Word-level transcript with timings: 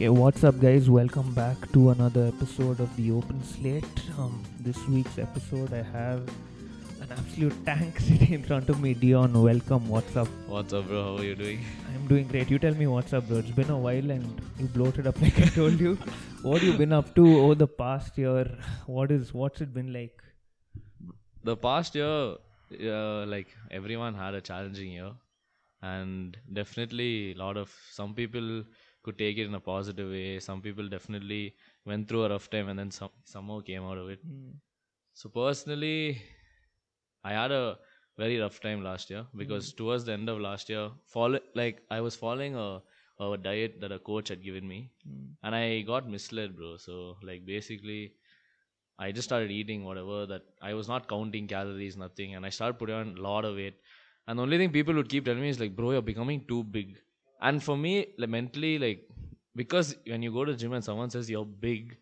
Okay, 0.00 0.08
what's 0.08 0.44
up, 0.44 0.58
guys? 0.58 0.88
Welcome 0.88 1.34
back 1.34 1.70
to 1.72 1.90
another 1.90 2.28
episode 2.28 2.80
of 2.80 2.96
the 2.96 3.10
Open 3.10 3.44
Slate. 3.44 3.84
Um, 4.16 4.42
this 4.58 4.78
week's 4.88 5.18
episode, 5.18 5.74
I 5.74 5.82
have 5.82 6.26
an 7.02 7.08
absolute 7.10 7.66
tank 7.66 8.00
sitting 8.06 8.32
in 8.32 8.42
front 8.42 8.70
of 8.70 8.80
me. 8.80 8.94
Dion, 8.94 9.34
welcome. 9.42 9.90
What's 9.90 10.16
up? 10.16 10.28
What's 10.46 10.72
up, 10.72 10.88
bro? 10.88 11.02
How 11.02 11.16
are 11.20 11.24
you 11.26 11.34
doing? 11.34 11.62
I'm 11.94 12.06
doing 12.06 12.26
great. 12.28 12.50
You 12.50 12.58
tell 12.58 12.72
me 12.72 12.86
what's 12.86 13.12
up, 13.12 13.28
bro. 13.28 13.40
It's 13.40 13.50
been 13.50 13.68
a 13.68 13.76
while 13.76 14.10
and 14.10 14.40
you 14.58 14.68
bloated 14.68 15.06
up 15.06 15.20
like 15.26 15.38
I 15.38 15.44
told 15.48 15.78
you. 15.78 15.98
what 16.40 16.62
have 16.62 16.72
you 16.72 16.78
been 16.78 16.94
up 16.94 17.14
to 17.16 17.38
over 17.38 17.54
the 17.54 17.66
past 17.68 18.16
year? 18.16 18.46
What 18.86 19.10
is 19.10 19.34
what's 19.34 19.60
it 19.60 19.74
been 19.74 19.92
like? 19.92 20.22
The 21.44 21.58
past 21.58 21.94
year, 21.94 22.36
uh, 22.82 23.26
like 23.26 23.48
everyone 23.70 24.14
had 24.14 24.32
a 24.32 24.40
challenging 24.40 24.92
year, 24.92 25.12
and 25.82 26.38
definitely 26.50 27.32
a 27.32 27.34
lot 27.34 27.58
of 27.58 27.70
some 27.90 28.14
people 28.14 28.64
could 29.02 29.18
take 29.18 29.38
it 29.38 29.46
in 29.46 29.54
a 29.54 29.60
positive 29.60 30.10
way. 30.10 30.38
Some 30.40 30.60
people 30.62 30.88
definitely 30.88 31.54
went 31.86 32.08
through 32.08 32.24
a 32.24 32.28
rough 32.30 32.50
time 32.50 32.68
and 32.68 32.78
then 32.78 32.90
some 32.90 33.10
somehow 33.24 33.60
came 33.60 33.82
out 33.84 33.98
of 33.98 34.08
it. 34.10 34.26
Mm. 34.26 34.52
So 35.14 35.28
personally, 35.28 36.22
I 37.24 37.32
had 37.32 37.52
a 37.52 37.78
very 38.18 38.38
rough 38.38 38.60
time 38.60 38.82
last 38.84 39.10
year 39.10 39.26
because 39.36 39.72
towards 39.72 40.04
the 40.04 40.12
end 40.12 40.28
of 40.28 40.38
last 40.40 40.68
year, 40.68 40.90
follow 41.06 41.40
like 41.54 41.82
I 41.90 42.00
was 42.00 42.16
following 42.16 42.56
a 42.56 42.82
a 43.20 43.36
diet 43.36 43.80
that 43.82 43.92
a 43.92 43.98
coach 43.98 44.28
had 44.28 44.42
given 44.42 44.66
me, 44.66 44.78
Mm. 45.08 45.24
and 45.42 45.54
I 45.54 45.82
got 45.82 46.08
misled, 46.08 46.56
bro. 46.56 46.76
So 46.78 47.16
like 47.22 47.44
basically, 47.44 48.14
I 48.98 49.12
just 49.12 49.28
started 49.28 49.50
eating 49.50 49.84
whatever 49.84 50.26
that 50.26 50.42
I 50.62 50.72
was 50.74 50.88
not 50.88 51.08
counting 51.08 51.46
calories, 51.46 51.96
nothing, 51.96 52.34
and 52.34 52.46
I 52.46 52.50
started 52.50 52.78
putting 52.78 52.94
on 52.96 53.16
a 53.18 53.20
lot 53.28 53.44
of 53.44 53.56
weight. 53.56 53.78
And 54.26 54.38
the 54.38 54.42
only 54.42 54.58
thing 54.58 54.72
people 54.72 54.94
would 54.94 55.08
keep 55.08 55.24
telling 55.24 55.42
me 55.42 55.48
is 55.48 55.60
like, 55.60 55.74
bro, 55.76 55.92
you're 55.92 56.02
becoming 56.10 56.44
too 56.46 56.62
big. 56.64 56.98
And 57.40 57.62
for 57.62 57.76
me, 57.76 58.06
like 58.18 58.28
mentally, 58.30 58.78
like 58.78 59.08
because 59.56 59.96
when 60.06 60.22
you 60.22 60.32
go 60.32 60.44
to 60.44 60.54
gym 60.54 60.72
and 60.72 60.84
someone 60.84 61.10
says 61.10 61.30
you're 61.30 61.44
big, 61.44 61.96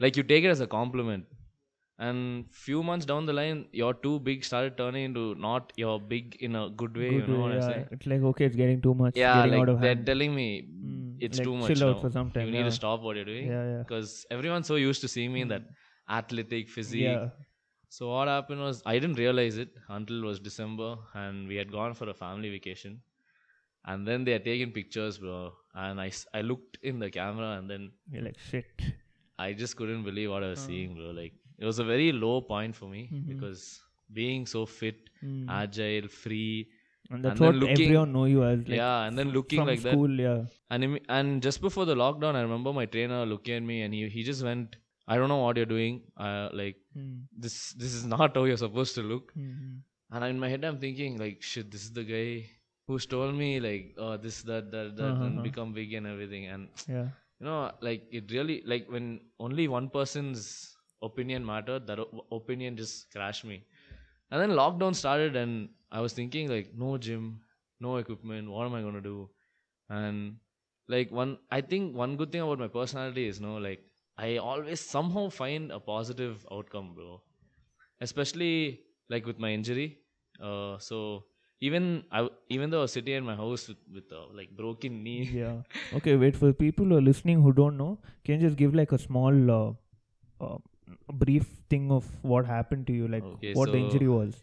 like 0.00 0.16
you 0.16 0.22
take 0.22 0.44
it 0.44 0.48
as 0.48 0.60
a 0.60 0.66
compliment. 0.66 1.26
And 2.00 2.46
few 2.52 2.82
months 2.84 3.04
down 3.04 3.26
the 3.26 3.32
line, 3.32 3.66
you're 3.72 3.94
too 3.94 4.20
big 4.20 4.44
started 4.44 4.76
turning 4.76 5.04
into 5.06 5.34
not 5.34 5.72
your 5.76 6.00
big 6.00 6.36
in 6.40 6.54
a 6.54 6.70
good 6.70 6.96
way. 6.96 7.08
Good 7.08 7.22
you 7.22 7.26
know 7.26 7.34
way, 7.34 7.42
what 7.42 7.52
I'm 7.54 7.62
saying? 7.62 7.86
It's 7.90 8.06
like 8.06 8.22
okay, 8.22 8.44
it's 8.44 8.54
getting 8.54 8.80
too 8.80 8.94
much. 8.94 9.16
Yeah, 9.16 9.34
getting 9.38 9.52
like 9.52 9.62
out 9.62 9.68
of 9.70 9.80
they're 9.80 9.94
hand. 9.96 10.06
telling 10.06 10.34
me 10.34 10.46
Mm, 10.62 11.16
it's 11.18 11.38
like, 11.38 11.44
too 11.44 11.56
much. 11.56 11.66
chill 11.72 11.88
out 11.88 11.96
now. 11.96 12.02
for 12.02 12.10
some 12.10 12.30
time, 12.30 12.46
You 12.46 12.52
need 12.52 12.62
to 12.64 12.70
stop 12.70 13.00
what 13.00 13.16
you're 13.16 13.24
doing 13.24 13.46
yeah, 13.48 13.64
yeah. 13.72 13.78
because 13.78 14.24
everyone's 14.30 14.68
so 14.68 14.76
used 14.76 15.00
to 15.00 15.08
seeing 15.08 15.32
me 15.32 15.40
in 15.40 15.48
that 15.48 15.62
athletic 16.08 16.68
physique. 16.68 17.02
Yeah. 17.02 17.30
So 17.88 18.10
what 18.10 18.28
happened 18.28 18.60
was 18.60 18.82
I 18.86 18.98
didn't 19.00 19.16
realize 19.16 19.58
it 19.58 19.70
until 19.88 20.22
it 20.22 20.26
was 20.26 20.38
December 20.38 20.96
and 21.14 21.48
we 21.48 21.56
had 21.56 21.72
gone 21.72 21.94
for 21.94 22.08
a 22.08 22.14
family 22.14 22.50
vacation. 22.50 23.00
And 23.90 24.06
then 24.08 24.24
they 24.28 24.32
are 24.38 24.44
taking 24.50 24.70
pictures, 24.78 25.18
bro. 25.24 25.36
And 25.84 26.00
i, 26.06 26.10
I 26.38 26.40
looked 26.52 26.78
in 26.92 26.98
the 27.04 27.10
camera 27.18 27.50
and 27.58 27.70
then 27.72 27.90
You're 28.12 28.24
like 28.30 28.38
shit. 28.50 28.82
I 29.46 29.52
just 29.60 29.76
couldn't 29.78 30.04
believe 30.08 30.30
what 30.34 30.42
I 30.48 30.50
was 30.54 30.62
Uh. 30.64 30.66
seeing, 30.70 30.94
bro. 30.98 31.10
Like 31.20 31.34
it 31.58 31.64
was 31.70 31.78
a 31.84 31.86
very 31.92 32.08
low 32.24 32.34
point 32.54 32.74
for 32.80 32.88
me 32.96 33.02
Mhm. 33.12 33.26
because 33.32 33.62
being 34.20 34.44
so 34.56 34.64
fit, 34.80 34.98
Mm. 35.28 35.46
agile, 35.60 36.08
free, 36.24 36.68
And 37.10 37.24
that's 37.24 37.40
then 37.40 37.46
what 37.48 37.56
looking- 37.62 37.84
everyone 37.86 38.12
know 38.16 38.24
you 38.32 38.42
as. 38.48 38.58
Like, 38.72 38.76
yeah, 38.82 39.06
and 39.06 39.18
then 39.20 39.30
looking 39.36 39.60
from 39.60 39.68
like 39.70 39.80
that. 39.86 39.94
school, 39.96 40.20
yeah. 40.26 40.40
And 40.74 41.00
and 41.18 41.42
just 41.46 41.60
before 41.68 41.86
the 41.90 41.96
lockdown, 42.02 42.34
I 42.40 42.42
remember 42.48 42.72
my 42.80 42.86
trainer 42.94 43.20
looking 43.32 43.54
at 43.60 43.66
me 43.70 43.78
and 43.86 43.94
he 43.98 44.02
he 44.16 44.22
just 44.30 44.44
went, 44.50 44.76
"I 45.14 45.16
don't 45.20 45.32
know 45.34 45.40
what 45.46 45.56
you're 45.60 45.72
doing. 45.76 45.96
Uh, 46.26 46.46
like 46.60 46.78
Mm. 46.98 47.16
this 47.46 47.56
this 47.84 47.94
is 48.00 48.04
not 48.14 48.36
how 48.40 48.44
you're 48.50 48.62
supposed 48.66 48.94
to 49.00 49.04
look." 49.12 49.32
Mhm. 49.46 49.72
And 50.12 50.24
in 50.34 50.38
my 50.44 50.50
head, 50.54 50.64
I'm 50.70 50.78
thinking 50.86 51.16
like, 51.24 51.38
"Shit, 51.52 51.70
this 51.76 51.84
is 51.88 51.92
the 52.00 52.06
guy 52.14 52.28
who's 52.88 53.06
told 53.06 53.36
me 53.36 53.60
like, 53.60 53.94
oh, 53.98 54.18
this, 54.18 54.42
that, 54.44 54.72
that, 54.72 54.96
that, 54.96 55.14
Uh-huh. 55.14 55.26
and 55.26 55.42
become 55.44 55.74
big 55.74 55.94
and 55.94 56.06
everything." 56.08 56.46
And 56.48 56.70
Yeah. 56.88 57.10
you 57.40 57.46
know, 57.46 57.72
like 57.80 58.08
it 58.10 58.32
really 58.32 58.62
like 58.66 58.88
when 58.90 59.20
only 59.40 59.68
one 59.68 59.90
person's 59.90 60.76
opinion 61.02 61.46
mattered, 61.46 61.86
that 61.88 62.00
o- 62.00 62.26
opinion 62.32 62.76
just 62.76 63.12
crashed 63.12 63.44
me. 63.44 63.64
And 64.30 64.40
then 64.42 64.50
lockdown 64.50 64.94
started, 64.94 65.36
and 65.36 65.70
I 65.90 66.00
was 66.00 66.12
thinking 66.14 66.48
like, 66.50 66.74
no 66.74 66.98
gym, 66.98 67.42
no 67.80 67.96
equipment. 67.98 68.50
What 68.50 68.66
am 68.66 68.74
I 68.74 68.82
gonna 68.82 69.00
do? 69.02 69.30
And 69.90 70.38
like 70.88 71.10
one, 71.12 71.38
I 71.50 71.60
think 71.62 71.96
one 71.96 72.16
good 72.16 72.32
thing 72.32 72.42
about 72.42 72.58
my 72.58 72.68
personality 72.68 73.28
is 73.28 73.40
no, 73.40 73.56
like 73.58 73.84
I 74.18 74.36
always 74.38 74.80
somehow 74.80 75.28
find 75.30 75.72
a 75.72 75.80
positive 75.80 76.46
outcome, 76.52 76.94
bro. 76.94 77.22
Especially 78.00 78.82
like 79.08 79.26
with 79.26 79.38
my 79.38 79.50
injury. 79.52 79.98
Uh, 80.42 80.78
so 80.78 81.26
even 81.60 82.04
I, 82.10 82.28
even 82.48 82.70
though 82.70 82.78
I 82.78 82.82
was 82.82 82.92
sitting 82.92 83.14
in 83.14 83.24
my 83.24 83.34
house 83.34 83.68
with, 83.68 83.78
with 83.92 84.12
a 84.12 84.24
like 84.34 84.50
broken 84.56 85.02
knee. 85.02 85.28
Yeah. 85.40 85.56
Okay, 85.98 86.16
wait 86.16 86.36
for 86.36 86.52
people 86.52 86.86
who 86.86 86.96
are 86.96 87.00
listening 87.00 87.42
who 87.42 87.52
don't 87.52 87.76
know. 87.76 87.98
Can 88.24 88.40
you 88.40 88.46
just 88.46 88.56
give 88.56 88.74
like 88.74 88.92
a 88.92 88.98
small, 88.98 89.50
uh, 89.50 89.70
uh, 90.44 90.58
brief 91.12 91.46
thing 91.70 91.90
of 91.90 92.06
what 92.22 92.46
happened 92.46 92.86
to 92.86 92.92
you, 92.92 93.08
like 93.08 93.22
Okay, 93.22 93.54
what 93.54 93.72
the 93.72 93.78
injury 93.78 94.08
was? 94.08 94.36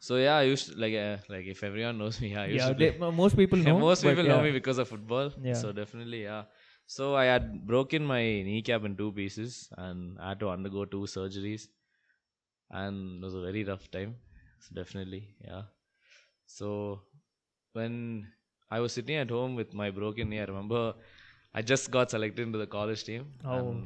So 0.00 0.16
yeah, 0.16 0.36
I 0.36 0.42
used 0.42 0.72
to, 0.72 0.78
like 0.78 0.94
uh, 0.94 1.16
like 1.28 1.46
if 1.46 1.62
everyone 1.62 1.98
knows 1.98 2.20
me, 2.20 2.32
yeah, 2.32 2.42
I 2.42 2.46
used 2.46 2.66
Yeah, 2.66 2.72
to 2.72 2.92
they, 2.92 3.12
most 3.22 3.36
people 3.36 3.58
know. 3.66 3.78
Most 3.78 4.02
people 4.02 4.24
know 4.24 4.38
yeah. 4.38 4.42
me 4.42 4.50
because 4.52 4.78
of 4.78 4.88
football. 4.88 5.30
Yeah. 5.42 5.54
So 5.54 5.72
definitely, 5.72 6.24
yeah. 6.24 6.44
So 6.86 7.14
I 7.14 7.24
had 7.24 7.66
broken 7.66 8.04
my 8.04 8.22
kneecap 8.22 8.84
in 8.84 8.96
two 8.96 9.12
pieces 9.12 9.68
and 9.78 10.18
I 10.18 10.30
had 10.30 10.40
to 10.40 10.48
undergo 10.48 10.84
two 10.84 11.02
surgeries, 11.02 11.68
and 12.70 13.22
it 13.22 13.24
was 13.24 13.34
a 13.34 13.40
very 13.40 13.64
rough 13.64 13.90
time. 13.90 14.16
So 14.60 14.74
definitely, 14.74 15.34
yeah. 15.44 15.62
So 16.58 17.00
when 17.72 18.26
I 18.70 18.80
was 18.80 18.92
sitting 18.92 19.16
at 19.16 19.30
home 19.30 19.54
with 19.56 19.72
my 19.74 19.90
broken 19.90 20.30
knee, 20.30 20.40
I 20.40 20.44
remember 20.44 20.94
I 21.54 21.62
just 21.62 21.90
got 21.90 22.10
selected 22.10 22.42
into 22.46 22.58
the 22.58 22.66
college 22.66 23.04
team. 23.04 23.26
Oh, 23.44 23.76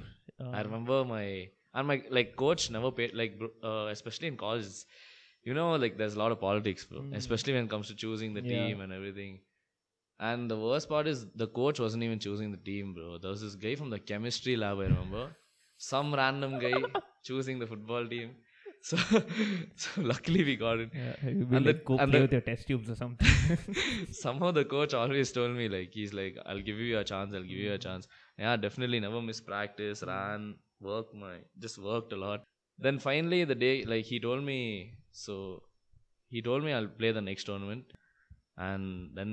I 0.52 0.60
remember 0.62 1.04
my 1.04 1.48
and 1.74 1.88
my 1.88 2.02
like 2.10 2.36
coach 2.36 2.70
never 2.70 2.90
paid 2.90 3.14
like 3.14 3.38
uh, 3.62 3.86
especially 3.96 4.28
in 4.28 4.36
college. 4.36 4.66
You 5.44 5.54
know, 5.54 5.76
like 5.76 5.96
there's 5.96 6.14
a 6.14 6.18
lot 6.18 6.32
of 6.32 6.40
politics, 6.40 6.84
bro. 6.84 7.02
Mm. 7.02 7.14
Especially 7.14 7.52
when 7.54 7.64
it 7.64 7.70
comes 7.70 7.88
to 7.88 7.94
choosing 7.94 8.34
the 8.34 8.42
Yeah. 8.42 8.48
team 8.54 8.80
and 8.80 8.92
everything. 8.92 9.40
And 10.18 10.50
the 10.50 10.56
worst 10.58 10.88
part 10.88 11.06
is 11.06 11.26
the 11.34 11.46
coach 11.46 11.78
wasn't 11.78 12.02
even 12.02 12.18
choosing 12.18 12.50
the 12.50 12.56
team, 12.70 12.94
bro. 12.94 13.18
There 13.18 13.30
was 13.30 13.42
this 13.42 13.54
guy 13.54 13.74
from 13.76 13.90
the 13.90 13.98
chemistry 13.98 14.56
lab, 14.56 14.78
I 14.78 14.84
remember. 14.94 15.24
Some 15.78 16.14
random 16.14 16.58
guy 16.58 16.78
choosing 17.22 17.58
the 17.58 17.66
football 17.66 18.06
team. 18.08 18.36
So, 18.88 18.96
so 19.84 20.02
luckily 20.10 20.42
we 20.48 20.54
got 20.56 20.78
it. 20.82 20.90
Yeah, 20.94 21.14
and 21.28 21.64
like 21.66 21.78
the- 21.78 21.84
go 21.90 21.96
and 22.02 22.10
play 22.10 22.18
the- 22.20 22.24
with 22.26 22.32
your 22.36 22.40
test 22.48 22.68
tubes 22.68 22.90
or 22.90 22.94
something. 22.94 23.26
Somehow 24.18 24.50
the 24.58 24.64
coach 24.64 24.94
always 24.94 25.32
told 25.38 25.56
me 25.60 25.68
like 25.68 25.90
he's 26.00 26.12
like 26.18 26.36
I'll 26.46 26.60
give 26.68 26.78
you 26.78 26.98
a 26.98 27.04
chance, 27.12 27.34
I'll 27.34 27.48
give 27.54 27.62
you 27.66 27.72
a 27.72 27.78
chance. 27.86 28.06
Yeah, 28.38 28.54
definitely 28.66 29.00
never 29.06 29.20
miss 29.30 29.40
practice, 29.40 30.04
ran, 30.06 30.54
worked 30.90 31.14
my 31.24 31.34
just 31.66 31.78
worked 31.88 32.12
a 32.12 32.20
lot. 32.24 32.44
Then 32.78 32.98
finally 33.08 33.42
the 33.52 33.58
day 33.64 33.74
like 33.94 34.04
he 34.12 34.20
told 34.20 34.44
me 34.44 34.60
so 35.10 35.62
he 36.36 36.42
told 36.50 36.62
me 36.68 36.72
I'll 36.78 36.92
play 37.02 37.12
the 37.18 37.24
next 37.30 37.44
tournament 37.50 37.92
and 38.56 39.10
then 39.14 39.32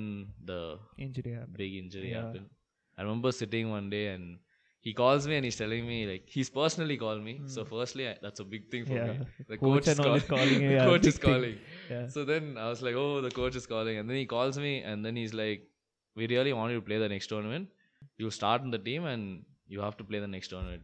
the 0.52 0.60
Injury 0.98 1.34
happened. 1.34 1.58
big 1.58 1.76
injury 1.84 2.12
Yeah. 2.12 2.22
happened. 2.24 2.50
I 2.98 3.04
remember 3.04 3.32
sitting 3.32 3.70
one 3.70 3.90
day 3.90 4.08
and 4.16 4.40
he 4.86 4.92
calls 5.00 5.26
me 5.30 5.36
and 5.40 5.46
he's 5.48 5.58
telling 5.60 5.84
me 5.90 5.98
like 6.12 6.24
he's 6.38 6.50
personally 6.62 6.96
called 7.04 7.22
me. 7.28 7.34
So 7.56 7.64
firstly 7.74 8.08
I, 8.10 8.14
that's 8.22 8.42
a 8.46 8.48
big 8.54 8.64
thing 8.72 8.86
for 8.90 8.98
Hmm. 9.00 9.06
Yeah. 9.08 9.14
me. 9.14 9.28
The 9.52 9.58
Coach 9.58 9.86
coach, 9.86 9.88
is 9.94 10.00
call- 10.06 10.20
calling 10.34 10.60
the 10.64 10.74
yeah, 10.78 10.86
coach 10.92 11.06
is 11.12 11.18
calling. 11.28 11.56
Yeah. 11.94 12.08
So 12.16 12.26
then 12.32 12.58
I 12.64 12.68
was 12.74 12.82
like, 12.88 12.96
oh, 13.04 13.22
the 13.28 13.32
coach 13.40 13.56
is 13.62 13.66
calling. 13.76 13.98
And 14.02 14.10
then 14.10 14.18
he 14.24 14.26
calls 14.36 14.58
me 14.66 14.74
and 14.92 15.06
then 15.06 15.16
he's 15.22 15.34
like, 15.44 15.64
we 16.16 16.28
really 16.34 16.54
want 16.60 16.72
you 16.74 16.80
to 16.82 16.86
play 16.92 17.00
the 17.06 17.10
next 17.16 17.28
tournament. 17.28 17.70
You 18.18 18.30
start 18.40 18.62
in 18.68 18.72
the 18.78 18.84
team 18.90 19.06
and 19.14 19.44
you 19.68 19.80
have 19.88 19.96
to 20.02 20.04
play 20.12 20.20
the 20.20 20.32
next 20.36 20.50
tournament. 20.50 20.84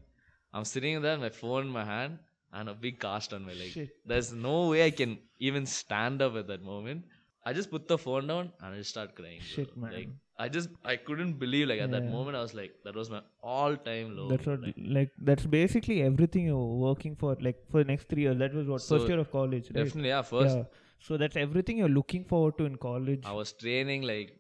I'm 0.54 0.66
sitting 0.74 1.02
there, 1.08 1.18
my 1.28 1.30
phone 1.42 1.64
in 1.68 1.70
my 1.80 1.86
hand 1.94 2.18
and 2.54 2.70
a 2.70 2.74
big 2.86 3.00
cast 3.00 3.34
on 3.34 3.46
my 3.46 3.54
leg. 3.62 3.72
Shit. 3.78 3.90
There's 4.06 4.32
no 4.34 4.70
way 4.70 4.86
I 4.86 4.92
can 5.02 5.20
even 5.50 5.66
stand 5.66 6.22
up 6.28 6.36
at 6.44 6.48
that 6.48 6.64
moment. 6.64 7.04
I 7.46 7.54
just 7.54 7.70
put 7.76 7.88
the 7.88 7.98
phone 7.98 8.26
down 8.28 8.52
and 8.62 8.74
I 8.74 8.78
just 8.78 8.90
start 8.96 9.14
crying. 9.16 9.42
Shit, 9.42 9.76
man. 9.78 9.94
Like, 9.94 10.10
I 10.44 10.48
just, 10.56 10.70
I 10.92 10.96
couldn't 11.08 11.34
believe, 11.40 11.68
like, 11.70 11.82
at 11.86 11.92
that 11.92 12.06
moment, 12.12 12.38
I 12.38 12.42
was 12.42 12.54
like, 12.60 12.76
that 12.86 12.96
was 13.00 13.10
my 13.14 13.22
all 13.44 13.76
time 13.88 14.16
low. 14.18 14.28
That's 14.30 14.46
what 14.50 14.62
Like, 14.62 14.76
like 14.98 15.12
that's 15.30 15.46
basically 15.56 16.02
everything 16.02 16.46
you're 16.52 16.76
working 16.84 17.16
for 17.24 17.36
like 17.48 17.58
for 17.72 17.84
the 17.84 17.90
next 17.92 18.08
three 18.14 18.24
years. 18.28 18.38
That 18.44 18.54
was 18.60 18.68
what 18.74 18.82
So, 18.82 18.98
first 18.98 19.10
year 19.10 19.20
of 19.26 19.32
college, 19.32 19.66
right? 19.66 19.84
definitely, 19.84 20.10
yeah, 20.14 20.22
first, 20.22 20.56
Yeah. 20.58 20.64
So 21.08 21.18
that's 21.18 21.38
everything 21.42 21.78
you're 21.82 21.96
looking 21.98 22.24
forward 22.30 22.58
to 22.60 22.66
in 22.70 22.78
college. 22.86 23.22
I 23.26 23.34
was 23.42 23.52
training 23.66 24.02
like 24.14 24.34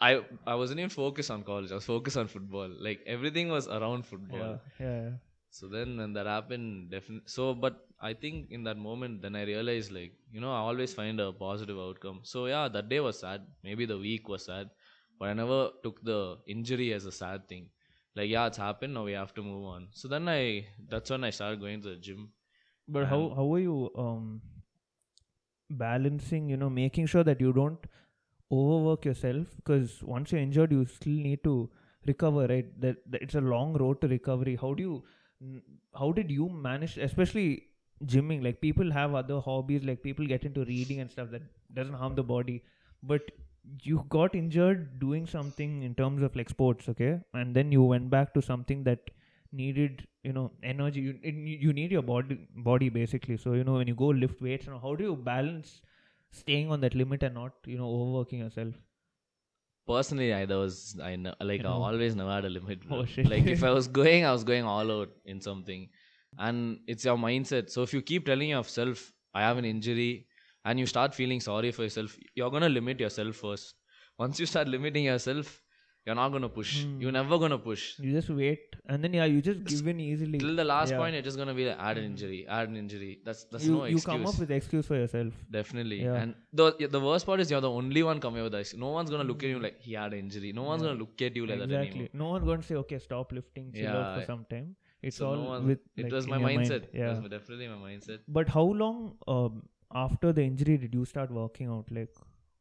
I 0.00 0.10
I 0.46 0.54
wasn't 0.54 0.78
even 0.80 0.90
focused 0.90 1.30
on 1.36 1.42
college. 1.42 1.72
I 1.72 1.74
was 1.80 1.84
focused 1.84 2.16
on 2.16 2.28
football. 2.34 2.68
Like 2.88 3.00
everything 3.06 3.48
was 3.48 3.66
around 3.68 4.06
football. 4.06 4.38
yeah, 4.38 4.86
yeah, 4.86 5.00
yeah. 5.02 5.16
So 5.50 5.66
then 5.68 5.96
when 5.96 6.12
that 6.12 6.26
happened, 6.26 6.90
definitely. 6.90 7.24
So 7.26 7.54
but 7.54 7.80
I 8.00 8.12
think 8.14 8.52
in 8.58 8.62
that 8.64 8.76
moment, 8.76 9.22
then 9.22 9.34
I 9.34 9.42
realized 9.44 9.90
like 9.90 10.12
you 10.32 10.40
know 10.40 10.52
I 10.52 10.58
always 10.58 10.94
find 10.94 11.20
a 11.20 11.32
positive 11.32 11.78
outcome. 11.86 12.20
So 12.22 12.46
yeah, 12.46 12.68
that 12.68 12.88
day 12.88 13.00
was 13.00 13.18
sad. 13.18 13.46
Maybe 13.64 13.86
the 13.86 13.98
week 13.98 14.28
was 14.28 14.44
sad, 14.44 14.70
but 15.18 15.28
I 15.28 15.32
never 15.34 15.70
took 15.82 16.02
the 16.02 16.38
injury 16.46 16.92
as 16.92 17.06
a 17.06 17.12
sad 17.12 17.48
thing. 17.48 17.66
Like 18.14 18.30
yeah, 18.30 18.46
it's 18.46 18.58
happened. 18.58 18.94
Now 18.94 19.04
we 19.04 19.12
have 19.12 19.34
to 19.34 19.42
move 19.42 19.64
on. 19.64 19.88
So 19.92 20.08
then 20.08 20.28
I 20.28 20.66
that's 20.88 21.10
when 21.10 21.24
I 21.24 21.30
started 21.30 21.60
going 21.60 21.82
to 21.82 21.90
the 21.90 21.96
gym. 21.96 22.30
But 22.88 23.06
how 23.06 23.20
how 23.36 23.52
are 23.54 23.60
you 23.60 23.90
um 23.96 24.40
balancing? 25.70 26.48
You 26.48 26.56
know, 26.56 26.70
making 26.70 27.06
sure 27.06 27.24
that 27.24 27.40
you 27.40 27.52
don't 27.52 27.78
overwork 28.50 29.04
yourself 29.04 29.46
because 29.56 30.02
once 30.02 30.32
you're 30.32 30.40
injured, 30.40 30.72
you 30.72 30.84
still 30.86 31.12
need 31.12 31.44
to 31.44 31.70
recover 32.06 32.46
right 32.46 32.80
that, 32.80 32.96
that 33.10 33.22
it's 33.22 33.34
a 33.34 33.40
long 33.40 33.74
road 33.74 34.00
to 34.00 34.08
recovery 34.08 34.56
how 34.60 34.72
do 34.74 34.82
you 34.82 35.62
how 35.98 36.12
did 36.12 36.30
you 36.30 36.48
manage 36.48 36.96
especially 36.98 37.64
gymming 38.04 38.42
like 38.42 38.60
people 38.60 38.90
have 38.92 39.14
other 39.14 39.40
hobbies 39.40 39.84
like 39.84 40.02
people 40.02 40.26
get 40.26 40.44
into 40.44 40.64
reading 40.64 41.00
and 41.00 41.10
stuff 41.10 41.30
that 41.30 41.42
doesn't 41.74 41.94
harm 41.94 42.14
the 42.14 42.22
body 42.22 42.62
but 43.02 43.30
you 43.82 44.04
got 44.08 44.34
injured 44.34 44.98
doing 44.98 45.26
something 45.26 45.82
in 45.82 45.94
terms 45.94 46.22
of 46.22 46.34
like 46.36 46.48
sports 46.48 46.88
okay 46.88 47.20
and 47.34 47.54
then 47.54 47.72
you 47.72 47.82
went 47.82 48.08
back 48.10 48.32
to 48.34 48.42
something 48.42 48.82
that 48.84 48.98
needed 49.52 50.06
you 50.22 50.32
know 50.32 50.50
energy 50.62 51.00
you, 51.00 51.18
it, 51.22 51.34
you 51.34 51.72
need 51.72 51.90
your 51.90 52.02
body 52.02 52.38
body 52.56 52.88
basically 52.88 53.36
so 53.36 53.52
you 53.52 53.64
know 53.64 53.74
when 53.74 53.88
you 53.88 53.94
go 53.94 54.06
lift 54.06 54.40
weights 54.40 54.66
and 54.66 54.80
how 54.80 54.94
do 54.94 55.04
you 55.04 55.16
balance 55.16 55.80
staying 56.30 56.70
on 56.70 56.80
that 56.80 56.94
limit 56.94 57.22
and 57.22 57.34
not 57.34 57.52
you 57.66 57.78
know 57.78 57.88
overworking 57.88 58.40
yourself 58.40 58.74
Personally, 59.88 60.34
I 60.34 60.44
there 60.44 60.58
was 60.58 60.98
I 61.02 61.16
know, 61.16 61.34
like 61.40 61.60
I 61.60 61.62
know. 61.62 61.82
always 61.90 62.14
never 62.14 62.30
had 62.30 62.44
a 62.44 62.50
limit. 62.50 62.80
Oh. 62.90 63.06
Like 63.24 63.46
if 63.46 63.64
I 63.64 63.70
was 63.78 63.88
going, 63.88 64.26
I 64.26 64.32
was 64.32 64.44
going 64.44 64.64
all 64.64 64.92
out 64.92 65.08
in 65.24 65.40
something, 65.40 65.88
and 66.38 66.80
it's 66.86 67.06
your 67.06 67.16
mindset. 67.16 67.70
So 67.70 67.82
if 67.82 67.94
you 67.94 68.02
keep 68.02 68.26
telling 68.26 68.50
yourself, 68.50 69.14
"I 69.32 69.40
have 69.40 69.56
an 69.56 69.64
injury," 69.64 70.26
and 70.64 70.78
you 70.78 70.86
start 70.86 71.14
feeling 71.14 71.40
sorry 71.40 71.70
for 71.72 71.82
yourself, 71.84 72.16
you're 72.34 72.50
gonna 72.50 72.68
limit 72.68 73.00
yourself 73.00 73.36
first. 73.36 73.74
Once 74.18 74.40
you 74.40 74.46
start 74.46 74.68
limiting 74.68 75.04
yourself, 75.04 75.62
you're 76.06 76.14
not 76.14 76.30
gonna 76.34 76.48
push. 76.48 76.84
Hmm. 76.84 77.00
You're 77.02 77.12
never 77.12 77.38
gonna 77.38 77.58
push. 77.58 77.82
you 77.98 78.12
just 78.12 78.30
wait 78.30 78.60
and 78.92 79.04
then 79.04 79.12
yeah 79.16 79.26
you 79.32 79.40
just 79.46 79.62
give 79.70 79.86
in 79.92 79.98
easily 80.00 80.38
Till 80.42 80.56
the 80.60 80.64
last 80.64 80.90
Yeah. 80.92 80.98
point, 81.00 81.12
you're 81.16 81.22
just 81.26 81.36
gonna 81.40 81.54
be 81.58 81.66
like, 81.66 81.76
add 81.88 81.98
an 81.98 82.04
injury, 82.10 82.38
add 82.58 82.68
an 82.70 82.76
injury. 82.82 83.10
That's 83.26 83.44
that's 83.52 83.64
you, 83.66 83.72
no 83.76 83.84
you 83.94 84.00
come 84.00 84.24
up 84.30 84.38
with 84.42 84.50
excuse 84.58 84.86
for 84.92 84.96
yourself 85.00 85.34
Definitely. 85.58 85.98
Yeah. 86.04 86.14
And 86.22 86.34
the 86.60 86.88
the 86.96 87.02
worst 87.08 87.26
part 87.26 87.40
is 87.44 87.50
you're 87.54 87.60
the 87.66 87.70
only 87.82 88.02
one 88.10 88.20
coming 88.26 88.42
with 88.48 88.52
this. 88.58 88.74
No 88.86 88.90
one's 88.98 89.10
gonna 89.16 89.28
look 89.32 89.42
at 89.48 89.50
you 89.56 89.60
like 89.66 89.80
he 89.88 89.92
had 90.00 90.12
an 90.18 90.20
injury. 90.24 90.52
No 90.60 90.62
one's 90.70 90.82
Yeah. 90.82 90.88
gonna 90.88 91.00
look 91.04 91.22
at 91.28 91.36
you 91.42 91.46
like 91.46 91.58
that 91.64 91.70
exactly 91.70 91.90
anymore. 92.06 92.22
no 92.24 92.30
one's 92.34 92.46
going 92.52 92.60
to 92.66 92.68
say 92.72 92.76
okay 92.84 92.98
stop 93.08 93.32
lifting 93.40 93.72
chill 93.80 93.96
out 94.02 94.10
for 94.18 94.24
some 94.34 94.44
time 94.54 94.74
it's 95.02 95.16
So 95.22 95.26
all 95.30 95.36
no 95.42 95.48
one, 95.54 95.66
with 95.72 95.80
it 95.96 96.04
like, 96.04 96.12
was 96.20 96.26
my 96.34 96.38
your 96.38 96.46
mind. 96.48 96.60
mindset. 96.62 96.86
yeah 97.00 97.10
It 97.16 97.22
was 97.22 97.30
definitely 97.38 97.68
my 97.74 97.80
mindset. 97.90 98.20
but 98.38 98.48
how 98.58 98.64
long 98.84 98.96
um, 99.34 99.62
after 99.94 100.32
the 100.32 100.42
injury 100.42 100.76
did 100.76 100.94
you 100.94 101.04
start 101.04 101.30
working 101.30 101.68
out 101.68 101.90
like 101.90 102.14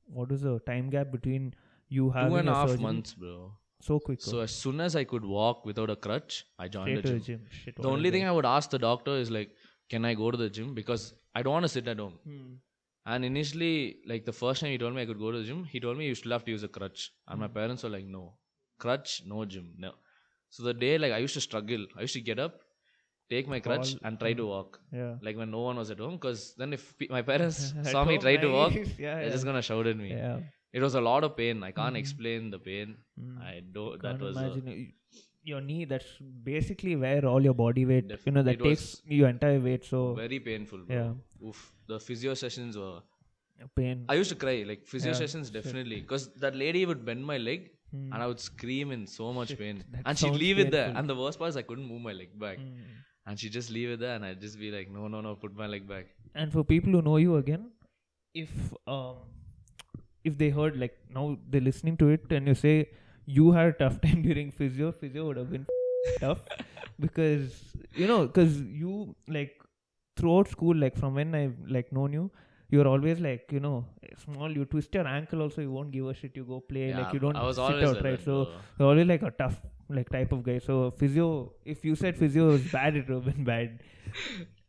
what 0.06 0.30
was 0.30 0.42
the 0.42 0.60
time 0.60 0.90
gap 0.90 1.12
between 1.12 1.54
you 1.90 2.10
having 2.10 2.32
Two 2.32 2.38
and 2.38 2.50
a 2.50 2.54
half 2.54 2.70
surgery? 2.70 2.84
months, 2.84 3.14
bro. 3.14 3.52
so 3.82 4.00
quick 4.00 4.22
So 4.22 4.40
as 4.40 4.52
soon 4.52 4.80
as 4.82 4.96
I 4.96 5.04
could 5.04 5.26
walk 5.26 5.66
without 5.66 5.90
a 5.90 5.96
crutch, 5.96 6.46
I 6.60 6.68
joined 6.68 6.98
the 6.98 7.02
gym. 7.02 7.20
the 7.20 7.20
gym 7.26 7.42
Shit, 7.50 7.76
The 7.78 7.90
only 7.90 8.12
thing 8.12 8.26
I 8.26 8.32
would 8.32 8.46
ask 8.46 8.70
the 8.70 8.80
doctor 8.80 9.12
is 9.18 9.30
like, 9.32 9.52
can 9.90 10.06
I 10.06 10.14
go 10.14 10.32
to 10.32 10.38
the 10.38 10.50
gym? 10.50 10.74
Because 10.74 11.14
I 11.36 11.44
don't 11.44 11.54
want 11.54 11.64
to 11.66 11.70
sit 11.70 11.88
at 11.88 12.00
home. 12.00 12.20
hmm. 12.24 12.54
And 13.06 13.24
initially, 13.24 14.00
like 14.06 14.26
the 14.26 14.34
first 14.34 14.62
time 14.62 14.72
he 14.72 14.78
told 14.78 14.94
me 14.96 15.02
I 15.02 15.06
could 15.06 15.20
go 15.20 15.32
to 15.32 15.38
the 15.40 15.44
gym, 15.46 15.64
he 15.66 15.80
told 15.80 15.98
me 15.98 16.06
you 16.08 16.16
still 16.16 16.32
have 16.34 16.44
to 16.46 16.52
use 16.52 16.64
a 16.64 16.68
crutch. 16.68 17.12
And 17.28 17.40
Hmm. 17.40 17.42
my 17.42 17.48
parents 17.48 17.84
were 17.84 17.90
like, 17.90 18.06
no, 18.06 18.34
crutch, 18.80 19.24
no 19.26 19.46
gym, 19.46 19.74
no. 19.78 19.94
So 20.50 20.64
the 20.64 20.74
day 20.74 20.98
like 20.98 21.12
I 21.14 21.18
used 21.20 21.34
to 21.36 21.42
struggle, 21.42 21.86
I 21.98 22.02
used 22.02 22.14
to 22.14 22.22
get 22.22 22.40
up, 22.40 22.60
take 23.30 23.48
my 23.54 23.60
crutch, 23.68 23.90
Call- 23.94 24.08
and 24.10 24.20
try 24.20 24.34
to 24.42 24.46
walk. 24.52 24.80
yeah 25.00 25.16
Like 25.28 25.38
when 25.42 25.52
no 25.58 25.62
one 25.70 25.78
was 25.84 25.90
at 25.96 26.00
home, 26.06 26.16
because 26.20 26.44
then 26.62 26.74
if 26.78 26.84
pe- 27.00 27.10
my 27.18 27.22
parents 27.32 27.60
saw 27.94 28.04
me 28.12 28.18
try 28.26 28.36
to 28.46 28.52
walk, 28.60 28.74
yeah, 28.76 28.86
they're 29.16 29.24
yeah. 29.24 29.30
just 29.38 29.46
gonna 29.50 29.62
shout 29.72 29.88
at 29.94 29.98
me. 30.06 30.12
yeah 30.20 30.38
It 30.78 30.82
was 30.86 30.96
a 31.00 31.02
lot 31.10 31.24
of 31.26 31.32
pain. 31.42 31.64
I 31.68 31.72
can't 31.80 31.96
Mhm. 31.96 32.00
explain 32.04 32.50
the 32.54 32.60
pain. 32.70 32.90
Mm. 33.20 33.36
I 33.50 33.54
don't. 33.76 33.94
That 34.02 34.08
Can't 34.08 34.24
was. 34.26 34.38
imagine 34.38 34.94
your 35.52 35.62
knee 35.68 35.86
that's 35.92 36.10
basically 36.48 36.94
where 37.04 37.22
all 37.32 37.46
your 37.50 37.54
body 37.62 37.84
weight 37.92 38.08
Def- 38.10 38.26
you 38.30 38.34
know 38.38 38.44
that 38.48 38.56
it 38.58 38.64
takes 38.70 38.84
your 39.20 39.30
entire 39.36 39.62
weight 39.68 39.86
so 39.92 40.02
very 40.18 40.40
painful. 40.50 40.82
Bro. 40.90 40.98
yeah 40.98 41.48
Oof. 41.50 41.62
The 41.94 42.00
physio 42.08 42.34
sessions 42.44 42.78
were. 42.84 42.98
pain 43.80 44.04
I 44.14 44.16
used 44.22 44.32
to 44.36 44.40
cry. 44.44 44.58
Like 44.72 44.82
physio 44.94 45.12
Yeah, 45.14 45.20
sessions, 45.24 45.50
definitely. 45.60 46.00
Because 46.06 46.26
that 46.46 46.56
lady 46.64 46.82
would 46.90 47.02
bend 47.10 47.26
my 47.34 47.38
leg, 47.50 47.62
Hmm. 47.96 48.08
and 48.14 48.20
I 48.24 48.28
would 48.32 48.42
scream 48.50 48.92
in 48.96 49.04
so 49.18 49.26
much 49.38 49.50
Shit, 49.54 49.60
pain, 49.64 49.78
that 49.94 50.04
and 50.12 50.20
she'd 50.22 50.38
leave 50.46 50.60
it 50.64 50.70
there. 50.78 50.90
And 50.98 51.12
the 51.12 51.16
worst 51.22 51.40
part 51.42 51.50
is 51.54 51.58
I 51.62 51.66
couldn't 51.70 51.88
move 51.94 52.02
my 52.10 52.14
leg 52.22 52.32
back, 52.46 52.58
Hmm. 52.64 52.96
And 53.28 53.40
she'd 53.40 53.56
just 53.60 53.70
leave 53.78 53.90
it 53.96 54.00
there, 54.04 54.16
and 54.16 54.26
I'd 54.26 54.42
just 54.42 54.60
be 54.60 54.72
like, 54.76 54.90
no, 54.98 55.08
no, 55.16 55.22
no, 55.26 55.36
put 55.46 55.56
my 55.64 55.68
leg 55.76 55.88
back. 55.96 56.14
and 56.42 56.52
for 56.54 56.64
people 56.70 56.96
who 56.96 57.02
know 57.06 57.18
you 57.24 57.36
again 57.42 57.62
if 58.40 58.50
um 58.96 59.20
if 60.32 60.34
they 60.42 60.50
heard 60.58 60.76
like 60.82 60.98
now 61.18 61.24
they're 61.54 61.66
listening 61.68 61.96
to 62.02 62.10
it 62.16 62.34
and 62.38 62.52
you 62.52 62.56
say 62.64 62.74
you 63.38 63.46
had 63.58 63.70
a 63.74 63.76
tough 63.84 63.96
time 64.06 64.20
during 64.26 64.52
physio 64.58 64.90
physio 65.04 65.24
would 65.28 65.40
have 65.42 65.50
been 65.56 65.66
tough. 66.26 66.44
Because 67.06 67.56
you 68.02 68.08
know 68.12 68.20
because 68.28 68.60
you 68.82 68.92
like 69.38 69.56
throughout 70.22 70.52
school 70.56 70.76
like 70.84 70.96
from 71.02 71.18
when 71.22 71.34
i've 71.40 71.58
like 71.78 71.92
known 72.00 72.14
you 72.18 72.24
you're 72.76 72.88
always 72.92 73.20
like 73.26 73.52
you 73.58 73.60
know 73.66 73.74
small 74.26 74.56
you 74.60 74.66
twist 74.76 74.96
your 75.00 75.08
ankle 75.16 75.42
also 75.48 75.62
you 75.66 75.72
won't 75.78 75.92
give 75.98 76.08
a 76.14 76.16
shit 76.22 76.36
you 76.42 76.46
go 76.54 76.60
play 76.72 76.86
like 77.00 77.14
you 77.18 77.20
don't 77.26 77.36
I 77.44 77.44
was 77.50 77.58
sit 77.58 77.66
always 77.66 77.90
out 77.90 77.96
like 77.98 78.06
right? 78.06 78.24
so 78.30 78.38
you're 78.80 78.90
always 78.94 79.08
like 79.14 79.26
a 79.32 79.34
tough 79.44 79.60
like 79.90 80.10
type 80.10 80.32
of 80.32 80.44
guy 80.44 80.60
so 80.60 80.92
physio 80.92 81.52
if 81.66 81.86
you 81.86 81.96
said 81.96 82.18
physio 82.18 82.48
was 82.48 82.62
bad 82.72 82.96
it 82.96 83.08
would 83.08 83.24
have 83.24 83.36
been 83.36 83.44
bad 83.44 83.80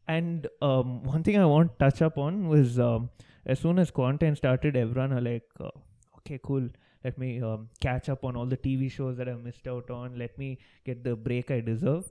and 0.09 0.47
um, 0.63 1.03
one 1.05 1.23
thing 1.23 1.37
I 1.37 1.45
want 1.45 1.79
to 1.79 1.85
touch 1.85 2.01
up 2.03 2.17
on 2.17 2.49
was 2.49 2.79
um, 2.81 3.11
as 3.45 3.61
soon 3.61 3.79
as 3.79 3.91
quarantine 3.91 4.35
started, 4.35 4.75
everyone 4.75 5.13
are 5.13 5.21
like, 5.21 5.45
uh, 5.61 5.71
okay, 6.19 6.41
cool. 6.43 6.69
Let 7.05 7.19
me 7.19 7.41
um, 7.43 7.69
catch 7.81 8.09
up 8.09 8.25
on 8.25 8.35
all 8.35 8.47
the 8.47 8.57
TV 8.57 8.91
shows 8.91 9.17
that 9.19 9.29
I 9.29 9.35
missed 9.35 9.69
out 9.69 9.91
on. 9.91 10.19
Let 10.19 10.37
me 10.39 10.59
get 10.85 11.05
the 11.05 11.15
break 11.15 11.51
I 11.51 11.61
deserve. 11.61 12.11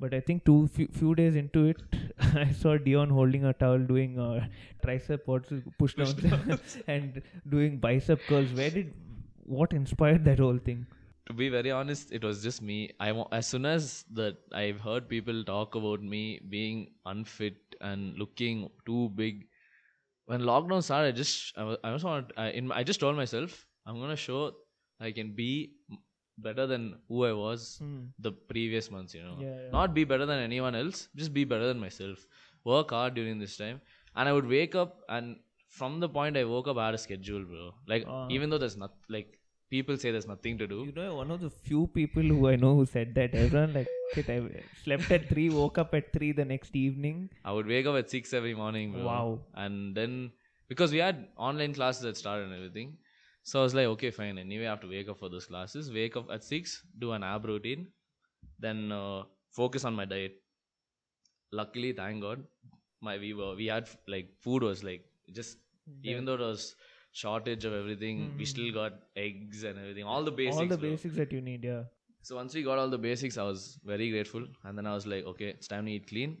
But 0.00 0.14
I 0.14 0.20
think 0.20 0.44
two 0.44 0.68
few, 0.68 0.86
few 0.92 1.14
days 1.14 1.34
into 1.34 1.66
it, 1.66 1.82
I 2.34 2.52
saw 2.52 2.76
Dion 2.76 3.08
holding 3.08 3.44
a 3.44 3.52
towel, 3.52 3.78
doing 3.78 4.18
uh, 4.18 4.46
tricep 4.84 5.24
push 5.78 5.94
downs, 5.94 6.78
and 6.86 7.20
doing 7.48 7.78
bicep 7.78 8.20
curls. 8.28 8.52
Where 8.52 8.70
did 8.70 8.94
what 9.44 9.72
inspired 9.72 10.24
that 10.26 10.38
whole 10.38 10.58
thing? 10.58 10.86
To 11.28 11.34
be 11.34 11.48
very 11.48 11.70
honest, 11.70 12.12
it 12.12 12.24
was 12.24 12.42
just 12.42 12.62
me. 12.62 12.90
I 13.00 13.12
wa- 13.12 13.28
as 13.32 13.46
soon 13.46 13.66
as 13.66 14.04
that 14.12 14.38
I've 14.52 14.80
heard 14.80 15.08
people 15.08 15.44
talk 15.44 15.74
about 15.74 16.02
me 16.02 16.40
being 16.48 16.90
unfit 17.06 17.56
and 17.80 18.16
looking 18.18 18.68
too 18.86 19.10
big. 19.14 19.46
When 20.26 20.42
lockdown 20.42 20.82
started, 20.82 21.14
I 21.14 21.16
just 21.18 21.56
I, 21.58 21.64
was, 21.64 21.78
I 21.84 21.92
just 21.92 22.04
want 22.04 22.32
I, 22.36 22.48
in 22.50 22.72
I 22.72 22.82
just 22.84 23.00
told 23.00 23.16
myself 23.16 23.66
I'm 23.86 24.00
gonna 24.00 24.16
show 24.16 24.52
I 25.00 25.12
can 25.12 25.32
be 25.34 25.72
better 26.38 26.66
than 26.66 26.94
who 27.08 27.24
I 27.24 27.32
was 27.32 27.78
Hmm. 27.78 28.04
the 28.18 28.32
previous 28.32 28.90
months. 28.90 29.14
You 29.14 29.22
know, 29.22 29.36
Yeah, 29.40 29.56
yeah. 29.64 29.70
not 29.70 29.94
be 29.94 30.04
better 30.04 30.26
than 30.26 30.38
anyone 30.50 30.74
else. 30.74 31.08
Just 31.16 31.32
be 31.34 31.44
better 31.44 31.66
than 31.66 31.78
myself. 31.80 32.26
Work 32.64 32.90
hard 32.90 33.14
during 33.14 33.38
this 33.38 33.56
time, 33.56 33.80
and 34.16 34.28
I 34.28 34.32
would 34.32 34.46
wake 34.46 34.74
up 34.74 35.00
and 35.08 35.36
from 35.68 36.00
the 36.00 36.08
point 36.08 36.36
I 36.36 36.44
woke 36.44 36.68
up, 36.68 36.78
I 36.78 36.86
had 36.86 36.94
a 36.94 36.98
schedule, 36.98 37.44
bro. 37.44 37.72
Like 37.86 38.04
Ah. 38.08 38.26
even 38.30 38.50
though 38.50 38.58
there's 38.58 38.76
not 38.76 38.94
like 39.08 39.37
people 39.70 39.96
say 39.96 40.10
there's 40.10 40.26
nothing 40.26 40.58
to 40.58 40.66
do. 40.66 40.84
You 40.86 40.92
know, 40.92 41.16
one 41.16 41.30
of 41.30 41.40
the 41.40 41.50
few 41.50 41.86
people 41.88 42.22
who 42.22 42.48
I 42.48 42.56
know 42.56 42.74
who 42.74 42.86
said 42.86 43.14
that. 43.16 43.34
Everyone 43.34 43.74
like, 43.74 43.88
"Shit, 44.14 44.30
I 44.30 44.40
slept 44.84 45.10
at 45.10 45.28
three, 45.28 45.48
woke 45.50 45.78
up 45.78 45.94
at 45.94 46.12
three 46.12 46.32
the 46.32 46.44
next 46.44 46.76
evening. 46.76 47.28
I 47.44 47.52
would 47.52 47.66
wake 47.66 47.86
up 47.86 47.96
at 48.02 48.10
six 48.10 48.32
every 48.32 48.54
morning, 48.54 48.92
bro. 48.92 49.04
Wow. 49.10 49.40
And 49.54 49.94
then 49.94 50.32
because 50.68 50.92
we 50.92 50.98
had 50.98 51.28
online 51.36 51.74
classes 51.74 52.02
that 52.02 52.16
started 52.16 52.46
and 52.46 52.54
everything, 52.54 52.96
so 53.42 53.60
I 53.60 53.62
was 53.62 53.74
like, 53.74 53.86
okay, 53.94 54.10
fine. 54.10 54.38
Anyway, 54.38 54.66
I 54.66 54.70
have 54.70 54.80
to 54.80 54.88
wake 54.88 55.08
up 55.08 55.18
for 55.18 55.30
those 55.30 55.46
classes. 55.46 55.92
Wake 55.92 56.16
up 56.16 56.30
at 56.30 56.44
six, 56.44 56.82
do 56.98 57.12
an 57.12 57.22
ab 57.22 57.46
routine, 57.46 57.86
then 58.58 58.92
uh, 58.92 59.22
focus 59.52 59.84
on 59.84 59.94
my 59.94 60.04
diet. 60.04 60.34
Luckily, 61.50 61.92
thank 61.92 62.20
God, 62.20 62.44
my 63.00 63.16
we 63.18 63.32
were 63.32 63.54
we 63.54 63.66
had 63.66 63.88
like 64.06 64.28
food 64.40 64.62
was 64.62 64.84
like 64.84 65.04
just 65.32 65.58
even 66.02 66.24
though 66.24 66.34
it 66.34 66.40
was 66.40 66.74
shortage 67.22 67.64
of 67.70 67.74
everything, 67.80 68.18
we 68.38 68.44
Mhm. 68.44 68.52
still 68.54 68.72
got 68.80 68.98
eggs 69.26 69.64
and 69.70 69.78
everything, 69.84 70.04
all 70.14 70.24
the 70.30 70.36
basics. 70.40 70.56
all 70.62 70.68
the 70.74 70.80
bro. 70.82 70.90
basics 70.90 71.16
that 71.22 71.32
you 71.38 71.40
need, 71.50 71.64
yeah. 71.70 71.84
So 72.28 72.36
once 72.36 72.54
we 72.58 72.62
got 72.68 72.78
all 72.78 72.90
the 72.96 72.98
basics, 73.06 73.38
I 73.38 73.44
was 73.52 73.64
very 73.92 74.10
grateful, 74.16 74.46
and 74.64 74.76
then 74.78 74.86
I 74.92 74.94
was 74.98 75.06
like, 75.14 75.24
okay, 75.34 75.48
it's 75.56 75.68
time 75.74 75.86
to 75.86 75.92
eat 75.98 76.08
clean. 76.12 76.36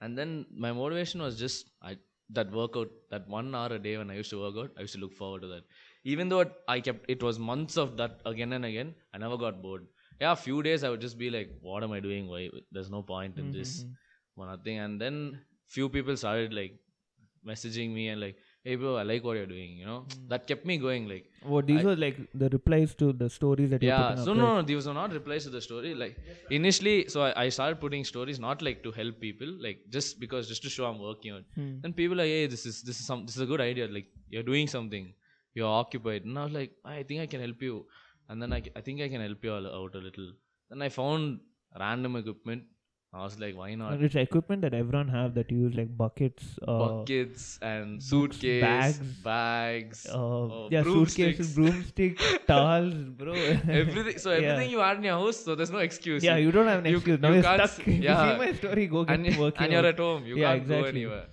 And 0.00 0.16
then 0.16 0.46
my 0.66 0.72
motivation 0.72 1.20
was 1.22 1.38
just 1.38 1.70
I 1.82 1.96
that 2.30 2.50
workout, 2.52 2.90
that 3.10 3.26
one 3.28 3.54
hour 3.54 3.72
a 3.72 3.78
day 3.78 3.96
when 3.96 4.10
I 4.10 4.14
used 4.16 4.30
to 4.30 4.40
work 4.40 4.56
out, 4.62 4.70
I 4.76 4.82
used 4.82 4.94
to 4.94 5.00
look 5.00 5.14
forward 5.14 5.42
to 5.42 5.48
that. 5.48 5.64
Even 6.04 6.28
though 6.28 6.40
it, 6.40 6.52
I 6.68 6.80
kept 6.80 7.04
it 7.08 7.22
was 7.22 7.38
months 7.38 7.76
of 7.76 7.96
that 7.96 8.20
again 8.26 8.52
and 8.52 8.64
again, 8.64 8.94
I 9.14 9.18
never 9.18 9.36
got 9.36 9.62
bored. 9.62 9.86
Yeah, 10.20 10.32
a 10.32 10.36
few 10.36 10.62
days 10.62 10.84
I 10.84 10.90
would 10.90 11.00
just 11.00 11.18
be 11.18 11.30
like, 11.30 11.50
what 11.60 11.82
am 11.82 11.92
I 11.92 12.00
doing? 12.00 12.28
Why 12.28 12.50
there's 12.70 12.90
no 12.90 13.02
point 13.02 13.38
in 13.38 13.50
this, 13.50 13.84
Mhm. 13.84 13.96
one 14.34 14.60
thing. 14.62 14.78
And 14.78 15.00
then 15.00 15.40
few 15.66 15.88
people 15.88 16.16
started 16.16 16.52
like 16.52 16.78
messaging 17.46 17.92
me 17.94 18.08
and 18.08 18.20
like, 18.20 18.36
hey 18.68 18.76
bro, 18.80 18.90
I 19.00 19.02
like 19.10 19.24
what 19.26 19.36
you're 19.38 19.50
doing. 19.52 19.70
You 19.82 19.86
know, 19.90 19.98
Mm. 20.06 20.22
that 20.32 20.46
kept 20.50 20.64
me 20.70 20.76
going. 20.84 21.04
Like 21.12 21.24
What 21.54 21.66
these 21.70 21.80
I- 21.82 21.86
were 21.88 21.96
like 22.04 22.16
the 22.42 22.48
replies 22.54 22.94
to 23.02 23.06
the 23.22 23.28
stories 23.36 23.70
that 23.74 23.82
you're 23.86 23.92
yeah 23.92 24.14
so 24.26 24.32
up, 24.32 24.38
no, 24.40 24.46
right? 24.48 24.56
no 24.60 24.66
these 24.70 24.88
were 24.90 24.94
not 25.00 25.12
replies 25.18 25.44
to 25.48 25.52
the 25.56 25.62
story 25.68 25.92
like 26.02 26.16
initially 26.58 26.96
so 27.14 27.22
I, 27.26 27.30
I 27.44 27.48
started 27.56 27.80
putting 27.84 28.04
stories 28.12 28.38
not 28.46 28.62
like 28.68 28.82
to 28.86 28.90
help 28.98 29.20
people 29.26 29.50
like 29.66 29.78
just 29.96 30.18
because 30.24 30.48
just 30.52 30.62
to 30.66 30.70
show 30.76 30.84
i'm 30.90 30.98
working 31.08 31.32
on 31.36 31.44
Hmm. 31.58 31.70
and 31.84 31.96
people 32.00 32.16
are 32.20 32.22
like 32.24 32.34
hey 32.38 32.46
this 32.54 32.64
is 32.70 32.76
this 32.88 32.98
is 33.02 33.06
some 33.10 33.22
this 33.28 33.36
is 33.38 33.42
a 33.46 33.50
good 33.52 33.62
idea 33.68 33.86
like 33.98 34.08
you're 34.36 34.46
doing 34.50 34.66
something 34.76 35.06
you're 35.60 35.72
occupied 35.82 36.24
and 36.30 36.38
i 36.42 36.44
was 36.48 36.56
like 36.60 36.72
i 36.96 37.02
think 37.10 37.20
i 37.26 37.28
can 37.34 37.40
help 37.46 37.62
you 37.68 37.76
and 38.28 38.42
then 38.42 38.52
i, 38.58 38.60
I 38.80 38.82
think 38.88 39.00
i 39.06 39.08
can 39.14 39.22
help 39.28 39.44
you 39.48 39.52
all 39.58 39.68
out 39.80 39.94
a 40.00 40.04
little 40.08 40.28
then 40.70 40.82
i 40.88 40.90
found 41.00 41.40
random 41.84 42.16
equipment 42.22 42.64
I 43.10 43.22
was 43.24 43.38
like, 43.40 43.56
why 43.56 43.74
not? 43.74 44.02
it's 44.02 44.14
equipment 44.14 44.60
that 44.62 44.74
everyone 44.74 45.08
have 45.08 45.34
that 45.34 45.50
you 45.50 45.58
use 45.60 45.74
like 45.74 45.96
buckets, 45.96 46.58
uh, 46.68 46.78
Buckets 46.78 47.58
and 47.62 48.02
suitcase, 48.02 48.60
bags, 48.62 48.98
bags, 49.24 50.06
uh, 50.12 50.18
oh, 50.18 50.68
yeah, 50.70 50.82
suitcases, 50.82 51.54
broomsticks. 51.54 52.22
towels, 52.46 52.92
bro. 53.20 53.32
everything. 53.68 54.18
So 54.18 54.32
Yeah. 54.32 54.48
everything 54.48 54.70
you 54.72 54.80
had 54.80 54.98
in 54.98 55.04
your 55.04 55.14
house, 55.18 55.38
so 55.42 55.54
there's 55.54 55.70
no 55.70 55.78
excuse. 55.78 56.22
Yeah, 56.22 56.36
you 56.36 56.52
don't 56.52 56.66
have 56.66 56.80
an 56.84 56.90
you- 56.90 56.96
excuse. 56.98 57.18
Now 57.20 57.28
you 57.28 57.34
you're 57.36 57.42
can't 57.44 57.70
stuck. 57.70 57.80
s- 57.80 57.86
you 57.94 58.02
see 58.02 58.38
my 58.44 58.52
story, 58.52 58.86
go 58.88 59.04
get 59.04 59.14
and, 59.20 59.38
working. 59.38 59.62
and 59.62 59.72
you're 59.72 59.78
out. 59.86 59.94
at 59.94 59.98
home. 59.98 60.26
You 60.26 60.36
Yeah, 60.36 60.56
can't 60.58 60.68
go 60.68 60.84
anywhere. 60.84 61.26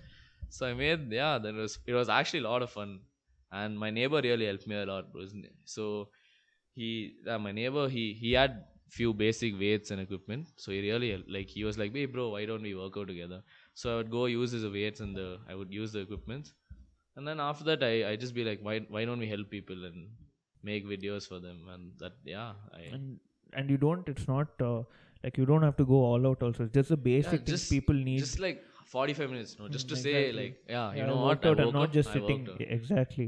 So 0.50 0.67
I 0.67 0.74
made 0.74 1.12
yeah. 1.12 1.38
That 1.39 1.53
was 1.55 1.79
it 1.86 1.94
was 1.94 2.08
actually 2.08 2.39
a 2.39 2.48
lot 2.48 2.62
of 2.62 2.70
fun, 2.70 3.00
and 3.51 3.77
my 3.77 3.89
neighbor 3.89 4.22
really 4.22 4.46
helped 4.46 4.65
me 4.65 4.77
a 4.82 4.86
lot, 4.86 5.12
bro. 5.12 5.24
isn't 5.24 5.44
it? 5.44 5.55
So 5.65 6.08
he, 6.74 7.15
yeah, 7.25 7.36
my 7.38 7.51
neighbor, 7.51 7.89
he 7.89 8.13
he 8.13 8.32
had 8.32 8.63
few 8.89 9.13
basic 9.13 9.58
weights 9.60 9.92
and 9.92 10.00
equipment. 10.01 10.48
So 10.58 10.72
he 10.72 10.80
really 10.82 11.24
like 11.27 11.50
he 11.50 11.63
was 11.63 11.77
like, 11.77 11.94
hey 11.94 12.06
bro, 12.06 12.30
why 12.30 12.46
don't 12.46 12.62
we 12.62 12.75
work 12.75 12.98
out 12.98 13.08
together? 13.08 13.42
So 13.74 13.94
I 13.94 13.96
would 13.98 14.12
go 14.12 14.25
use 14.25 14.51
his 14.51 14.65
weights 14.65 15.00
and 15.00 15.15
the 15.15 15.39
I 15.50 15.56
would 15.56 15.72
use 15.74 15.92
the 15.94 16.00
equipment, 16.00 16.54
and 17.15 17.27
then 17.27 17.39
after 17.39 17.63
that 17.65 17.84
I 17.84 17.94
I 18.12 18.15
just 18.15 18.34
be 18.36 18.44
like, 18.44 18.60
why 18.62 18.80
why 18.89 19.06
don't 19.06 19.20
we 19.20 19.27
help 19.30 19.50
people 19.50 19.86
and 19.86 20.10
make 20.63 20.86
videos 20.86 21.27
for 21.27 21.39
them 21.39 21.68
and 21.74 21.92
that 22.00 22.13
yeah 22.24 22.54
I 22.74 22.84
and 22.94 23.20
and 23.54 23.70
you 23.70 23.77
don't. 23.77 24.08
It's 24.10 24.27
not 24.27 24.48
uh, 24.62 24.84
like 25.24 25.38
you 25.38 25.46
don't 25.46 25.63
have 25.63 25.77
to 25.77 25.86
go 25.86 25.96
all 26.12 26.27
out. 26.27 26.42
Also, 26.44 26.63
it's 26.63 26.74
just 26.74 26.89
the 26.89 26.98
basic 26.98 27.32
things 27.46 27.50
just- 27.51 27.70
people 27.70 27.96
need. 27.96 28.20
just 28.20 28.39
like 28.39 28.63
45 28.94 29.30
minutes 29.30 29.56
no 29.60 29.68
just 29.75 29.88
Mm, 29.88 29.89
to 29.92 29.96
say 30.01 30.32
like 30.39 30.58
yeah 30.70 30.92
you 30.92 30.98
Yeah, 31.00 31.06
know 31.12 31.15
I 31.18 31.24
what 31.27 31.46
I 31.46 31.50
out 31.51 31.60
and 31.63 31.74
not 31.77 31.88
up, 31.88 31.94
just 31.96 32.10
I 32.10 32.13
sitting. 32.18 32.44
Yeah, 32.60 32.68
exactly 32.75 33.25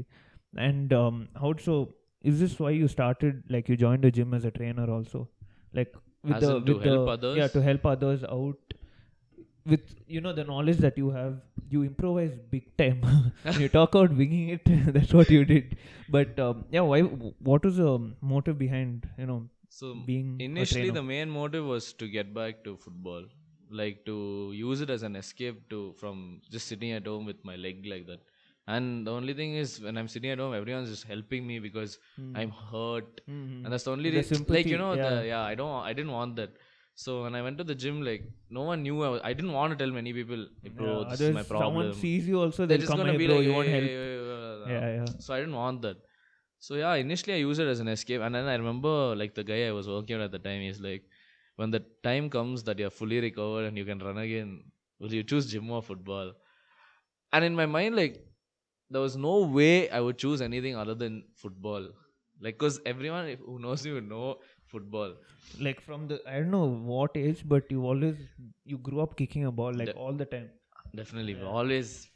and 0.66 0.92
um 0.98 1.16
how 1.40 1.50
so 1.64 1.74
is 2.32 2.38
this 2.44 2.54
why 2.64 2.70
you 2.76 2.88
started 2.92 3.42
like 3.56 3.68
you 3.72 3.76
joined 3.82 4.06
the 4.08 4.12
gym 4.18 4.36
as 4.38 4.46
a 4.50 4.52
trainer 4.58 4.86
also 4.98 5.28
like 5.72 5.94
with 6.24 6.36
As 6.36 6.42
the 6.42 6.54
with 6.60 6.82
help 6.84 7.06
the, 7.06 7.12
others? 7.12 7.36
yeah 7.36 7.48
to 7.48 7.62
help 7.62 7.86
others 7.86 8.24
out 8.24 8.74
with 9.66 9.94
you 10.06 10.20
know 10.20 10.32
the 10.32 10.44
knowledge 10.44 10.78
that 10.78 10.96
you 10.96 11.10
have 11.10 11.40
you 11.70 11.82
improvise 11.84 12.32
big 12.50 12.66
time. 12.78 13.02
You 13.58 13.68
talk 13.68 13.94
out 13.94 14.14
winging 14.20 14.48
it 14.50 14.62
that's 14.94 15.12
what 15.12 15.30
you 15.30 15.44
did. 15.44 15.76
But 16.08 16.38
um, 16.40 16.64
yeah 16.70 16.80
why 16.80 17.00
what 17.02 17.64
was 17.64 17.76
the 17.76 17.92
motive 18.20 18.58
behind 18.58 19.08
you 19.18 19.26
know 19.26 19.48
so 19.68 19.94
being 20.06 20.40
initially 20.40 20.90
the 20.90 21.02
main 21.02 21.28
motive 21.30 21.64
was 21.64 21.92
to 21.94 22.08
get 22.08 22.32
back 22.34 22.64
to 22.64 22.76
football. 22.76 23.24
Like 23.70 24.06
to 24.06 24.50
use 24.54 24.80
it 24.80 24.88
as 24.88 25.02
an 25.02 25.14
escape 25.16 25.68
to 25.70 25.92
from 26.00 26.40
just 26.50 26.68
sitting 26.68 26.92
at 26.92 27.06
home 27.06 27.26
with 27.26 27.44
my 27.44 27.56
leg 27.56 27.84
like 27.86 28.06
that 28.06 28.20
and 28.74 29.06
the 29.06 29.12
only 29.18 29.34
thing 29.40 29.54
is 29.62 29.74
when 29.84 29.96
i'm 30.00 30.08
sitting 30.14 30.30
at 30.34 30.38
home 30.44 30.54
everyone's 30.60 30.90
just 30.94 31.06
helping 31.12 31.46
me 31.50 31.58
because 31.66 31.98
i'm 32.40 32.50
hurt 32.70 33.20
Mhm. 33.28 33.64
and 33.64 33.72
that's 33.72 33.86
the 33.88 33.92
only 33.96 34.10
The 34.10 34.18
reason 34.20 34.44
like 34.56 34.66
you 34.74 34.78
know 34.82 34.90
yeah. 35.00 35.08
the 35.08 35.26
yeah 35.32 35.42
i 35.52 35.54
don't 35.60 35.76
i 35.90 35.92
didn't 36.00 36.14
want 36.18 36.36
that 36.40 36.58
so 37.04 37.22
when 37.24 37.34
i 37.40 37.42
went 37.46 37.58
to 37.62 37.66
the 37.70 37.76
gym 37.84 38.02
like 38.10 38.24
no 38.58 38.62
one 38.70 38.82
knew 38.86 38.96
i, 39.08 39.08
was, 39.14 39.20
I 39.30 39.32
didn't 39.38 39.54
want 39.58 39.72
to 39.74 39.78
tell 39.82 39.94
many 40.00 40.12
people 40.18 40.46
"Hey, 40.62 40.70
bro 40.78 40.90
Yeah, 40.98 41.10
this 41.12 41.22
is 41.28 41.34
my 41.40 41.44
problem 41.52 41.68
someone 41.68 41.92
sees 42.02 42.28
you 42.32 42.40
also 42.44 42.66
they're 42.66 42.82
just 42.84 42.92
come 42.92 43.00
gonna 43.02 43.12
hey, 43.12 43.22
be 43.24 43.28
bro 43.30 43.36
like 43.38 43.48
you 43.48 43.54
want 43.58 43.68
help 43.76 43.90
yeah 44.74 44.86
yeah 44.98 45.08
so 45.26 45.34
I 45.34 45.40
didn't 45.40 45.58
want 45.64 45.82
that. 45.82 45.98
So 46.66 46.74
yeah, 46.74 46.94
initially 46.94 47.34
I 47.34 47.36
used 47.38 47.60
it 47.60 47.68
as 47.72 47.80
an 47.82 47.88
escape, 47.88 48.20
and 48.20 48.34
then 48.34 48.46
I 48.52 48.54
remember 48.60 49.14
like 49.20 49.34
the 49.34 49.44
guy 49.50 49.58
I 49.68 49.72
was 49.72 49.88
working 49.88 50.16
with 50.18 50.24
at 50.24 50.32
the 50.32 50.40
time. 50.46 50.60
He's 50.60 50.80
like, 50.86 51.04
when 51.56 51.70
the 51.70 51.80
time 52.06 52.28
comes 52.36 52.64
that 52.64 52.80
you're 52.80 52.90
fully 52.90 53.20
recovered 53.20 53.66
and 53.66 53.78
you 53.78 53.84
can 53.90 54.00
run 54.06 54.18
again, 54.18 54.50
will 54.98 55.12
you 55.18 55.22
choose 55.22 55.50
gym 55.52 55.70
or 55.70 55.82
football? 55.82 56.32
And 57.32 57.44
in 57.44 57.54
my 57.54 57.66
mind, 57.66 57.96
like 57.96 58.24
there 58.90 59.00
was 59.00 59.16
no 59.16 59.34
way 59.58 59.88
I 59.90 60.00
would 60.00 60.18
choose 60.18 60.40
anything 60.40 60.76
other 60.76 60.94
than 60.94 61.24
football. 61.36 61.88
Like, 62.40 62.58
cause 62.58 62.80
everyone 62.86 63.36
who 63.46 63.58
knows 63.58 63.84
you 63.86 63.94
would 63.94 64.08
know 64.08 64.36
football. 64.66 65.14
like 65.66 65.80
from 65.80 66.06
the 66.08 66.16
I 66.30 66.34
don't 66.40 66.50
know 66.50 66.66
what 66.92 67.16
age, 67.16 67.42
but 67.52 67.70
you 67.74 67.84
always 67.92 68.16
you 68.64 68.78
grew 68.78 69.00
up 69.04 69.16
kicking 69.20 69.44
a 69.50 69.52
ball 69.60 69.72
like 69.82 69.88
The- 69.92 69.94
all 70.06 70.12
the 70.22 70.26
time. 70.36 70.50
Definitely, 70.98 71.34
bro. 71.34 71.48
Always, 71.60 72.08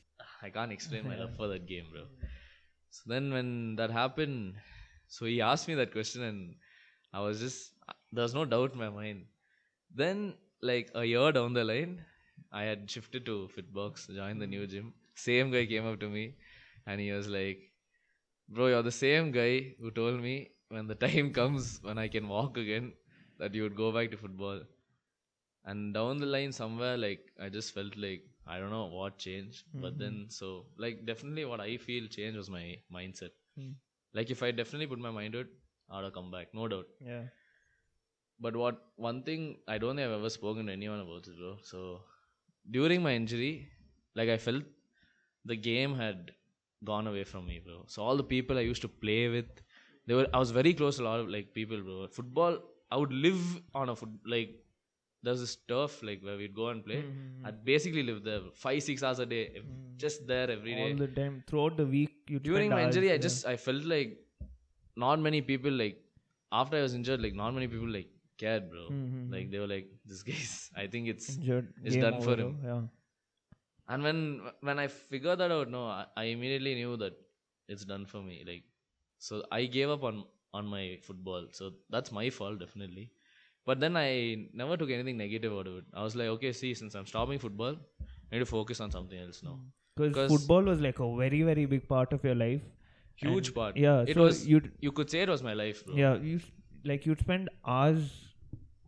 I 0.42 0.48
can't 0.50 0.72
explain 0.72 1.06
my 1.08 1.16
love 1.16 1.34
for 1.36 1.48
that 1.48 1.66
game, 1.66 1.88
bro. 1.92 2.04
So 2.90 3.02
then 3.06 3.32
when 3.32 3.50
that 3.76 3.90
happened, 3.90 4.54
so 5.08 5.26
he 5.26 5.40
asked 5.48 5.68
me 5.68 5.74
that 5.80 5.92
question, 5.92 6.22
and 6.22 6.54
I 7.12 7.20
was 7.20 7.38
just 7.40 7.72
there 8.12 8.22
was 8.22 8.34
no 8.38 8.44
doubt 8.44 8.72
in 8.72 8.78
my 8.78 8.88
mind. 8.88 9.26
Then, 9.94 10.34
like 10.62 10.90
a 10.94 11.04
year 11.04 11.32
down 11.32 11.52
the 11.52 11.64
line, 11.64 11.92
I 12.50 12.62
had 12.62 12.90
shifted 12.90 13.26
to 13.26 13.36
Fitbox, 13.56 14.08
joined 14.14 14.40
the 14.40 14.46
new 14.46 14.66
gym. 14.66 14.94
Same 15.14 15.50
guy 15.50 15.66
came 15.66 15.86
up 15.86 16.00
to 16.00 16.08
me, 16.08 16.34
and 16.86 17.00
he 17.00 17.10
was 17.12 17.28
like, 17.28 17.70
"Bro, 18.48 18.68
you're 18.68 18.82
the 18.82 18.92
same 18.98 19.32
guy 19.32 19.74
who 19.80 19.90
told 19.90 20.20
me 20.20 20.34
when 20.68 20.86
the 20.86 20.94
time 21.06 21.32
comes 21.32 21.80
when 21.82 21.98
I 21.98 22.08
can 22.08 22.28
walk 22.28 22.56
again 22.56 22.92
that 23.38 23.54
you 23.54 23.62
would 23.64 23.76
go 23.76 23.92
back 23.92 24.10
to 24.12 24.16
football." 24.26 24.62
and 25.64 25.94
down 25.94 26.18
the 26.18 26.26
line 26.26 26.52
somewhere 26.52 26.96
like 26.96 27.20
i 27.44 27.48
just 27.56 27.72
felt 27.76 27.96
like 28.04 28.22
i 28.54 28.58
don't 28.58 28.70
know 28.76 28.86
what 28.98 29.18
changed 29.26 29.64
but 29.84 29.98
then 29.98 30.16
so 30.36 30.48
like 30.84 31.04
definitely 31.10 31.44
what 31.44 31.60
i 31.60 31.76
feel 31.76 32.06
changed 32.18 32.36
was 32.42 32.50
my 32.58 32.66
mindset 32.98 33.38
Mm. 33.60 33.72
like 34.18 34.30
if 34.34 34.42
i 34.42 34.50
definitely 34.50 34.86
put 34.90 34.98
my 35.06 35.10
mind 35.16 35.34
to 35.34 35.40
it 35.44 35.48
i 35.90 35.96
would 35.96 36.04
have 36.06 36.14
come 36.18 36.30
back 36.34 36.54
no 36.58 36.68
doubt 36.72 36.86
Yeah. 37.08 37.24
but 38.44 38.56
what 38.56 38.76
one 39.06 39.22
thing 39.28 39.42
i 39.68 39.78
don't 39.78 39.96
think 39.96 40.06
i've 40.08 40.18
ever 40.18 40.30
spoken 40.36 40.66
to 40.66 40.72
anyone 40.72 41.00
about 41.00 41.26
it 41.30 41.36
bro 41.40 41.50
so 41.70 41.80
during 42.76 43.02
my 43.06 43.12
injury 43.20 43.52
like 44.20 44.28
i 44.34 44.38
felt 44.46 44.64
the 45.52 45.56
game 45.56 45.94
had 46.02 46.32
gone 46.90 47.06
away 47.12 47.24
from 47.24 47.46
me 47.46 47.60
bro. 47.64 47.84
So 47.94 48.02
all 48.02 48.16
the 48.16 48.28
people 48.34 48.58
i 48.58 48.64
used 48.72 48.82
to 48.86 48.88
play 49.04 49.20
with 49.36 49.50
they 50.06 50.14
were 50.18 50.26
i 50.34 50.38
was 50.44 50.50
very 50.58 50.72
close 50.80 50.96
to 50.98 51.02
a 51.04 51.08
lot 51.10 51.20
of 51.20 51.28
like 51.36 51.48
people 51.58 51.80
bro. 51.88 52.06
Football 52.18 52.58
i 52.90 52.96
would 53.02 53.12
live 53.26 53.42
on 53.80 53.88
a 53.94 53.96
foot 54.00 54.14
like 54.34 54.50
there's 55.26 55.40
this 55.44 55.54
turf 55.72 55.92
like 56.08 56.20
where 56.28 56.36
we'd 56.40 56.54
go 56.62 56.68
and 56.72 56.84
play. 56.88 57.00
Mhm. 57.02 57.46
i'd 57.48 57.60
basically 57.72 58.02
live 58.08 58.20
there 58.28 58.40
five 58.64 58.80
six 58.88 59.02
hours 59.08 59.20
a 59.26 59.28
day 59.34 59.42
ev- 59.60 59.68
just 60.04 60.26
there 60.32 60.48
every 60.56 60.74
day. 60.80 60.88
All 60.90 60.96
the 61.04 61.10
time 61.20 61.34
throughout 61.50 61.76
the 61.82 61.86
week 61.96 62.14
you 62.34 62.40
during 62.48 62.70
my 62.76 62.80
injury 62.88 63.10
i 63.16 63.18
just 63.28 63.46
i 63.52 63.56
felt 63.66 63.84
like 63.94 64.10
not 65.04 65.20
many 65.28 65.40
people 65.52 65.70
like 65.82 65.98
after 66.62 66.76
i 66.80 66.82
was 66.86 66.94
injured 67.00 67.20
like 67.26 67.36
not 67.42 67.54
many 67.58 67.68
people 67.74 67.92
like 67.98 68.10
cared 68.42 68.64
bro. 68.72 68.84
Mhm. 68.96 69.22
like 69.34 69.46
they 69.52 69.60
were 69.64 69.70
like 69.76 69.88
this 70.12 70.22
guy's 70.30 70.56
i 70.82 70.86
think 70.96 71.08
it's 71.14 71.28
Injured, 71.36 71.68
it's 71.84 71.96
done 72.06 72.18
for 72.26 72.34
him. 72.42 72.52
Yeah. 72.70 72.82
And 73.88 74.02
when 74.02 74.40
when 74.60 74.78
i 74.78 74.86
figured 74.86 75.38
that 75.38 75.50
out 75.50 75.68
no 75.70 75.86
I, 75.86 76.04
I 76.16 76.24
immediately 76.24 76.74
knew 76.74 76.96
that 76.98 77.14
it's 77.68 77.84
done 77.84 78.06
for 78.06 78.22
me 78.22 78.44
like 78.46 78.64
so 79.18 79.42
i 79.52 79.64
gave 79.64 79.90
up 79.90 80.04
on 80.04 80.24
on 80.54 80.66
my 80.66 80.98
football. 81.02 81.46
So 81.52 81.72
that's 81.90 82.12
my 82.12 82.28
fault 82.30 82.58
definitely. 82.60 83.10
But 83.64 83.80
then 83.80 83.96
i 83.96 84.48
never 84.52 84.76
took 84.76 84.90
anything 84.90 85.16
negative 85.16 85.52
out 85.52 85.66
of 85.66 85.76
it. 85.78 85.84
I 85.94 86.02
was 86.02 86.16
like 86.16 86.28
okay 86.28 86.52
see 86.52 86.74
since 86.74 86.94
i'm 86.94 87.06
stopping 87.06 87.38
football 87.38 87.76
i 88.02 88.34
need 88.34 88.40
to 88.40 88.46
focus 88.46 88.80
on 88.80 88.90
something 88.90 89.18
else 89.18 89.42
now. 89.42 89.58
Mm. 89.60 90.08
Because 90.08 90.30
football 90.32 90.62
was 90.62 90.80
like 90.80 90.98
a 90.98 91.16
very 91.16 91.42
very 91.42 91.66
big 91.66 91.88
part 91.88 92.12
of 92.12 92.24
your 92.24 92.34
life. 92.34 92.62
huge 93.16 93.48
And- 93.48 93.54
part. 93.56 93.76
Yeah. 93.76 94.04
it 94.06 94.14
so 94.14 94.22
was 94.22 94.46
you 94.46 94.60
you 94.80 94.92
could 94.92 95.10
say 95.14 95.22
it 95.22 95.28
was 95.28 95.42
my 95.42 95.54
life 95.54 95.84
bro. 95.86 95.94
Yeah 96.02 96.16
you 96.16 96.40
like 96.84 97.06
you'd 97.06 97.20
spend 97.20 97.50
hours 97.64 98.10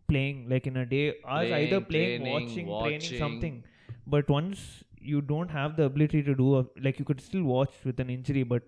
playing 0.07 0.47
like 0.49 0.67
in 0.67 0.77
a 0.77 0.85
day 0.85 1.03
hours 1.25 1.51
either 1.59 1.81
Playing, 1.81 2.21
playing 2.21 2.49
training, 2.49 2.67
watching 2.67 3.07
training 3.07 3.19
something 3.25 3.63
but 4.07 4.29
once 4.29 4.83
you 4.99 5.21
don't 5.21 5.49
have 5.49 5.75
the 5.75 5.83
ability 5.83 6.23
to 6.23 6.35
do 6.35 6.57
a, 6.59 6.65
like 6.81 6.99
you 6.99 7.05
could 7.05 7.21
still 7.21 7.43
watch 7.43 7.73
with 7.83 7.99
an 7.99 8.09
injury 8.09 8.43
but 8.43 8.63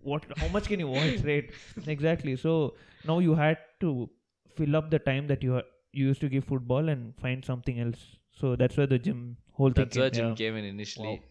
what 0.00 0.24
how 0.36 0.48
much 0.48 0.68
can 0.68 0.80
you 0.80 0.88
watch 0.88 1.20
right 1.24 1.50
exactly 1.86 2.36
so 2.36 2.74
now 3.04 3.18
you 3.18 3.34
had 3.34 3.58
to 3.80 4.08
fill 4.56 4.76
up 4.76 4.90
the 4.90 4.98
time 4.98 5.26
that 5.26 5.42
you 5.42 5.54
ha- 5.54 5.68
you 5.92 6.06
used 6.06 6.20
to 6.20 6.28
give 6.28 6.44
football 6.44 6.88
and 6.88 7.14
find 7.16 7.44
something 7.44 7.80
else 7.80 8.06
so 8.40 8.54
that's 8.56 8.76
where 8.76 8.86
the 8.86 8.98
gym 8.98 9.36
whole 9.52 9.70
thing 9.70 9.84
that's 9.84 9.96
where 9.96 10.10
came, 10.10 10.20
gym 10.20 10.28
yeah. 10.28 10.34
came 10.34 10.56
in 10.56 10.64
initially 10.64 11.22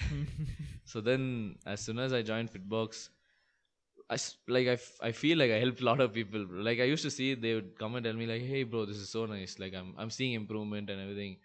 so 0.84 1.00
then 1.00 1.56
as 1.66 1.80
soon 1.80 1.98
as 1.98 2.12
i 2.12 2.22
joined 2.22 2.52
fitbox 2.52 3.08
I, 4.10 4.16
like 4.48 4.66
I, 4.66 4.72
f- 4.72 4.98
I 5.00 5.12
feel 5.12 5.38
like 5.38 5.52
I 5.52 5.58
helped 5.60 5.80
a 5.82 5.84
lot 5.84 6.00
of 6.00 6.12
people. 6.12 6.44
bro. 6.44 6.62
Like 6.62 6.80
I 6.80 6.82
used 6.82 7.04
to 7.04 7.12
see 7.12 7.34
they 7.34 7.54
would 7.54 7.78
come 7.78 7.94
and 7.94 8.04
tell 8.04 8.14
me 8.14 8.26
like, 8.26 8.42
"Hey, 8.42 8.64
bro, 8.64 8.84
this 8.84 8.96
is 8.96 9.08
so 9.08 9.24
nice. 9.24 9.60
Like 9.60 9.72
I'm 9.72 9.94
I'm 9.96 10.10
seeing 10.10 10.32
improvement 10.32 10.90
and 10.90 11.00
everything." 11.00 11.36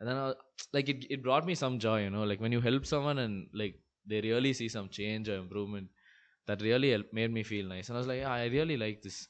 And 0.00 0.08
then 0.08 0.16
I 0.16 0.26
was, 0.28 0.36
like 0.72 0.88
it 0.88 1.06
it 1.10 1.22
brought 1.22 1.46
me 1.46 1.54
some 1.54 1.78
joy, 1.78 2.02
you 2.04 2.10
know. 2.10 2.24
Like 2.24 2.40
when 2.40 2.52
you 2.52 2.60
help 2.60 2.86
someone 2.86 3.18
and 3.18 3.48
like 3.54 3.76
they 4.06 4.20
really 4.22 4.52
see 4.54 4.68
some 4.68 4.88
change 4.88 5.28
or 5.28 5.36
improvement, 5.36 5.88
that 6.46 6.62
really 6.62 6.90
helped, 6.92 7.12
made 7.12 7.32
me 7.32 7.42
feel 7.42 7.66
nice. 7.66 7.88
And 7.88 7.96
I 7.96 8.00
was 8.00 8.06
like, 8.08 8.20
yeah, 8.20 8.32
I 8.32 8.46
really 8.46 8.76
like 8.76 9.02
this. 9.02 9.28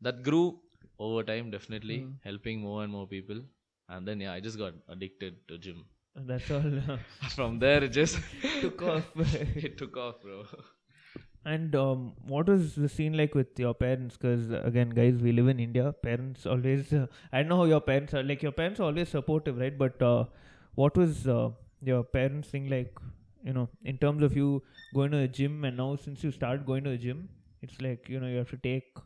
That 0.00 0.22
grew 0.22 0.60
over 0.98 1.22
time, 1.24 1.50
definitely 1.50 1.98
Mm. 2.02 2.14
helping 2.24 2.60
more 2.60 2.82
and 2.84 2.92
more 2.92 3.06
people. 3.06 3.40
And 3.88 4.06
then 4.08 4.20
yeah, 4.20 4.32
I 4.32 4.40
just 4.40 4.58
got 4.58 4.74
addicted 4.88 5.36
to 5.48 5.58
gym. 5.58 5.84
that's 6.16 6.50
all 6.50 6.98
From 7.36 7.58
there, 7.58 7.82
it 7.84 7.92
just 7.92 8.18
took 8.60 8.82
off 8.82 9.04
it 9.68 9.78
took 9.78 9.96
off, 9.96 10.20
bro. 10.22 10.44
And 11.44 11.74
um, 11.74 12.12
what 12.24 12.46
was 12.46 12.74
the 12.76 12.88
scene 12.88 13.16
like 13.16 13.34
with 13.34 13.58
your 13.58 13.74
parents? 13.74 14.16
Because 14.16 14.50
again, 14.50 14.90
guys, 14.90 15.14
we 15.20 15.32
live 15.32 15.48
in 15.48 15.58
India. 15.58 15.92
Parents 15.92 16.46
always. 16.46 16.92
Uh, 16.92 17.06
I 17.32 17.42
know 17.42 17.56
how 17.56 17.64
your 17.64 17.80
parents 17.80 18.14
are. 18.14 18.22
Like 18.22 18.42
your 18.42 18.52
parents 18.52 18.78
are 18.78 18.84
always 18.84 19.08
supportive, 19.08 19.58
right? 19.58 19.76
But 19.76 20.00
uh, 20.00 20.24
what 20.76 20.96
was 20.96 21.26
uh, 21.26 21.50
your 21.82 22.04
parents 22.04 22.48
thing 22.48 22.68
like? 22.70 22.96
You 23.44 23.52
know, 23.52 23.68
in 23.84 23.98
terms 23.98 24.22
of 24.22 24.36
you 24.36 24.62
going 24.94 25.10
to 25.10 25.16
the 25.16 25.26
gym, 25.26 25.64
and 25.64 25.76
now 25.76 25.96
since 25.96 26.22
you 26.22 26.30
start 26.30 26.64
going 26.64 26.84
to 26.84 26.90
the 26.90 26.98
gym, 26.98 27.28
it's 27.60 27.80
like 27.80 28.08
you 28.08 28.20
know 28.20 28.28
you 28.28 28.36
have 28.36 28.50
to 28.50 28.56
take 28.58 28.96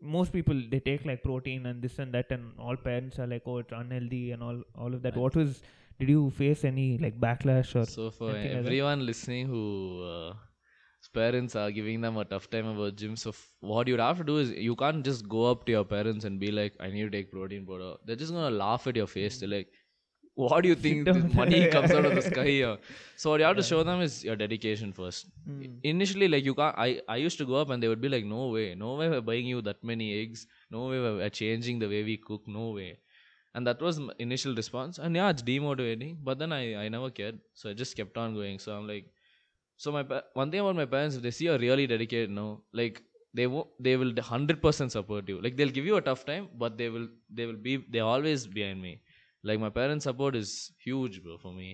most 0.00 0.32
people 0.32 0.60
they 0.70 0.80
take 0.80 1.04
like 1.04 1.22
protein 1.24 1.66
and 1.66 1.82
this 1.82 1.98
and 1.98 2.14
that, 2.14 2.30
and 2.30 2.52
all 2.60 2.76
parents 2.76 3.18
are 3.18 3.26
like, 3.26 3.42
oh, 3.46 3.58
it's 3.58 3.72
unhealthy 3.72 4.30
and 4.30 4.42
all 4.42 4.62
all 4.78 4.94
of 4.94 5.02
that. 5.02 5.16
What 5.16 5.34
was? 5.34 5.62
Did 5.98 6.08
you 6.08 6.30
face 6.30 6.64
any 6.64 6.98
like 6.98 7.20
backlash 7.20 7.74
or? 7.74 7.86
So 7.86 8.10
for 8.10 8.30
anything 8.30 8.56
like 8.56 8.66
everyone 8.66 9.04
listening 9.06 9.46
who 9.46 10.04
uh, 10.04 10.34
parents 11.08 11.56
are 11.56 11.70
giving 11.70 12.00
them 12.00 12.16
a 12.16 12.24
tough 12.24 12.48
time 12.50 12.66
about 12.66 12.96
gym, 12.96 13.16
so 13.16 13.30
f- 13.30 13.48
what 13.60 13.88
you'd 13.88 14.00
have 14.00 14.18
to 14.18 14.24
do 14.24 14.38
is 14.38 14.50
you 14.52 14.76
can't 14.76 15.04
just 15.04 15.28
go 15.28 15.44
up 15.50 15.66
to 15.66 15.72
your 15.72 15.84
parents 15.84 16.24
and 16.24 16.38
be 16.40 16.50
like, 16.50 16.74
"I 16.80 16.90
need 16.90 17.02
to 17.02 17.10
take 17.10 17.30
protein 17.30 17.66
powder." 17.66 17.94
They're 18.04 18.20
just 18.24 18.32
gonna 18.32 18.54
laugh 18.64 18.86
at 18.86 18.96
your 18.96 19.06
face. 19.06 19.38
They're 19.40 19.48
like, 19.54 19.68
"What 20.34 20.62
do 20.62 20.68
you 20.68 20.74
think 20.86 21.04
this 21.04 21.34
money 21.34 21.60
comes 21.76 21.90
out 21.90 22.04
of 22.10 22.14
the 22.14 22.22
sky 22.30 22.46
here?" 22.46 22.78
So 23.16 23.30
what 23.30 23.40
you 23.40 23.46
have 23.46 23.56
to 23.56 23.62
show 23.70 23.82
them 23.90 24.00
is 24.00 24.22
your 24.24 24.36
dedication 24.36 24.92
first. 24.92 25.30
Mm. 25.48 25.78
Initially, 25.94 26.28
like 26.28 26.44
you 26.44 26.54
can't. 26.54 26.78
I 26.86 26.88
I 27.08 27.16
used 27.26 27.38
to 27.44 27.46
go 27.52 27.56
up 27.62 27.70
and 27.70 27.82
they 27.82 27.88
would 27.94 28.04
be 28.08 28.12
like, 28.16 28.24
"No 28.34 28.48
way, 28.58 28.66
no 28.74 28.94
way, 29.02 29.08
we're 29.14 29.26
buying 29.32 29.46
you 29.54 29.62
that 29.70 29.82
many 29.94 30.10
eggs. 30.20 30.46
No 30.78 30.86
way, 30.92 31.00
we're 31.08 31.30
changing 31.42 31.78
the 31.86 31.88
way 31.96 32.04
we 32.12 32.18
cook. 32.30 32.46
No 32.60 32.70
way." 32.80 32.90
and 33.54 33.66
that 33.66 33.82
was 33.82 33.98
my 34.00 34.12
initial 34.18 34.54
response 34.54 34.98
and 34.98 35.14
yeah 35.14 35.28
it's 35.32 35.42
demotivating 35.42 36.16
but 36.28 36.38
then 36.38 36.52
i 36.58 36.84
i 36.84 36.88
never 36.88 37.10
cared 37.10 37.38
so 37.54 37.68
i 37.70 37.74
just 37.80 37.96
kept 37.96 38.16
on 38.16 38.34
going 38.34 38.58
so 38.58 38.72
i'm 38.76 38.86
like 38.86 39.10
so 39.76 39.92
my 39.92 40.02
pa- 40.02 40.22
one 40.34 40.50
thing 40.50 40.60
about 40.60 40.76
my 40.76 40.84
parents 40.94 41.16
if 41.16 41.22
they 41.22 41.30
see 41.30 41.46
you're 41.46 41.58
really 41.58 41.86
dedicated 41.86 42.30
no 42.30 42.46
like 42.72 43.02
they 43.34 43.46
won't 43.46 43.68
they 43.86 43.96
will 43.96 44.12
100% 44.12 44.92
support 44.92 45.28
you 45.28 45.40
like 45.40 45.56
they'll 45.56 45.76
give 45.78 45.86
you 45.90 45.96
a 45.96 46.04
tough 46.08 46.24
time 46.24 46.48
but 46.62 46.76
they 46.78 46.88
will 46.88 47.08
they 47.30 47.46
will 47.46 47.60
be 47.68 47.76
they're 47.88 48.10
always 48.14 48.46
behind 48.46 48.80
me 48.82 49.00
like 49.42 49.58
my 49.66 49.70
parents 49.80 50.04
support 50.10 50.36
is 50.36 50.72
huge 50.86 51.22
bro 51.22 51.36
for 51.44 51.52
me 51.52 51.70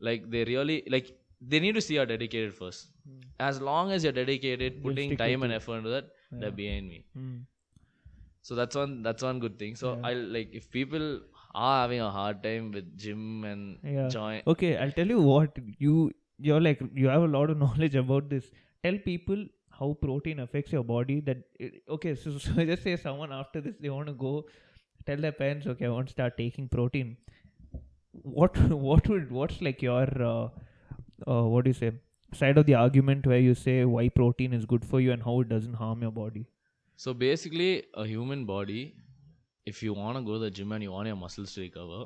like 0.00 0.28
they 0.30 0.44
really 0.44 0.82
like 0.96 1.08
they 1.40 1.60
need 1.60 1.74
to 1.74 1.80
see 1.86 1.94
you're 1.94 2.10
dedicated 2.16 2.54
first 2.62 2.90
Mm. 3.08 3.22
as 3.46 3.60
long 3.60 3.90
as 3.94 4.04
you're 4.04 4.14
dedicated 4.18 4.74
They'll 4.74 4.82
putting 4.84 5.10
time 5.22 5.42
and 5.46 5.52
effort 5.56 5.78
into 5.80 5.90
that 5.96 6.06
they're 6.42 6.56
behind 6.60 6.88
me 6.92 7.00
Mm. 7.22 7.40
so 8.48 8.54
that's 8.60 8.76
one 8.80 9.02
that's 9.06 9.22
one 9.28 9.40
good 9.44 9.58
thing 9.62 9.74
so 9.82 9.90
Yeah. 9.92 10.06
i 10.10 10.12
like 10.36 10.50
if 10.60 10.70
people 10.76 11.04
are 11.64 11.74
having 11.82 12.00
a 12.06 12.10
hard 12.18 12.42
time 12.46 12.70
with 12.76 12.86
gym 13.04 13.24
and 13.50 13.78
Yeah. 13.96 14.08
join 14.18 14.40
Okay, 14.52 14.70
I'll 14.84 14.94
tell 15.00 15.06
you 15.14 15.20
what 15.30 15.58
you 15.86 15.96
you're 16.38 16.60
like 16.60 16.80
you 16.94 17.08
have 17.08 17.22
a 17.22 17.26
lot 17.26 17.50
of 17.50 17.58
knowledge 17.64 17.94
about 17.94 18.28
this. 18.28 18.50
Tell 18.82 18.98
people 18.98 19.46
how 19.78 19.96
protein 20.00 20.40
affects 20.40 20.72
your 20.72 20.84
body. 20.84 21.20
That 21.20 21.38
it, 21.58 21.82
okay, 21.88 22.14
so, 22.14 22.38
so 22.46 22.64
just 22.64 22.82
say 22.82 22.96
someone 22.96 23.32
after 23.32 23.60
this 23.60 23.76
they 23.80 23.90
want 23.90 24.08
to 24.08 24.14
go 24.14 24.44
tell 25.06 25.16
their 25.16 25.32
parents, 25.32 25.66
okay, 25.66 25.86
I 25.86 25.90
want 25.90 26.08
to 26.08 26.12
start 26.12 26.36
taking 26.36 26.68
protein. 26.68 27.16
What 28.12 28.56
what 28.88 29.08
would 29.08 29.30
what's 29.30 29.60
like 29.60 29.82
your 29.82 30.08
uh, 30.22 30.48
uh, 31.26 31.42
what 31.44 31.64
do 31.64 31.70
you 31.70 31.74
say 31.74 31.92
side 32.32 32.58
of 32.58 32.66
the 32.66 32.74
argument 32.74 33.26
where 33.26 33.38
you 33.38 33.54
say 33.54 33.84
why 33.84 34.08
protein 34.08 34.52
is 34.52 34.64
good 34.64 34.84
for 34.84 35.00
you 35.00 35.12
and 35.12 35.22
how 35.22 35.40
it 35.40 35.48
doesn't 35.48 35.74
harm 35.74 36.02
your 36.02 36.10
body? 36.10 36.46
so 36.96 37.12
basically 37.12 37.84
a 37.94 38.06
human 38.06 38.44
body 38.44 38.94
if 39.66 39.82
you 39.82 39.92
want 39.92 40.16
to 40.16 40.22
go 40.22 40.34
to 40.34 40.38
the 40.38 40.50
gym 40.50 40.72
and 40.72 40.82
you 40.82 40.92
want 40.92 41.06
your 41.06 41.16
muscles 41.16 41.52
to 41.54 41.60
recover 41.60 42.04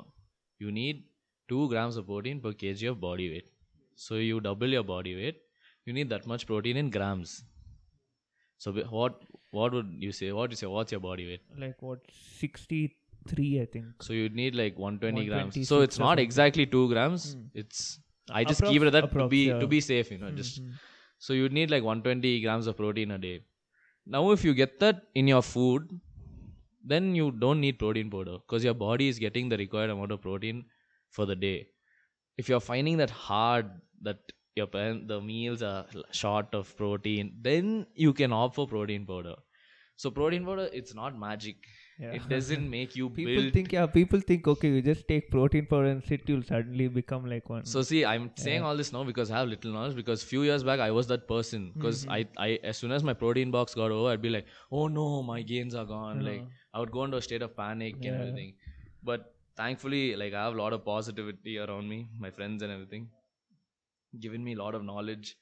you 0.57 0.71
need 0.71 1.03
2 1.49 1.69
grams 1.69 1.97
of 1.97 2.07
protein 2.07 2.41
per 2.45 2.53
kg 2.63 2.89
of 2.91 2.99
body 2.99 3.29
weight 3.33 3.51
so 4.05 4.15
you 4.29 4.39
double 4.49 4.75
your 4.77 4.83
body 4.91 5.13
weight 5.21 5.39
you 5.85 5.93
need 5.97 6.09
that 6.15 6.25
much 6.31 6.45
protein 6.51 6.77
in 6.83 6.89
grams 6.97 7.31
so 8.63 8.71
what 8.99 9.21
what 9.59 9.73
would 9.77 9.89
you 10.05 10.11
say 10.19 10.31
what 10.39 10.53
is 10.55 10.61
your 10.65 10.71
what's 10.75 10.91
your 10.95 11.01
body 11.09 11.25
weight 11.29 11.41
Like 11.65 11.81
what 11.87 11.99
sixty 12.41 12.81
three 13.31 13.49
I 13.61 13.65
think. 13.73 14.03
so 14.07 14.13
you'd 14.19 14.35
need 14.41 14.55
like 14.61 14.77
120 14.77 15.25
grams 15.31 15.57
so 15.71 15.81
it's 15.87 15.99
not 16.05 16.19
exactly 16.27 16.65
2 16.77 16.83
grams 16.93 17.25
Hmm. 17.33 17.41
it's 17.63 17.81
i 18.39 18.43
just 18.51 18.63
keep 18.69 18.81
it 18.83 18.89
at 18.91 18.95
that 18.97 19.11
to 19.17 19.27
be 19.33 19.41
yeah. 19.49 19.59
to 19.63 19.67
be 19.75 19.81
safe 19.89 20.11
you 20.15 20.19
know 20.23 20.31
just 20.43 20.61
Mhm. 20.63 20.79
So 21.25 21.35
you'd 21.37 21.55
need 21.55 21.71
like 21.71 21.83
120 21.91 22.29
grams 22.43 22.67
of 22.71 22.75
protein 22.81 23.11
a 23.13 23.17
day. 23.23 23.31
Now, 24.13 24.19
if 24.35 24.43
you 24.47 24.51
get 24.59 24.75
that 24.83 24.99
in 25.21 25.27
your 25.31 25.41
food, 25.47 25.89
then 26.91 27.09
you 27.17 27.25
don't 27.41 27.59
need 27.63 27.77
protein 27.81 28.09
powder 28.13 28.35
because 28.43 28.67
your 28.67 28.73
body 28.83 29.07
is 29.13 29.19
getting 29.23 29.49
the 29.53 29.57
required 29.61 29.89
amount 29.95 30.13
of 30.15 30.21
protein 30.27 30.61
for 31.17 31.25
the 31.31 31.35
day. 31.41 31.57
If 32.43 32.47
you're 32.51 32.61
finding 32.69 32.95
that 33.03 33.13
hard 33.25 33.73
that 34.03 34.17
your 34.55 34.67
parent, 34.67 35.07
the 35.07 35.19
meals 35.21 35.61
are 35.63 35.85
short 36.11 36.53
of 36.53 36.75
protein, 36.77 37.33
then 37.41 37.85
you 37.95 38.13
can 38.13 38.33
opt 38.33 38.55
for 38.55 38.67
protein 38.67 39.05
powder. 39.05 39.35
So 39.95 40.09
protein 40.11 40.45
powder, 40.45 40.69
it's 40.73 40.93
not 40.95 41.17
magic. 41.19 41.57
Yeah. 41.99 42.11
It 42.17 42.27
doesn't 42.29 42.69
make 42.75 42.95
you 42.95 43.09
People 43.09 43.35
build. 43.41 43.53
think 43.53 43.73
yeah. 43.73 43.85
People 43.85 44.21
think 44.21 44.47
okay, 44.47 44.69
you 44.69 44.81
just 44.81 45.07
take 45.09 45.29
protein 45.29 45.65
powder 45.65 45.87
and 45.87 46.03
sit, 46.03 46.21
you'll 46.27 46.43
suddenly 46.43 46.87
become 46.87 47.25
like 47.25 47.49
one. 47.49 47.65
So 47.65 47.81
see, 47.81 48.05
I'm 48.05 48.31
saying 48.35 48.63
all 48.63 48.77
this 48.77 48.93
now 48.93 49.03
because 49.03 49.29
I 49.31 49.39
have 49.39 49.49
little 49.49 49.73
knowledge. 49.73 49.95
Because 49.97 50.23
few 50.23 50.43
years 50.43 50.63
back, 50.63 50.79
I 50.79 50.91
was 50.91 51.07
that 51.07 51.27
person. 51.27 51.71
Because 51.75 52.05
Mhm. 52.05 52.11
I, 52.17 52.45
I, 52.45 52.59
as 52.63 52.77
soon 52.77 52.93
as 52.93 53.03
my 53.03 53.13
protein 53.13 53.51
box 53.51 53.75
got 53.75 53.91
over, 53.91 54.09
I'd 54.13 54.21
be 54.21 54.29
like, 54.29 54.45
oh 54.71 54.87
no, 54.87 55.21
my 55.23 55.41
gains 55.41 55.75
are 55.75 55.85
gone. 55.85 56.23
Like 56.29 56.45
I 56.73 56.79
would 56.79 56.91
go 56.91 57.03
into 57.03 57.17
a 57.17 57.21
state 57.21 57.41
of 57.41 57.55
panic 57.57 57.95
and 58.05 58.15
everything. 58.21 58.53
But 59.03 59.33
thankfully, 59.57 60.15
like 60.15 60.33
I 60.33 60.43
have 60.45 60.53
a 60.53 60.61
lot 60.61 60.71
of 60.71 60.85
positivity 60.85 61.57
around 61.57 61.89
me, 61.89 62.07
my 62.17 62.31
friends 62.31 62.63
and 62.63 62.71
everything, 62.71 63.09
giving 64.19 64.43
me 64.43 64.53
a 64.53 64.57
lot 64.57 64.75
of 64.75 64.83
knowledge. 64.83 65.37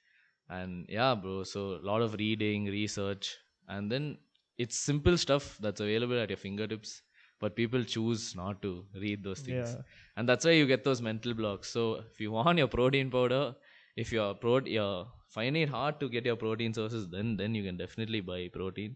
And 0.50 0.86
yeah, 0.90 1.16
bro. 1.16 1.44
So 1.44 1.80
a 1.82 1.86
lot 1.86 2.02
of 2.02 2.14
reading, 2.16 2.66
research, 2.66 3.38
and 3.68 3.92
then 3.92 4.18
it's 4.58 4.78
simple 4.78 5.18
stuff 5.18 5.58
that's 5.60 5.82
available 5.82 6.20
at 6.20 6.30
your 6.30 6.38
fingertips. 6.38 7.02
But 7.40 7.56
people 7.56 7.84
choose 7.84 8.36
not 8.36 8.62
to 8.64 8.84
read 8.96 9.24
those 9.24 9.42
things 9.42 9.70
yeah. 9.70 9.82
and 10.16 10.28
that's 10.28 10.44
why 10.44 10.54
you 10.54 10.66
get 10.66 10.84
those 10.84 11.04
mental 11.04 11.36
blocks 11.36 11.70
so 11.70 12.02
if 12.12 12.20
you 12.20 12.32
want 12.32 12.58
your 12.58 12.68
protein 12.68 13.12
powder 13.12 13.56
if 13.96 14.12
you're 14.12 14.34
pro 14.34 14.58
you're 14.62 15.06
finding 15.30 15.62
it 15.62 15.70
hard 15.70 16.00
to 16.00 16.10
get 16.10 16.26
your 16.26 16.36
protein 16.36 16.74
sources 16.74 17.08
then 17.10 17.38
then 17.38 17.54
you 17.54 17.64
can 17.64 17.78
definitely 17.78 18.22
buy 18.22 18.50
protein 18.52 18.96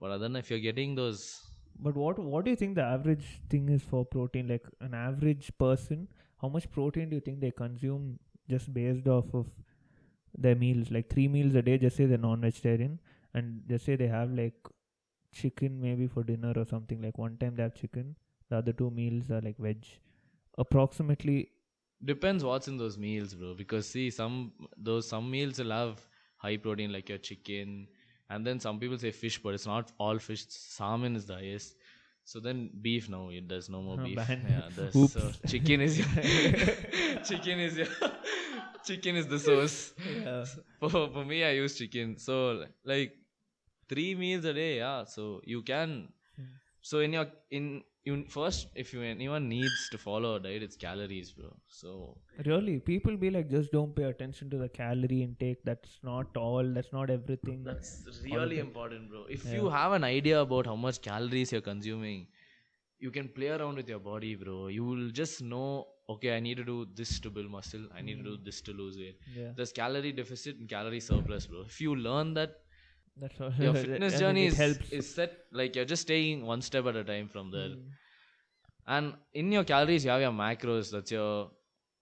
but 0.00 0.10
other 0.10 0.22
than 0.28 0.36
if 0.36 0.50
you're 0.50 0.60
getting 0.70 0.94
those 0.94 1.40
But 1.78 1.96
what 1.96 2.18
what 2.18 2.44
do 2.44 2.50
you 2.50 2.56
think 2.56 2.76
the 2.76 2.82
average 2.82 3.26
thing 3.50 3.68
is 3.68 3.82
for 3.82 4.04
protein? 4.04 4.48
Like 4.48 4.66
an 4.80 4.94
average 4.94 5.50
person, 5.58 6.08
how 6.40 6.48
much 6.48 6.70
protein 6.70 7.10
do 7.10 7.16
you 7.16 7.20
think 7.20 7.40
they 7.40 7.50
consume 7.50 8.18
just 8.48 8.72
based 8.72 9.06
off 9.08 9.32
of 9.34 9.46
their 10.36 10.54
meals? 10.54 10.90
Like 10.90 11.08
three 11.10 11.28
meals 11.28 11.54
a 11.54 11.62
day. 11.62 11.78
Just 11.78 11.96
say 11.96 12.06
they're 12.06 12.18
non-vegetarian, 12.18 12.98
and 13.34 13.62
just 13.68 13.84
say 13.84 13.96
they 13.96 14.08
have 14.08 14.30
like 14.30 14.54
chicken 15.32 15.80
maybe 15.80 16.06
for 16.06 16.22
dinner 16.22 16.52
or 16.56 16.64
something. 16.64 17.02
Like 17.02 17.18
one 17.18 17.36
time 17.38 17.56
they 17.56 17.62
have 17.62 17.74
chicken, 17.74 18.16
the 18.50 18.56
other 18.56 18.72
two 18.72 18.90
meals 18.90 19.30
are 19.30 19.40
like 19.40 19.58
veg. 19.58 19.84
Approximately, 20.56 21.50
depends 22.04 22.44
what's 22.44 22.68
in 22.68 22.76
those 22.76 22.98
meals 22.98 23.34
bro 23.34 23.54
because 23.54 23.88
see 23.88 24.10
some 24.10 24.52
those 24.76 25.08
some 25.08 25.30
meals 25.30 25.58
will 25.58 25.70
have 25.70 26.00
high 26.36 26.56
protein 26.56 26.92
like 26.92 27.08
your 27.08 27.18
chicken 27.18 27.86
and 28.30 28.46
then 28.46 28.60
some 28.60 28.78
people 28.78 28.98
say 28.98 29.10
fish 29.10 29.40
but 29.42 29.54
it's 29.54 29.66
not 29.66 29.92
all 29.98 30.18
fish 30.18 30.44
salmon 30.48 31.16
is 31.16 31.26
the 31.26 31.34
highest 31.34 31.76
so 32.24 32.40
then 32.40 32.70
beef 32.82 33.08
now 33.08 33.28
it 33.30 33.46
does 33.48 33.68
no 33.68 33.80
more 33.82 33.98
Oh, 34.00 34.04
beef 34.04 34.18
yeah 34.28 34.68
there's, 34.76 34.96
Oops. 34.96 35.12
so 35.12 35.30
chicken 35.46 35.80
is 35.80 35.98
your 35.98 36.08
chicken 37.28 37.58
is 37.60 37.76
your 37.76 37.86
chicken 38.84 39.16
is 39.16 39.26
the 39.26 39.38
source 39.38 39.92
yeah. 40.24 40.44
for, 40.80 40.90
for 40.90 41.24
me 41.24 41.44
i 41.44 41.50
use 41.52 41.76
chicken 41.78 42.18
so 42.18 42.64
like 42.84 43.12
three 43.88 44.14
meals 44.14 44.44
a 44.44 44.52
day 44.54 44.78
yeah 44.78 45.04
so 45.04 45.40
you 45.44 45.62
can 45.62 46.08
Hmm. 46.36 46.50
so 46.82 46.98
in 46.98 47.12
your 47.12 47.26
in 47.50 47.66
you 48.04 48.24
first 48.28 48.68
if 48.74 48.92
you 48.92 49.02
anyone 49.02 49.48
needs 49.48 49.88
to 49.92 49.98
follow 49.98 50.34
a 50.36 50.40
diet 50.40 50.62
it's 50.62 50.76
calories 50.76 51.32
bro. 51.32 51.50
So 51.68 52.18
Really, 52.44 52.78
people 52.78 53.16
be 53.16 53.30
like, 53.30 53.48
just 53.50 53.72
don't 53.72 53.94
pay 53.96 54.04
attention 54.04 54.50
to 54.50 54.58
the 54.58 54.68
calorie 54.68 55.22
intake. 55.22 55.64
That's 55.64 55.98
not 56.02 56.36
all. 56.36 56.64
That's 56.64 56.92
not 56.92 57.10
everything. 57.10 57.64
that's 57.64 58.20
really 58.24 58.58
important 58.58 59.10
bro. 59.10 59.24
If 59.28 59.44
Yeah. 59.44 59.54
you 59.54 59.70
have 59.70 59.92
an 59.92 60.04
idea 60.04 60.40
about 60.40 60.66
how 60.66 60.76
much 60.76 61.00
calories 61.10 61.52
you're 61.52 61.68
consuming 61.72 62.26
you 62.98 63.10
can 63.10 63.28
play 63.28 63.48
around 63.48 63.76
with 63.76 63.88
your 63.88 63.98
body 63.98 64.34
bro. 64.34 64.68
You 64.68 64.84
will 64.84 65.10
just 65.10 65.42
know 65.42 65.88
okay 66.12 66.36
i 66.36 66.40
need 66.46 66.58
to 66.60 66.64
do 66.64 66.86
this 66.94 67.18
to 67.20 67.30
build 67.30 67.50
muscle. 67.50 67.86
I 67.96 68.02
need 68.02 68.18
to 68.18 68.22
do 68.22 68.36
mm. 68.36 68.44
this 68.44 68.60
to 68.68 68.72
lose 68.72 68.96
weight. 68.96 69.18
Yeah, 69.36 69.52
there's 69.56 69.72
calorie 69.72 70.12
deficit 70.12 70.58
and 70.58 70.68
calorie 70.68 71.00
surplus 71.00 71.46
bro. 71.46 71.62
If 71.62 71.80
you 71.80 71.96
learn 71.96 72.34
that 72.34 72.60
that's 73.20 73.40
all. 73.40 73.52
your 73.58 73.74
fitness 73.84 74.18
journey 74.18 74.46
is, 74.46 74.56
helps. 74.56 74.92
is 74.92 75.14
set 75.14 75.32
like 75.52 75.76
you're 75.76 75.84
just 75.84 76.06
taking 76.06 76.44
one 76.46 76.62
step 76.62 76.86
at 76.86 76.96
a 76.96 77.04
time 77.04 77.28
from 77.28 77.50
there 77.50 77.68
Mm. 77.76 77.84
and 78.86 79.14
in 79.32 79.50
your 79.52 79.64
calories 79.64 80.04
you 80.04 80.10
have 80.10 80.20
your 80.20 80.32
macros 80.32 80.90
that's 80.94 81.10
your 81.10 81.50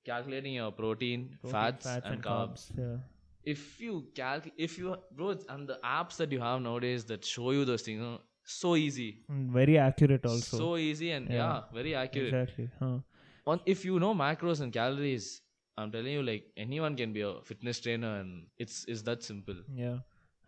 calculating 0.05 0.55
your 0.55 0.73
protein, 0.73 1.39
Protein, 1.41 1.53
fats, 1.53 1.87
and, 2.05 2.23
carbs. 2.23 2.63
Yeah. 2.77 2.97
if 3.45 3.81
you 3.81 4.07
calc 4.17 4.49
if 4.57 4.79
you 4.79 4.97
bro 5.21 5.35
and 5.49 5.69
the 5.69 5.79
apps 5.85 6.17
that 6.17 6.33
you 6.33 6.41
have 6.41 6.61
nowadays 6.61 7.05
that 7.05 7.25
show 7.25 7.51
you 7.53 7.65
those 7.65 7.83
things 7.83 7.99
you 8.01 8.03
know, 8.05 8.19
so 8.45 8.75
easy 8.77 9.11
Mm, 9.31 9.53
very 9.53 9.79
accurate 9.79 10.27
also. 10.27 10.57
so 10.59 10.77
easy 10.77 11.11
and 11.13 11.29
yeah, 11.31 11.37
Yeah. 11.37 11.61
very 11.73 11.95
accurate 11.95 12.35
exactly. 12.35 12.69
Huh. 12.81 12.99
One, 13.45 13.61
if 13.67 13.85
you 13.85 13.99
know 14.01 14.15
macros 14.15 14.61
and 14.61 14.73
calories 14.73 15.41
i'm 15.79 15.91
telling 15.93 16.13
you 16.13 16.23
like 16.23 16.45
anyone 16.65 16.97
can 16.97 17.13
be 17.13 17.23
a 17.29 17.33
fitness 17.51 17.81
trainer 17.85 18.11
and 18.21 18.47
it's 18.59 18.85
it's 18.95 19.03
that 19.11 19.23
simple 19.23 19.61
Yeah. 19.85 19.99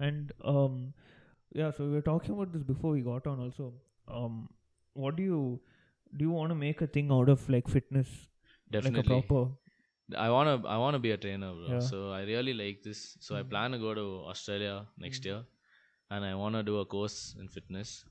And 0.01 0.33
um, 0.45 0.93
yeah. 1.53 1.71
So 1.71 1.85
we 1.85 1.93
were 1.93 2.03
talking 2.03 2.33
about 2.33 2.53
this 2.53 2.63
before 2.63 2.93
we 2.93 3.01
got 3.01 3.27
on. 3.27 3.41
Also, 3.41 3.73
um, 4.09 4.49
what 4.95 5.17
do 5.17 5.23
you 5.23 5.61
do? 6.17 6.25
You 6.25 6.31
want 6.31 6.51
to 6.51 6.55
make 6.55 6.81
a 6.83 6.87
thing 6.87 7.11
out 7.11 7.29
of 7.29 7.49
like 7.49 7.69
fitness, 7.69 8.09
definitely 8.71 9.15
like 9.17 9.25
a 9.25 9.27
proper? 9.29 9.51
I 10.19 10.31
wanna 10.31 10.63
I 10.67 10.77
wanna 10.77 10.99
be 10.99 11.13
a 11.13 11.17
trainer, 11.17 11.53
bro. 11.53 11.69
Yeah. 11.75 11.81
So 11.81 12.11
I 12.13 12.23
really 12.23 12.53
like 12.55 12.83
this. 12.83 13.17
So 13.21 13.37
I 13.37 13.43
Mm. 13.43 13.51
plan 13.51 13.71
to 13.73 13.79
go 13.79 13.95
to 13.95 14.07
Australia 14.33 14.87
next 14.99 15.23
Mm. 15.23 15.27
year, 15.31 15.41
and 16.11 16.25
I 16.25 16.35
want 16.35 16.55
to 16.57 16.63
do 16.63 16.79
a 16.81 16.85
course 16.97 17.19
in 17.41 17.49
fitness. 17.49 18.05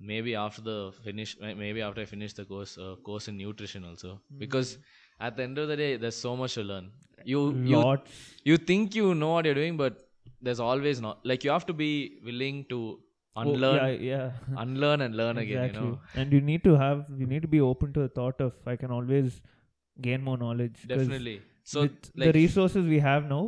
Maybe 0.00 0.34
after 0.34 0.62
the 0.62 0.92
finish, 1.02 1.36
maybe 1.40 1.82
after 1.88 2.00
I 2.02 2.04
finish 2.04 2.32
the 2.34 2.44
course, 2.44 2.76
a 2.76 2.96
course 3.08 3.28
in 3.28 3.36
nutrition 3.38 3.84
also. 3.84 4.20
Because 4.38 4.78
at 5.20 5.36
the 5.36 5.42
end 5.44 5.58
of 5.58 5.68
the 5.68 5.76
day, 5.76 5.96
there's 5.96 6.16
so 6.16 6.36
much 6.36 6.54
to 6.54 6.62
learn. 6.62 6.90
You 7.24 7.42
you 7.72 7.78
Lots. 7.78 8.16
you 8.44 8.56
think 8.70 8.94
you 9.00 9.14
know 9.14 9.30
what 9.34 9.44
you're 9.50 9.54
doing, 9.62 9.76
but 9.76 10.02
there's 10.44 10.60
always 10.60 11.00
not. 11.00 11.24
Like 11.32 11.44
you 11.44 11.50
have 11.50 11.66
to 11.72 11.72
be 11.86 11.90
willing 12.30 12.64
to 12.76 13.00
Oh, 13.36 13.40
unlearn, 13.42 13.76
yeah, 13.76 14.08
yeah. 14.08 14.30
unlearn 14.64 15.00
and 15.00 15.16
learn 15.16 15.38
again. 15.38 15.64
exactly. 15.64 15.86
You 15.86 15.92
know, 15.94 16.00
And 16.22 16.32
you 16.32 16.40
need 16.40 16.62
to 16.64 16.74
have, 16.76 17.06
you 17.22 17.26
need 17.26 17.42
to 17.42 17.48
be 17.48 17.60
open 17.60 17.92
to 17.94 18.00
the 18.02 18.08
thought 18.08 18.40
of 18.40 18.52
I 18.64 18.76
can 18.76 18.92
always 18.92 19.40
gain 20.00 20.22
more 20.22 20.36
knowledge. 20.38 20.76
definitely. 20.86 21.40
So 21.64 21.80
like 21.82 22.12
the 22.14 22.32
resources 22.32 22.86
we 22.86 23.00
have 23.00 23.28
now, 23.28 23.42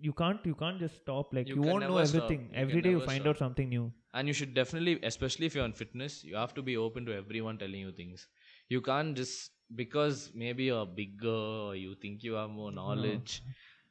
you 0.00 0.12
can't, 0.14 0.40
you 0.44 0.54
can't 0.54 0.78
just 0.78 0.96
stop. 1.02 1.34
Like 1.34 1.48
You 1.48 1.56
you, 1.56 1.62
won't 1.62 1.82
know 1.82 1.96
never 1.96 2.06
stop. 2.06 2.30
everything. 2.30 2.48
You 2.76 2.80
day 2.86 2.90
you 2.96 3.00
find 3.00 3.20
stop. 3.22 3.34
out 3.34 3.38
something 3.46 3.68
new. 3.76 3.84
and 4.18 4.28
you 4.30 4.34
should 4.38 4.50
definitely 4.56 4.92
especially 5.08 5.46
if 5.50 5.54
you're 5.58 5.64
on 5.68 5.72
fitness 5.78 6.16
you 6.26 6.34
have 6.40 6.52
to 6.58 6.62
be 6.66 6.74
open 6.82 7.06
to 7.06 7.14
everyone 7.20 7.56
telling 7.62 7.80
you 7.84 7.92
things 8.00 8.20
you 8.74 8.80
can't 8.88 9.16
just 9.20 9.54
because 9.80 10.20
maybe 10.42 10.66
you're 10.70 10.84
bigger 10.98 11.38
or 11.68 11.72
you 11.84 11.94
think 12.04 12.22
you 12.28 12.34
have 12.40 12.52
more 12.58 12.68
knowledge 12.76 13.32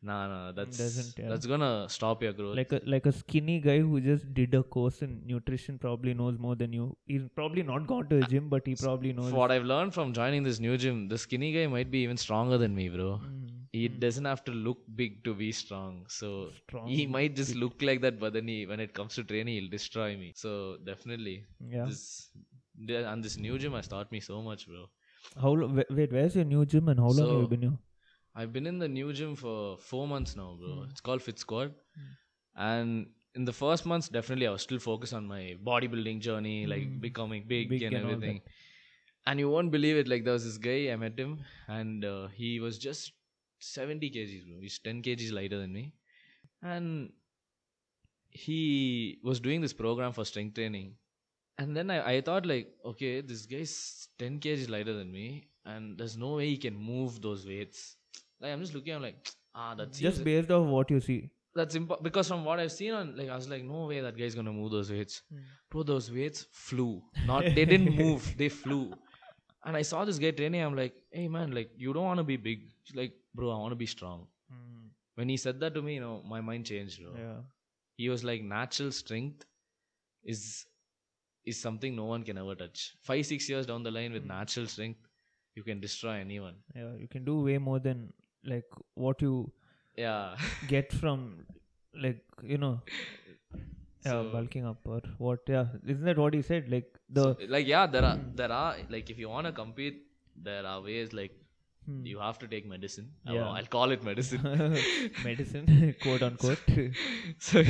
nah 0.10 0.28
nah 0.28 0.52
that's 0.52 0.78
doesn't, 0.78 1.20
yeah. 1.20 1.30
that's 1.30 1.46
gonna 1.52 1.88
stop 1.96 2.24
your 2.26 2.34
growth 2.40 2.56
Like 2.60 2.74
a 2.78 2.82
like 2.94 3.06
a 3.06 3.14
skinny 3.20 3.60
guy 3.66 3.76
who 3.80 4.02
just 4.08 4.34
did 4.40 4.54
a 4.60 4.64
course 4.76 5.02
in 5.06 5.14
nutrition 5.32 5.78
probably 5.84 6.14
knows 6.22 6.38
more 6.46 6.56
than 6.56 6.74
you. 6.74 6.88
He's 7.06 7.28
probably 7.42 7.64
not 7.64 7.88
gone 7.92 8.10
to 8.10 8.20
the 8.22 8.28
gym, 8.34 8.50
but 8.50 8.68
he 8.72 8.76
probably 8.76 9.14
knows. 9.14 9.30
For 9.32 9.38
what 9.44 9.52
I've 9.56 9.70
learned 9.72 9.94
from 9.94 10.14
joining 10.14 10.44
this 10.44 10.60
new 10.60 10.78
gym, 10.86 11.08
the 11.14 11.18
skinny 11.18 11.52
guy 11.54 11.68
might 11.76 11.92
be 11.92 12.00
even 12.00 12.18
stronger 12.26 12.58
than 12.64 12.76
me, 12.82 12.90
bro. 12.90 13.10
Mm, 13.24 13.62
He 13.72 13.88
doesn't 13.88 14.26
have 14.32 14.44
to 14.50 14.52
look 14.52 14.82
big 15.02 15.24
to 15.28 15.34
be 15.44 15.52
strong. 15.52 16.06
So 16.18 16.50
Strong, 16.64 16.88
he 16.88 17.06
might 17.16 17.36
just 17.36 17.56
look 17.56 17.82
like 17.92 18.02
that, 18.02 18.20
but 18.26 18.34
then 18.34 18.48
he, 18.48 18.66
when 18.66 18.80
it 18.88 18.94
comes 18.94 19.16
to 19.16 19.24
training, 19.24 19.56
he'll 19.56 19.70
destroy 19.78 20.10
me. 20.18 20.34
So 20.36 20.78
definitely, 20.92 21.38
yeah. 21.78 21.86
this 21.86 22.04
and 22.90 23.24
this 23.24 23.38
new 23.38 23.58
gym 23.58 23.74
has 23.74 23.88
taught 23.88 24.12
me 24.12 24.20
so 24.20 24.42
much, 24.42 24.68
bro. 24.68 24.86
How 25.42 25.52
lo- 25.64 25.72
wait, 25.80 25.86
wait, 25.90 26.12
where's 26.12 26.36
your 26.36 26.46
new 26.46 26.66
gym 26.66 26.90
and 26.90 27.00
how 27.00 27.10
long 27.20 27.30
have 27.32 27.42
you 27.42 27.48
been 27.48 27.62
here? 27.70 27.78
I've 28.36 28.52
been 28.52 28.66
in 28.66 28.80
the 28.80 28.88
new 28.88 29.14
gym 29.14 29.36
for 29.36 29.78
four 29.78 30.08
months 30.08 30.36
now, 30.36 30.58
bro. 30.60 30.76
Hmm. 30.76 30.90
It's 30.90 31.02
called 31.02 31.22
Fit 31.22 31.40
Squad. 31.40 31.74
And 32.56 33.08
in 33.36 33.46
the 33.46 33.54
first 33.54 33.86
months, 33.86 34.10
definitely 34.10 34.48
I 34.48 34.52
was 34.52 34.62
still 34.62 34.80
focused 34.80 35.14
on 35.14 35.28
my 35.28 35.58
bodybuilding 35.64 36.20
journey, 36.22 36.66
like 36.66 36.84
Hmm. 36.84 37.00
becoming 37.00 37.46
big, 37.48 37.70
Big 37.70 37.84
and 37.84 37.96
and 37.96 38.06
everything. 38.06 38.42
And 39.26 39.40
you 39.40 39.50
won't 39.50 39.72
believe 39.72 39.96
it, 39.98 40.08
like 40.08 40.24
there 40.26 40.34
was 40.34 40.44
this 40.46 40.58
guy, 40.58 40.92
I 40.92 40.96
met 40.98 41.18
him, 41.18 41.40
and 41.68 42.04
uh, 42.06 42.28
he 42.28 42.60
was 42.60 42.78
just 42.78 43.14
70 43.60 44.10
kgs, 44.12 44.46
bro. 44.48 44.60
He's 44.60 44.80
10 44.80 45.02
kgs 45.02 45.32
lighter 45.32 45.60
than 45.60 45.72
me. 45.72 45.94
And 46.62 47.14
he 48.30 49.20
was 49.24 49.40
doing 49.40 49.62
this 49.62 49.74
program 49.74 50.12
for 50.12 50.26
strength 50.26 50.56
training. 50.56 50.96
And 51.58 51.78
then 51.78 51.92
I, 51.92 52.16
I 52.16 52.22
thought, 52.22 52.46
like, 52.46 52.74
okay, 52.84 53.22
this 53.22 53.46
guy's 53.46 54.08
10 54.18 54.40
kgs 54.40 54.70
lighter 54.70 54.94
than 54.94 55.12
me, 55.12 55.48
and 55.66 55.98
there's 55.98 56.18
no 56.18 56.36
way 56.36 56.50
he 56.50 56.58
can 56.58 56.76
move 56.76 57.22
those 57.22 57.46
weights. 57.46 57.96
Like, 58.44 58.52
I'm 58.52 58.60
just 58.60 58.76
looking, 58.76 58.94
I'm 58.94 59.02
like, 59.02 59.30
ah, 59.56 59.74
that's 59.74 59.98
Just 60.00 60.24
based 60.24 60.52
off 60.52 60.68
what 60.68 60.92
you 60.92 61.00
see. 61.00 61.22
that's 61.56 61.76
impo- 61.78 62.02
because 62.04 62.28
from 62.28 62.44
what 62.44 62.60
I've 62.60 62.72
seen 62.72 62.94
on 63.00 63.16
like 63.18 63.30
I 63.30 63.36
was 63.36 63.48
like, 63.48 63.64
no 63.64 63.86
way 63.90 63.98
that 64.06 64.18
guy's 64.18 64.36
gonna 64.38 64.52
move 64.52 64.72
those 64.72 64.92
weights. 64.92 65.22
Hmm. 65.32 65.44
Bro, 65.70 65.84
those 65.90 66.12
weights 66.12 66.48
flew. 66.52 67.02
Not 67.28 67.44
they 67.58 67.66
didn't 67.72 67.96
move, 68.04 68.30
they 68.38 68.50
flew. 68.50 68.82
And 69.66 69.78
I 69.78 69.84
saw 69.90 70.04
this 70.04 70.18
guy 70.24 70.32
training, 70.32 70.62
I'm 70.62 70.76
like, 70.76 70.96
hey 71.12 71.28
man, 71.36 71.52
like 71.58 71.70
you 71.84 71.94
don't 71.94 72.10
wanna 72.12 72.24
be 72.24 72.38
big. 72.48 72.64
He's 72.82 72.96
like, 73.02 73.14
bro, 73.36 73.52
I 73.52 73.60
wanna 73.60 73.76
be 73.84 73.86
strong. 73.86 74.26
Hmm. 74.50 74.88
When 75.14 75.30
he 75.30 75.38
said 75.38 75.60
that 75.60 75.76
to 75.76 75.84
me, 75.84 75.94
you 76.00 76.02
know, 76.02 76.24
my 76.36 76.42
mind 76.42 76.66
changed, 76.66 77.00
bro. 77.04 77.14
Yeah. 77.26 77.42
He 77.98 78.10
was 78.10 78.24
like, 78.32 78.42
natural 78.42 78.92
strength 78.92 79.46
is 80.24 80.66
is 81.46 81.62
something 81.68 81.96
no 82.02 82.06
one 82.16 82.24
can 82.24 82.44
ever 82.46 82.56
touch. 82.56 82.96
Five, 83.12 83.26
six 83.28 83.48
years 83.48 83.72
down 83.72 83.84
the 83.84 83.96
line 84.00 84.12
with 84.12 84.24
hmm. 84.24 84.36
natural 84.40 84.68
strength, 84.76 85.00
you 85.56 85.64
can 85.72 85.80
destroy 85.88 86.18
anyone. 86.28 86.56
Yeah. 86.76 86.94
You 87.06 87.08
can 87.16 87.24
do 87.32 87.40
way 87.52 87.58
more 87.70 87.80
than 87.80 88.12
like 88.46 88.70
what 89.06 89.22
you 89.22 89.36
Yeah. 89.98 90.38
get 90.74 90.92
from 91.02 91.20
like 92.06 92.24
you 92.52 92.58
know 92.58 92.76
yeah 94.06 94.12
So- 94.14 94.30
bulking 94.36 94.66
up 94.72 94.80
or 94.94 95.02
what 95.18 95.42
yeah. 95.56 95.68
Isn't 95.94 96.06
that 96.10 96.18
what 96.24 96.34
he 96.34 96.42
said? 96.42 96.70
Like 96.76 96.88
the 97.18 97.24
So, 97.24 97.38
like 97.56 97.68
yeah 97.68 97.86
there 97.96 98.04
are 98.10 98.18
there 98.42 98.52
are 98.52 98.76
like 98.96 99.10
if 99.14 99.18
you 99.24 99.30
want 99.36 99.48
to 99.50 99.54
compete 99.64 100.02
there 100.50 100.66
are 100.74 100.82
ways 100.90 101.14
like 101.22 101.40
Hmm. 101.86 102.06
you 102.10 102.20
have 102.24 102.38
to 102.42 102.48
take 102.52 102.66
medicine. 102.74 103.08
Yeah. 103.26 103.34
will- 103.34 103.56
i'll 103.60 103.66
call 103.72 103.92
it 103.96 104.04
medicine. 104.10 104.44
Medicine 105.26 105.66
quote 106.04 106.22
unquote. 106.28 106.62
so 107.48 107.64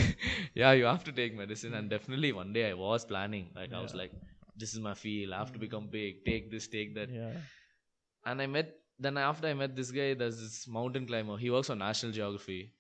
yeah 0.62 0.72
you 0.80 0.86
have 0.90 1.04
to 1.08 1.14
take 1.20 1.34
medicine. 1.40 1.74
And 1.80 1.90
definitely 1.96 2.32
one 2.42 2.52
day 2.58 2.66
i 2.70 2.76
was 2.82 3.06
planning 3.14 3.48
like 3.56 3.74
i 3.80 3.82
was 3.86 3.96
like 4.02 4.14
this 4.64 4.74
is 4.76 4.80
my 4.90 4.94
field. 5.04 5.34
I 5.34 5.40
have 5.44 5.52
to 5.58 5.62
become 5.66 5.88
big 5.98 6.24
take 6.30 6.52
this 6.52 6.68
take 6.76 6.94
that. 7.00 7.10
Yeah. 7.20 7.34
And 8.28 8.42
i 8.46 8.48
met 8.58 8.70
then 9.04 9.18
after 9.18 9.48
i 9.48 9.54
met 9.54 9.76
this 9.76 9.92
guy 9.92 10.14
there's 10.14 10.40
this 10.40 10.68
mountain 10.68 11.06
climber 11.06 11.38
he 11.38 11.50
works 11.50 11.70
on 11.70 11.78
national 11.80 12.12
geography 12.12 12.72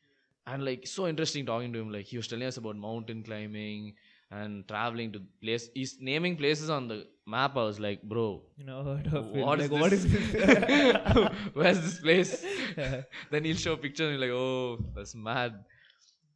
and 0.48 0.66
like 0.66 0.88
so 0.88 1.08
interesting 1.08 1.46
talking 1.46 1.72
to 1.74 1.80
him 1.80 1.92
like 1.92 2.06
he 2.06 2.18
was 2.18 2.28
telling 2.28 2.48
us 2.48 2.58
about 2.58 2.76
mountain 2.76 3.24
climbing 3.24 3.94
and 4.32 4.68
traveling 4.68 5.12
to 5.12 5.22
place 5.42 5.70
he's 5.74 5.98
naming 6.00 6.36
places 6.36 6.70
on 6.70 6.88
the 6.88 7.06
map 7.28 7.56
i 7.56 7.64
was 7.64 7.80
like 7.80 8.02
bro 8.04 8.42
you 8.58 8.66
know 8.66 8.84
heard 8.84 9.12
what 9.46 9.60
is 9.60 9.72
like, 9.72 9.82
what 9.82 9.92
this? 9.92 10.06
is 10.06 10.12
this 10.12 10.94
Where's 11.54 11.82
this 11.82 12.00
place? 12.00 12.46
Yeah. 12.78 13.02
then 13.32 13.46
he'll 13.46 13.56
show 13.56 13.74
a 13.74 13.78
picture 13.78 14.08
and 14.10 14.20
you're 14.20 14.28
like, 14.28 14.36
oh, 14.36 14.84
that's 14.96 15.16
mad. 15.16 15.64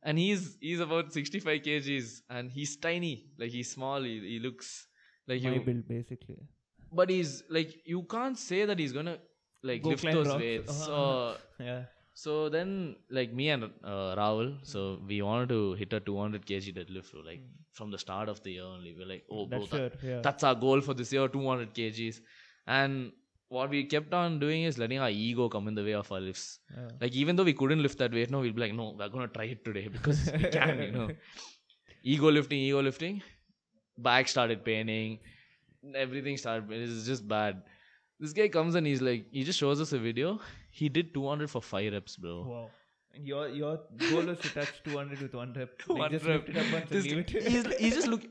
And 0.04 0.18
he's 0.18 0.58
he's 0.62 0.80
about 0.80 1.12
65 1.12 1.62
kgs 1.62 2.22
and 2.30 2.52
he's 2.52 2.78
tiny. 2.78 3.26
Like 3.38 3.52
he's 3.52 3.72
small. 3.72 4.02
He, 4.02 4.20
he 4.20 4.40
looks 4.40 4.88
like 5.28 5.44
my 5.44 5.54
you. 5.54 5.62
build 5.62 5.88
basically 5.88 6.38
But 6.92 7.10
he's 7.10 7.44
like 7.50 7.82
you 7.86 8.04
can't 8.04 8.38
say 8.38 8.66
that 8.66 8.80
he's 8.80 8.94
gonna 8.94 9.18
like 9.64 9.82
Go 9.84 9.90
lift 9.90 10.04
those 10.04 10.28
rocks. 10.28 10.40
weights. 10.40 10.88
Uh-huh. 10.88 11.36
So 11.60 11.64
yeah 11.64 11.84
so 12.14 12.50
then 12.50 12.96
like 13.12 13.32
me 13.32 13.50
and 13.50 13.66
uh, 13.84 14.16
Rahul, 14.20 14.58
so 14.64 15.00
we 15.08 15.22
wanted 15.22 15.50
to 15.50 15.74
hit 15.74 15.94
a 15.94 16.00
200 16.00 16.48
kg 16.48 16.74
deadlift. 16.78 17.12
bro, 17.12 17.22
Like 17.22 17.42
from 17.74 17.92
the 17.92 18.00
start 18.00 18.28
of 18.28 18.42
the 18.42 18.54
year 18.54 18.64
only, 18.64 18.96
we're 18.98 19.06
like, 19.06 19.24
oh, 19.30 19.46
bro, 19.46 19.60
that's 19.60 19.70
that- 19.72 20.00
sure 20.02 20.10
yeah 20.12 20.22
that's 20.22 20.44
our 20.44 20.56
goal 20.56 20.82
for 20.82 20.96
this 20.96 21.14
year 21.14 21.28
200 21.28 21.74
kgs 21.76 22.20
and 22.66 23.12
what 23.50 23.70
we 23.70 23.84
kept 23.84 24.14
on 24.14 24.40
doing 24.40 24.64
is 24.64 24.78
letting 24.80 25.00
our 25.00 25.10
ego 25.12 25.48
come 25.48 25.68
in 25.68 25.76
the 25.76 25.84
way 25.84 25.94
of 25.94 26.12
our 26.12 26.20
lifts 26.20 26.60
yeah. 26.76 26.88
like 27.00 27.14
even 27.14 27.36
though 27.36 27.44
we 27.44 27.54
couldn't 27.54 27.82
lift 27.82 27.98
that 28.00 28.12
weight 28.12 28.30
no 28.32 28.40
we'll 28.40 28.52
be 28.52 28.62
like 28.62 28.74
no 28.74 28.96
we're 29.00 29.08
gonna 29.10 29.28
try 29.28 29.46
it 29.46 29.64
today 29.64 29.88
because 29.88 30.30
we 30.34 30.44
can 30.58 30.82
you 30.82 30.92
know 30.92 31.08
ego 32.04 32.30
lifting 32.32 32.60
ego 32.60 32.82
lifting 32.82 33.22
back 33.98 34.28
started 34.28 34.66
paining 34.66 35.20
everything 35.96 36.36
started 36.38 36.70
it's 36.72 37.06
just 37.06 37.28
bad 37.28 37.62
this 38.20 38.34
guy 38.34 38.48
comes 38.48 38.76
and 38.76 38.86
he's 38.88 39.02
like 39.02 39.26
he 39.32 39.44
just 39.44 39.60
shows 39.60 39.82
us 39.82 39.94
a 39.94 40.00
video. 40.00 40.40
He 40.72 40.90
did 40.90 41.14
200 41.14 41.50
for 41.50 41.62
5 41.62 41.94
reps 41.94 42.16
bro. 42.18 42.36
Wow. 42.48 42.70
And 43.14 43.28
your 43.28 43.48
your 43.50 43.80
goal 43.98 44.24
was 44.32 44.40
to 44.40 44.50
touch 44.54 44.74
200 44.84 45.22
with 45.22 45.34
one 45.34 45.54
rep. 45.54 45.72
Like 45.88 46.00
One 46.00 46.12
just 46.12 46.26
rep. 46.26 46.48
lift 46.48 46.58
it 46.58 46.58
up 46.66 46.74
once 46.74 46.92
and 46.92 47.04
Just- 47.04 47.48
he's, 47.48 47.66
he's 47.78 47.96
just 47.96 48.08
look 48.08 48.26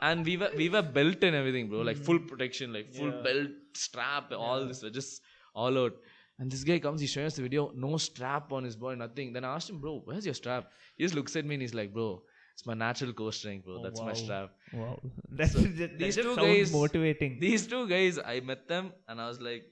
and 0.00 0.24
we 0.24 0.36
were 0.36 0.50
we 0.56 0.68
were 0.68 0.82
built 0.82 1.22
and 1.24 1.34
everything 1.36 1.68
bro. 1.68 1.80
Like 1.90 1.96
full 1.98 2.18
protection 2.20 2.72
like 2.72 2.92
full 2.94 3.10
Yeah. 3.12 3.22
belt 3.22 3.50
strap 3.74 4.32
all 4.32 4.66
this 4.66 4.82
we're 4.82 4.90
just 4.90 5.22
all 5.54 5.78
out. 5.84 5.92
And 6.38 6.50
this 6.50 6.64
guy 6.64 6.78
comes 6.78 7.00
he's 7.02 7.10
showing 7.10 7.26
us 7.26 7.36
the 7.36 7.42
video 7.42 7.70
no 7.74 7.96
strap 7.98 8.52
on 8.52 8.64
his 8.64 8.76
body 8.76 8.96
nothing. 8.96 9.32
Then 9.34 9.44
i 9.44 9.54
asked 9.54 9.68
him 9.70 9.80
bro 9.80 10.00
where's 10.04 10.24
your 10.24 10.34
strap? 10.34 10.70
He 10.96 11.04
just 11.04 11.14
looks 11.14 11.36
at 11.36 11.44
me 11.44 11.54
and 11.56 11.62
he's 11.62 11.74
like 11.74 11.92
bro 11.92 12.22
it's 12.60 12.66
my 12.68 12.74
natural 12.74 13.12
core 13.20 13.32
strength 13.32 13.64
bro 13.64 13.76
Oh, 13.78 13.82
that's 13.82 14.00
my 14.00 14.08
wow. 14.08 14.20
strap 14.22 14.50
wow 14.80 14.98
that's 15.40 15.52
So, 15.52 15.60
just, 15.62 15.76
that 15.78 15.98
these 15.98 16.16
just 16.16 16.28
two 16.28 16.36
guys- 16.40 16.72
motivating 16.72 17.38
these 17.44 17.66
two 17.72 17.82
guys 17.92 18.18
i 18.32 18.40
met 18.40 18.68
them 18.72 18.92
and 19.08 19.20
i 19.26 19.28
was 19.28 19.40
like 19.48 19.64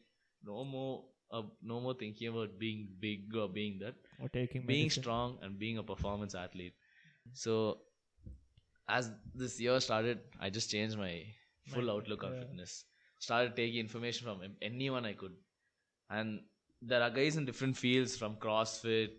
no 0.52 0.64
more 0.64 1.04
uh, 1.36 1.42
no 1.70 1.78
more 1.86 1.92
thinking 2.02 2.28
about 2.28 2.58
being 2.58 2.88
big 3.00 3.36
or 3.36 3.48
being 3.58 3.78
that 3.80 3.94
or 4.22 4.28
taking 4.30 4.64
being 4.66 4.84
medicine. 4.84 5.02
strong 5.02 5.38
and 5.42 5.58
being 5.58 5.76
a 5.76 5.82
performance 5.82 6.34
athlete. 6.34 6.72
So 7.34 7.54
as 8.88 9.10
this 9.34 9.60
year 9.60 9.78
started, 9.80 10.20
I 10.40 10.48
just 10.48 10.70
changed 10.70 10.96
my 10.96 11.24
full 11.66 11.82
Mind- 11.82 11.90
outlook 11.90 12.24
on 12.24 12.32
yeah. 12.32 12.40
fitness. 12.40 12.84
Started 13.18 13.54
taking 13.56 13.78
information 13.80 14.26
from 14.26 14.40
anyone 14.62 15.04
I 15.04 15.12
could. 15.12 15.34
And 16.08 16.40
there 16.80 17.02
are 17.02 17.10
guys 17.10 17.36
in 17.36 17.44
different 17.44 17.76
fields 17.76 18.16
from 18.16 18.36
CrossFit, 18.36 19.10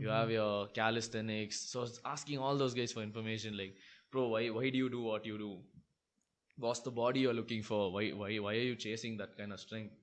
you 0.00 0.08
have 0.08 0.30
your 0.30 0.68
calisthenics. 0.68 1.60
So 1.70 1.86
asking 2.04 2.38
all 2.38 2.56
those 2.56 2.74
guys 2.74 2.92
for 2.92 3.02
information 3.02 3.56
like, 3.56 3.74
bro, 4.10 4.28
why 4.28 4.48
why 4.48 4.70
do 4.70 4.78
you 4.78 4.88
do 4.88 5.02
what 5.02 5.26
you 5.26 5.38
do? 5.38 5.58
What's 6.58 6.80
the 6.80 6.90
body 6.90 7.20
you're 7.20 7.34
looking 7.34 7.62
for? 7.62 7.92
Why 7.92 8.10
why 8.10 8.36
why 8.36 8.54
are 8.54 8.68
you 8.72 8.76
chasing 8.76 9.16
that 9.18 9.36
kind 9.36 9.52
of 9.52 9.60
strength? 9.60 9.94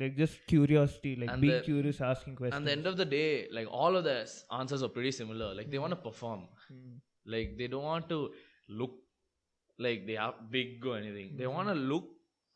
like 0.00 0.16
just 0.16 0.46
curiosity 0.46 1.16
like 1.16 1.30
And 1.30 1.40
being 1.40 1.54
the- 1.54 1.62
curious 1.62 2.00
asking 2.00 2.36
questions 2.36 2.56
And 2.56 2.66
the 2.66 2.72
end 2.72 2.86
of 2.86 2.96
the 2.96 3.04
day, 3.04 3.48
like 3.50 3.68
all 3.70 3.96
of 3.96 4.04
the 4.04 4.16
answers 4.50 4.82
are 4.82 4.88
pretty 4.88 5.12
similar. 5.12 5.54
Like 5.54 5.70
they 5.70 5.76
hmm. 5.76 5.82
want 5.82 5.92
to 5.92 5.96
perform. 5.96 6.46
Hmm. 6.68 6.98
Like 7.26 7.56
they 7.58 7.66
don't 7.66 7.84
want 7.84 8.08
to 8.10 8.30
look 8.68 8.92
like 9.78 10.06
they 10.06 10.16
are 10.16 10.34
big 10.50 10.84
or 10.84 10.96
anything. 10.98 11.36
They 11.36 11.44
hmm. 11.44 11.54
want 11.54 11.68
to 11.68 11.74
look 11.74 12.04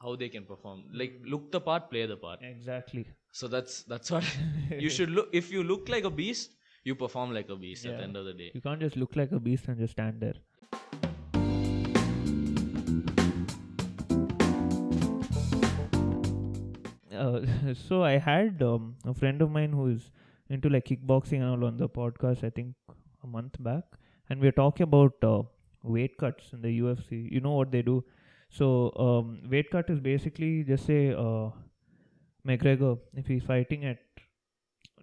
how 0.01 0.17
they 0.17 0.29
can 0.29 0.45
perform. 0.45 0.85
Like 0.93 1.21
hmm. 1.21 1.31
look 1.31 1.51
the 1.51 1.61
part, 1.61 1.91
play 1.91 2.07
the 2.07 2.17
part. 2.17 2.41
exactly 2.43 3.07
so 3.35 3.49
that's 3.49 3.83
that's 3.85 4.11
what 4.11 4.25
you 4.79 4.91
should 4.91 5.11
look. 5.11 5.29
If 5.33 5.51
you 5.51 5.65
look 5.65 5.89
like 5.89 6.05
a 6.05 6.11
beast, 6.11 6.51
you 6.85 6.95
perform 6.95 7.33
like 7.33 7.49
a 7.49 7.57
beast 7.57 7.85
yeah. 7.85 7.93
at 7.93 7.97
the 7.97 8.05
end 8.05 8.17
of 8.17 8.27
the 8.27 8.35
day. 8.35 8.51
You 8.55 8.61
can't 8.61 8.79
just 8.79 8.95
look 8.95 9.17
like 9.17 9.33
a 9.33 9.41
beast 9.41 9.69
and 9.69 9.79
just 9.79 9.93
stand 9.93 10.21
there. 10.21 10.35
Uh, 17.11 17.41
so 17.89 18.05
I 18.05 18.19
had 18.19 18.63
um, 18.63 18.97
a 19.07 19.15
friend 19.15 19.41
of 19.41 19.51
mine 19.51 19.73
who 19.73 19.89
is 19.89 20.11
into 20.51 20.69
like 20.69 20.85
kickboxing 20.85 21.41
and 21.41 21.45
all 21.45 21.65
on 21.65 21.79
the 21.79 21.89
podcast. 21.89 22.45
I 22.45 22.51
think 22.51 22.75
a 23.25 23.27
month 23.27 23.57
back, 23.61 23.85
and 24.29 24.43
we 24.43 24.49
are 24.49 24.59
talking 24.61 24.85
about 24.85 25.15
uh, 25.23 25.43
weight 25.83 26.19
cuts 26.19 26.53
in 26.53 26.61
the 26.61 26.79
UFC. 26.81 27.33
You 27.33 27.41
know 27.41 27.53
what 27.53 27.73
they 27.73 27.81
do. 27.81 28.05
So 28.51 28.93
um, 28.97 29.41
weight 29.49 29.71
cut 29.71 29.89
is 29.89 30.01
basically 30.01 30.65
just 30.65 30.85
say 30.85 31.15
uh, 31.15 31.49
McGregor 32.47 32.99
if 33.15 33.27
he's 33.27 33.43
fighting 33.43 33.85
at 33.85 33.99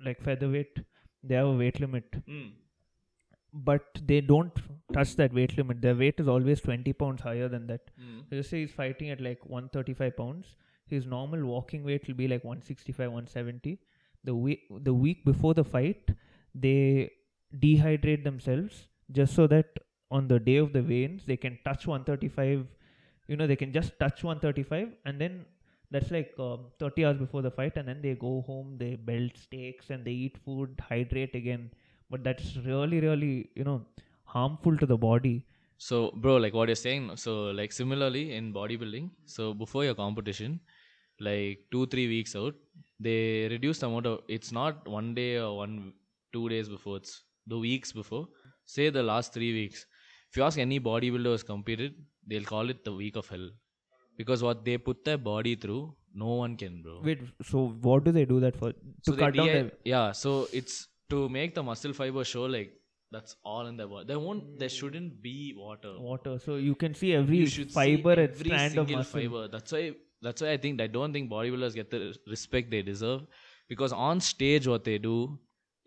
like 0.05 0.21
featherweight, 0.21 0.79
they 1.23 1.35
have 1.35 1.47
a 1.47 1.53
weight 1.61 1.79
limit, 1.79 2.05
Mm. 2.27 2.51
but 3.53 3.85
they 4.05 4.21
don't 4.21 4.51
touch 4.93 5.15
that 5.15 5.33
weight 5.33 5.57
limit. 5.57 5.81
Their 5.81 5.95
weight 5.95 6.19
is 6.19 6.27
always 6.27 6.61
twenty 6.61 6.93
pounds 6.93 7.21
higher 7.21 7.47
than 7.49 7.67
that. 7.67 7.81
Mm. 7.99 8.29
So 8.29 8.35
just 8.37 8.49
say 8.49 8.61
he's 8.61 8.71
fighting 8.71 9.09
at 9.09 9.21
like 9.21 9.45
135 9.45 10.15
pounds. 10.17 10.55
His 10.85 11.05
normal 11.05 11.45
walking 11.45 11.83
weight 11.83 12.07
will 12.07 12.15
be 12.15 12.27
like 12.27 12.43
165, 12.43 13.11
170. 13.11 13.79
The 14.23 14.35
week 14.35 14.61
the 14.89 14.93
week 14.93 15.23
before 15.25 15.53
the 15.53 15.63
fight, 15.63 16.09
they 16.53 17.11
dehydrate 17.65 18.23
themselves 18.23 18.87
just 19.11 19.33
so 19.33 19.47
that 19.47 19.65
on 20.11 20.27
the 20.27 20.39
day 20.39 20.57
of 20.57 20.71
the 20.73 20.81
weigh-ins 20.83 21.25
they 21.25 21.37
can 21.37 21.57
touch 21.65 21.87
135. 21.87 22.67
You 23.27 23.35
know, 23.37 23.45
they 23.45 23.55
can 23.55 23.71
just 23.71 23.97
touch 23.99 24.23
135, 24.23 24.93
and 25.05 25.21
then 25.21 25.45
that's 25.91 26.11
like 26.11 26.33
um, 26.39 26.71
30 26.79 27.05
hours 27.05 27.17
before 27.17 27.41
the 27.41 27.51
fight, 27.51 27.73
and 27.77 27.87
then 27.87 28.01
they 28.01 28.15
go 28.15 28.41
home, 28.41 28.77
they 28.77 28.95
build 28.95 29.31
steaks, 29.37 29.89
and 29.89 30.05
they 30.05 30.11
eat 30.11 30.37
food, 30.37 30.79
hydrate 30.89 31.35
again. 31.35 31.71
But 32.09 32.23
that's 32.23 32.57
really, 32.57 32.99
really, 32.99 33.49
you 33.55 33.63
know, 33.63 33.85
harmful 34.23 34.77
to 34.77 34.85
the 34.85 34.97
body. 34.97 35.45
So, 35.77 36.11
bro, 36.11 36.37
like 36.37 36.53
what 36.53 36.67
you're 36.67 36.75
saying, 36.75 37.15
so 37.15 37.51
like 37.51 37.71
similarly 37.71 38.33
in 38.35 38.53
bodybuilding, 38.53 39.11
so 39.25 39.53
before 39.53 39.85
your 39.85 39.95
competition, 39.95 40.59
like 41.19 41.65
two, 41.71 41.85
three 41.87 42.07
weeks 42.07 42.35
out, 42.35 42.55
they 42.99 43.47
reduce 43.49 43.79
the 43.79 43.87
amount 43.87 44.05
of, 44.05 44.21
it's 44.27 44.51
not 44.51 44.87
one 44.87 45.15
day 45.15 45.37
or 45.39 45.57
one, 45.57 45.93
two 46.33 46.49
days 46.49 46.67
before, 46.69 46.97
it's 46.97 47.23
the 47.47 47.57
weeks 47.57 47.93
before. 47.93 48.27
Say 48.65 48.89
the 48.89 49.03
last 49.03 49.33
three 49.33 49.53
weeks. 49.53 49.85
If 50.29 50.37
you 50.37 50.43
ask 50.43 50.57
any 50.59 50.79
bodybuilder 50.79 51.23
who's 51.23 51.43
competed, 51.43 51.95
they'll 52.27 52.43
call 52.43 52.69
it 52.69 52.83
the 52.83 52.93
week 52.93 53.15
of 53.15 53.27
hell. 53.27 53.49
Because 54.19 54.43
what 54.45 54.63
they 54.65 54.77
put 54.89 55.03
their 55.09 55.17
body 55.17 55.55
through, 55.55 55.81
no 56.23 56.31
one 56.39 56.55
can, 56.61 56.81
bro. 56.85 56.95
Wait, 57.03 57.19
so 57.49 57.61
what 57.87 58.03
do 58.07 58.11
they 58.17 58.25
do 58.31 58.39
that 58.45 58.55
for? 58.61 58.71
To 58.73 59.11
so 59.11 59.15
cut 59.21 59.35
down 59.39 59.47
dehy- 59.47 59.63
the 59.69 59.71
yeah 59.91 60.11
so 60.21 60.33
it's 60.61 60.75
to 61.13 61.19
make 61.35 61.53
the 61.59 61.63
muscle 61.69 61.93
fiber 61.99 62.23
show 62.31 62.43
like 62.55 62.73
that's 63.15 63.35
all 63.51 63.67
in 63.69 63.77
the 63.81 63.85
body 63.91 64.05
there 64.09 64.19
won't 64.25 64.43
there 64.63 64.69
shouldn't 64.77 65.13
be 65.27 65.35
water 65.61 65.93
water. 66.07 66.33
So 66.47 66.57
you 66.65 66.75
can 66.83 66.93
see 67.03 67.13
every 67.19 67.39
fiber 67.77 68.15
see 68.15 68.21
every 68.25 68.49
strand 68.49 68.77
of 68.81 68.87
single 68.87 68.97
muscle. 68.97 69.21
fiber 69.21 69.47
that's 69.55 69.71
why 69.77 69.83
that's 70.27 70.43
why 70.45 70.51
i 70.55 70.57
think 70.65 70.83
i 70.85 70.87
don't 70.97 71.13
think 71.17 71.31
bodybuilders 71.31 71.77
get 71.79 71.89
the 71.95 72.01
respect 72.33 72.69
they 72.75 72.81
deserve 72.91 73.23
because 73.73 73.95
on 74.09 74.21
stage 74.27 74.67
what 74.73 74.83
they 74.91 74.97
do 75.07 75.15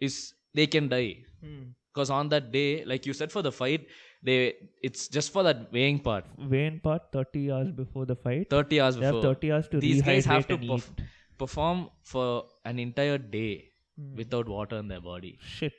is 0.09 0.19
they 0.61 0.67
can 0.79 0.89
die 0.97 1.13
Hmm. 1.45 1.63
because 1.93 2.11
on 2.19 2.29
that 2.35 2.51
day 2.59 2.69
like 2.95 3.07
you 3.11 3.15
said 3.21 3.31
for 3.37 3.43
the 3.51 3.53
fight 3.61 3.87
they 4.23 4.55
it's 4.83 5.09
just 5.09 5.33
for 5.33 5.43
that 5.49 5.73
weighing 5.73 5.99
part. 6.09 6.25
Weigh-in 6.39 6.81
part 6.81 7.11
30 7.13 7.51
hours 7.53 7.71
before 7.73 8.07
the 8.07 8.17
fight. 8.17 8.49
30 8.51 8.81
hours 8.81 8.97
They 8.97 9.05
have 9.07 9.15
before. 9.17 9.35
30 9.35 9.53
hours 9.53 9.69
to 9.69 9.81
these 9.81 10.03
guys 10.03 10.25
have 10.25 10.47
to 10.49 10.59
perf- 10.59 10.91
perform 11.39 11.89
for 12.15 12.27
an 12.65 12.79
entire 12.79 13.19
day 13.19 13.69
Hmm. 14.01 14.15
without 14.17 14.49
water 14.49 14.77
in 14.83 14.89
their 14.89 15.01
body. 15.07 15.39
Shit. 15.55 15.75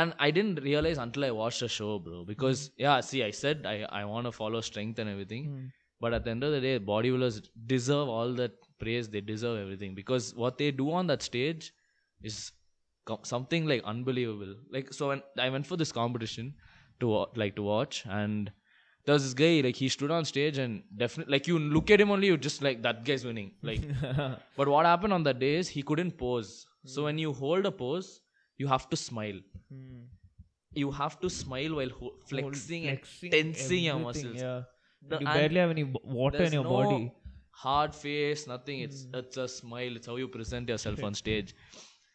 and 0.00 0.12
i 0.24 0.26
didn't 0.36 0.58
realize 0.64 0.98
until 1.04 1.24
i 1.28 1.30
watched 1.36 1.60
the 1.64 1.68
show 1.76 1.98
bro. 1.98 2.18
Because 2.32 2.64
yeah 2.86 3.00
see 3.10 3.22
i 3.28 3.30
said 3.42 3.64
i, 3.70 3.76
I 4.00 4.04
want 4.10 4.26
to 4.28 4.32
follow 4.40 4.60
strength 4.60 4.98
and 5.04 5.08
everything. 5.14 5.46
Hmm. 5.52 5.64
but 6.04 6.14
at 6.18 6.24
the 6.26 6.30
end 6.34 6.44
of 6.48 6.52
the 6.56 6.60
day 6.66 6.74
bodybuilders 6.90 7.38
deserve 7.74 8.08
all 8.16 8.34
that 8.40 8.52
praise. 8.82 9.08
They 9.14 9.20
deserve 9.30 9.56
everything. 9.62 9.94
Because 9.94 10.34
what 10.42 10.56
they 10.60 10.70
do 10.82 10.90
on 10.98 11.06
that 11.12 11.22
stage 11.30 11.72
is 12.30 12.36
co- 13.10 13.20
something 13.32 13.66
like 13.72 13.82
unbelievable. 13.94 14.54
Like 14.76 14.92
so 14.98 15.08
when 15.08 15.22
i 15.46 15.48
went 15.56 15.66
for 15.72 15.76
this 15.82 15.92
competition 16.02 16.54
to 17.00 17.26
like 17.42 17.54
to 17.56 17.62
watch 17.62 18.04
and 18.20 18.50
there 19.06 19.14
was 19.14 19.24
this 19.24 19.34
guy 19.42 19.52
like 19.66 19.76
he 19.82 19.88
stood 19.88 20.10
on 20.16 20.24
stage 20.30 20.58
and 20.64 20.82
definitely 21.02 21.32
like 21.32 21.46
you 21.50 21.58
look 21.76 21.90
at 21.90 22.00
him 22.04 22.10
only 22.16 22.26
you 22.32 22.36
just 22.48 22.62
like 22.66 22.82
that 22.86 23.04
guy's 23.04 23.24
winning 23.24 23.50
like 23.62 23.82
but 24.58 24.68
what 24.74 24.86
happened 24.86 25.12
on 25.18 25.22
that 25.28 25.38
day 25.44 25.54
is 25.60 25.68
he 25.76 25.82
couldn't 25.90 26.16
pose 26.24 26.50
so 26.94 27.04
when 27.04 27.18
you 27.26 27.32
hold 27.32 27.66
a 27.66 27.72
pose 27.84 28.10
you 28.58 28.66
have 28.74 28.88
to 28.94 28.96
smile 29.04 29.38
Hmm. 29.72 30.02
you 30.82 30.90
have 30.98 31.14
to 31.22 31.28
smile 31.36 31.72
while 31.78 31.88
ho- 32.00 32.16
flexing, 32.32 32.82
flexing 32.84 33.34
and 33.34 33.54
tensing 33.54 33.84
your 33.84 33.98
muscles. 34.02 34.36
Yeah. 34.40 34.60
The- 35.12 35.18
you 35.22 35.26
barely 35.26 35.60
have 35.62 35.70
any 35.74 35.84
water 36.18 36.42
in 36.48 36.52
your 36.56 36.64
no 36.64 36.70
body. 36.76 36.98
hard 37.62 37.94
face, 38.00 38.42
nothing. 38.50 38.80
It's 38.86 39.00
Hmm. 39.06 39.16
it's 39.20 39.36
a 39.44 39.46
smile. 39.54 39.96
It's 40.00 40.06
how 40.12 40.16
you 40.22 40.28
present 40.36 40.68
yourself 40.74 41.02
on 41.08 41.14
stage. 41.22 41.54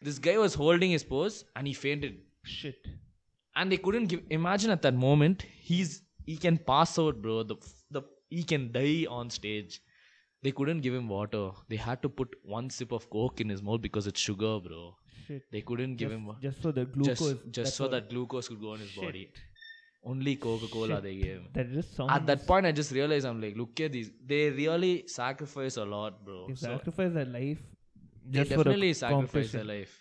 This 0.08 0.18
guy 0.28 0.36
was 0.44 0.54
holding 0.62 0.94
his 0.96 1.04
pose 1.12 1.36
and 1.56 1.66
he 1.72 1.74
fainted, 1.82 2.16
Shit. 2.54 2.88
And 3.56 3.72
they 3.72 3.78
couldn't 3.78 4.06
give. 4.06 4.22
Imagine 4.30 4.70
at 4.70 4.82
that 4.82 4.94
moment, 4.94 5.44
he's 5.70 6.02
he 6.24 6.36
can 6.36 6.58
pass 6.58 6.98
out, 6.98 7.20
bro. 7.22 7.42
The 7.42 7.56
the 7.90 8.02
he 8.28 8.44
can 8.52 8.70
die 8.72 9.06
on 9.08 9.30
stage. 9.30 9.80
They 10.42 10.52
couldn't 10.52 10.82
give 10.82 10.94
him 10.94 11.08
water. 11.08 11.50
They 11.68 11.76
had 11.76 12.02
to 12.02 12.08
put 12.08 12.36
one 12.42 12.70
sip 12.70 12.92
of 12.92 13.08
coke 13.10 13.40
in 13.40 13.48
his 13.48 13.62
mouth 13.62 13.80
because 13.80 14.06
it's 14.06 14.20
sugar, 14.20 14.54
bro. 14.68 14.94
Shit. 15.26 15.42
They 15.50 15.62
couldn't 15.62 15.96
give 15.96 16.10
just, 16.10 16.20
him 16.20 16.36
just 16.42 16.62
for 16.62 16.72
the 16.72 16.84
glucose. 16.84 17.18
just 17.18 17.52
just 17.60 17.76
so 17.76 17.88
that 17.88 18.10
glucose 18.10 18.48
could 18.48 18.60
go 18.60 18.74
in 18.74 18.80
his 18.80 18.92
body. 18.92 19.28
Only 20.04 20.36
Coca 20.36 20.68
Cola 20.72 21.00
they 21.00 21.14
gave 21.16 21.38
him. 21.38 21.48
That 21.52 21.72
just 21.72 21.96
sounds. 21.96 22.12
At 22.16 22.26
that 22.26 22.46
point, 22.46 22.64
I 22.64 22.70
just 22.70 22.92
realized 22.92 23.26
I'm 23.26 23.40
like, 23.40 23.56
look 23.56 23.80
at 23.80 23.90
these. 23.92 24.10
They 24.24 24.50
really 24.50 25.04
sacrifice 25.08 25.78
a 25.78 25.84
lot, 25.84 26.24
bro. 26.24 26.46
They 26.48 26.54
So 26.54 26.66
sacrifice 26.68 27.12
their 27.12 27.24
life. 27.24 27.58
they 28.24 28.44
definitely 28.44 28.92
sacrifice 28.92 29.50
their 29.50 29.64
life. 29.64 29.96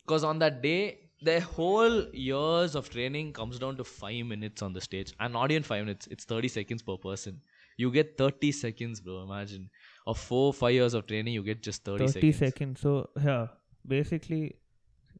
Because 0.00 0.24
on 0.24 0.40
that 0.40 0.60
day, 0.60 1.07
their 1.20 1.40
whole 1.40 2.06
years 2.12 2.74
of 2.74 2.88
training 2.90 3.32
comes 3.32 3.58
down 3.58 3.76
to 3.76 3.84
five 3.84 4.24
minutes 4.26 4.62
on 4.62 4.72
the 4.72 4.80
stage, 4.80 5.12
and 5.20 5.32
not 5.32 5.50
even 5.50 5.62
five 5.62 5.84
minutes. 5.84 6.06
It's 6.10 6.24
thirty 6.24 6.48
seconds 6.48 6.82
per 6.82 6.96
person. 6.96 7.40
You 7.76 7.90
get 7.90 8.16
thirty 8.18 8.52
seconds, 8.52 9.00
bro. 9.00 9.22
Imagine 9.22 9.70
of 10.06 10.18
four 10.18 10.52
five 10.52 10.74
years 10.74 10.94
of 10.94 11.06
training, 11.06 11.34
you 11.34 11.42
get 11.42 11.62
just 11.62 11.84
thirty, 11.84 12.06
30 12.06 12.32
seconds. 12.32 12.38
seconds. 12.38 12.80
So, 12.80 13.10
yeah. 13.24 13.46
Basically, 13.86 14.56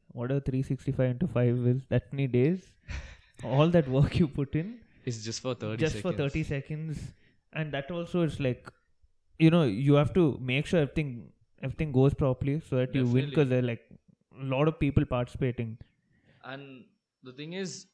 what 0.09 0.31
are 0.33 0.41
365 0.41 1.11
into 1.11 1.27
5 1.27 1.67
is 1.67 1.83
that 1.89 2.13
many 2.13 2.27
days? 2.27 2.71
All 3.45 3.69
that 3.69 3.89
work 3.89 4.19
you 4.19 4.27
put 4.29 4.55
in 4.55 4.81
It's 5.05 5.25
just 5.25 5.41
for 5.41 5.55
thirty 5.55 5.77
just 5.81 5.97
seconds. 5.97 6.17
for 6.17 6.23
30 6.23 6.43
seconds 6.45 6.99
and 7.53 7.73
that 7.73 7.91
also 7.91 8.23
is 8.23 8.39
like 8.41 8.69
you 9.39 9.51
know 9.51 9.63
you 9.63 9.95
have 9.95 10.13
to 10.15 10.37
make 10.41 10.67
sure 10.67 10.81
everything 10.81 11.13
everything 11.63 11.93
goes 11.93 12.15
properly 12.15 12.61
so 12.69 12.77
that 12.77 12.95
you 12.95 13.07
win 13.07 13.31
because 13.31 13.49
they're 13.49 13.63
like 13.63 13.85
a 14.40 14.48
lot 14.57 14.68
of 14.72 14.79
people 14.87 15.05
participating 15.18 15.77
And 16.44 16.85
the 17.29 17.33
thing 17.38 17.53
is, 17.62 17.87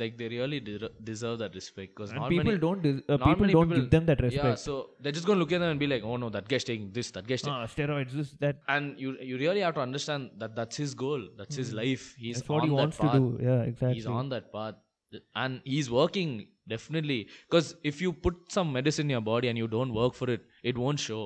like 0.00 0.16
they 0.20 0.28
really 0.30 0.58
de- 0.60 0.90
deserve 1.08 1.38
that 1.40 1.54
respect 1.58 1.90
because 1.94 2.12
people 2.12 2.30
many 2.38 2.54
don't 2.64 2.82
des- 2.86 3.02
uh, 3.08 3.16
people 3.26 3.46
don't 3.52 3.68
people- 3.68 3.76
give 3.76 3.90
them 3.90 4.06
that 4.10 4.20
respect. 4.26 4.44
Yeah, 4.48 4.54
so 4.62 4.72
they're 5.00 5.12
just 5.18 5.26
gonna 5.28 5.38
look 5.42 5.52
at 5.58 5.60
them 5.64 5.70
and 5.74 5.82
be 5.84 5.88
like, 5.92 6.02
"Oh 6.12 6.16
no, 6.22 6.30
that 6.36 6.48
guy's 6.52 6.64
taking 6.70 6.88
this, 6.96 7.10
that 7.18 7.28
guy's 7.28 7.42
taking." 7.42 7.58
ah, 7.58 7.68
steroids 7.74 8.16
this 8.20 8.32
that 8.46 8.58
And 8.76 8.98
you 9.04 9.12
you 9.30 9.38
really 9.44 9.62
have 9.66 9.76
to 9.78 9.82
understand 9.84 10.32
that 10.44 10.56
that's 10.58 10.82
his 10.84 10.94
goal, 11.04 11.22
that's 11.42 11.60
his 11.62 11.70
life. 11.82 12.08
He's 12.24 12.36
Hmm. 12.36 12.40
that's 12.40 12.52
what 12.56 12.64
he 12.64 12.72
that 12.74 12.80
wants 12.80 12.98
path. 13.04 13.14
to 13.14 13.20
do 13.20 13.44
yeah 13.50 13.62
exactly 13.72 13.94
He's 14.00 14.10
on 14.18 14.34
that 14.34 14.50
path, 14.56 15.22
and 15.44 15.62
he's 15.76 15.90
working 16.00 16.34
definitely. 16.76 17.20
Because 17.48 17.70
if 17.92 18.02
you 18.06 18.12
put 18.28 18.42
some 18.58 18.72
medicine 18.80 19.06
in 19.12 19.18
your 19.18 19.26
body 19.34 19.48
and 19.54 19.64
you 19.64 19.68
don't 19.78 19.94
work 20.02 20.14
for 20.22 20.28
it, 20.38 20.44
it 20.72 20.76
won't 20.86 20.98
show. 21.08 21.24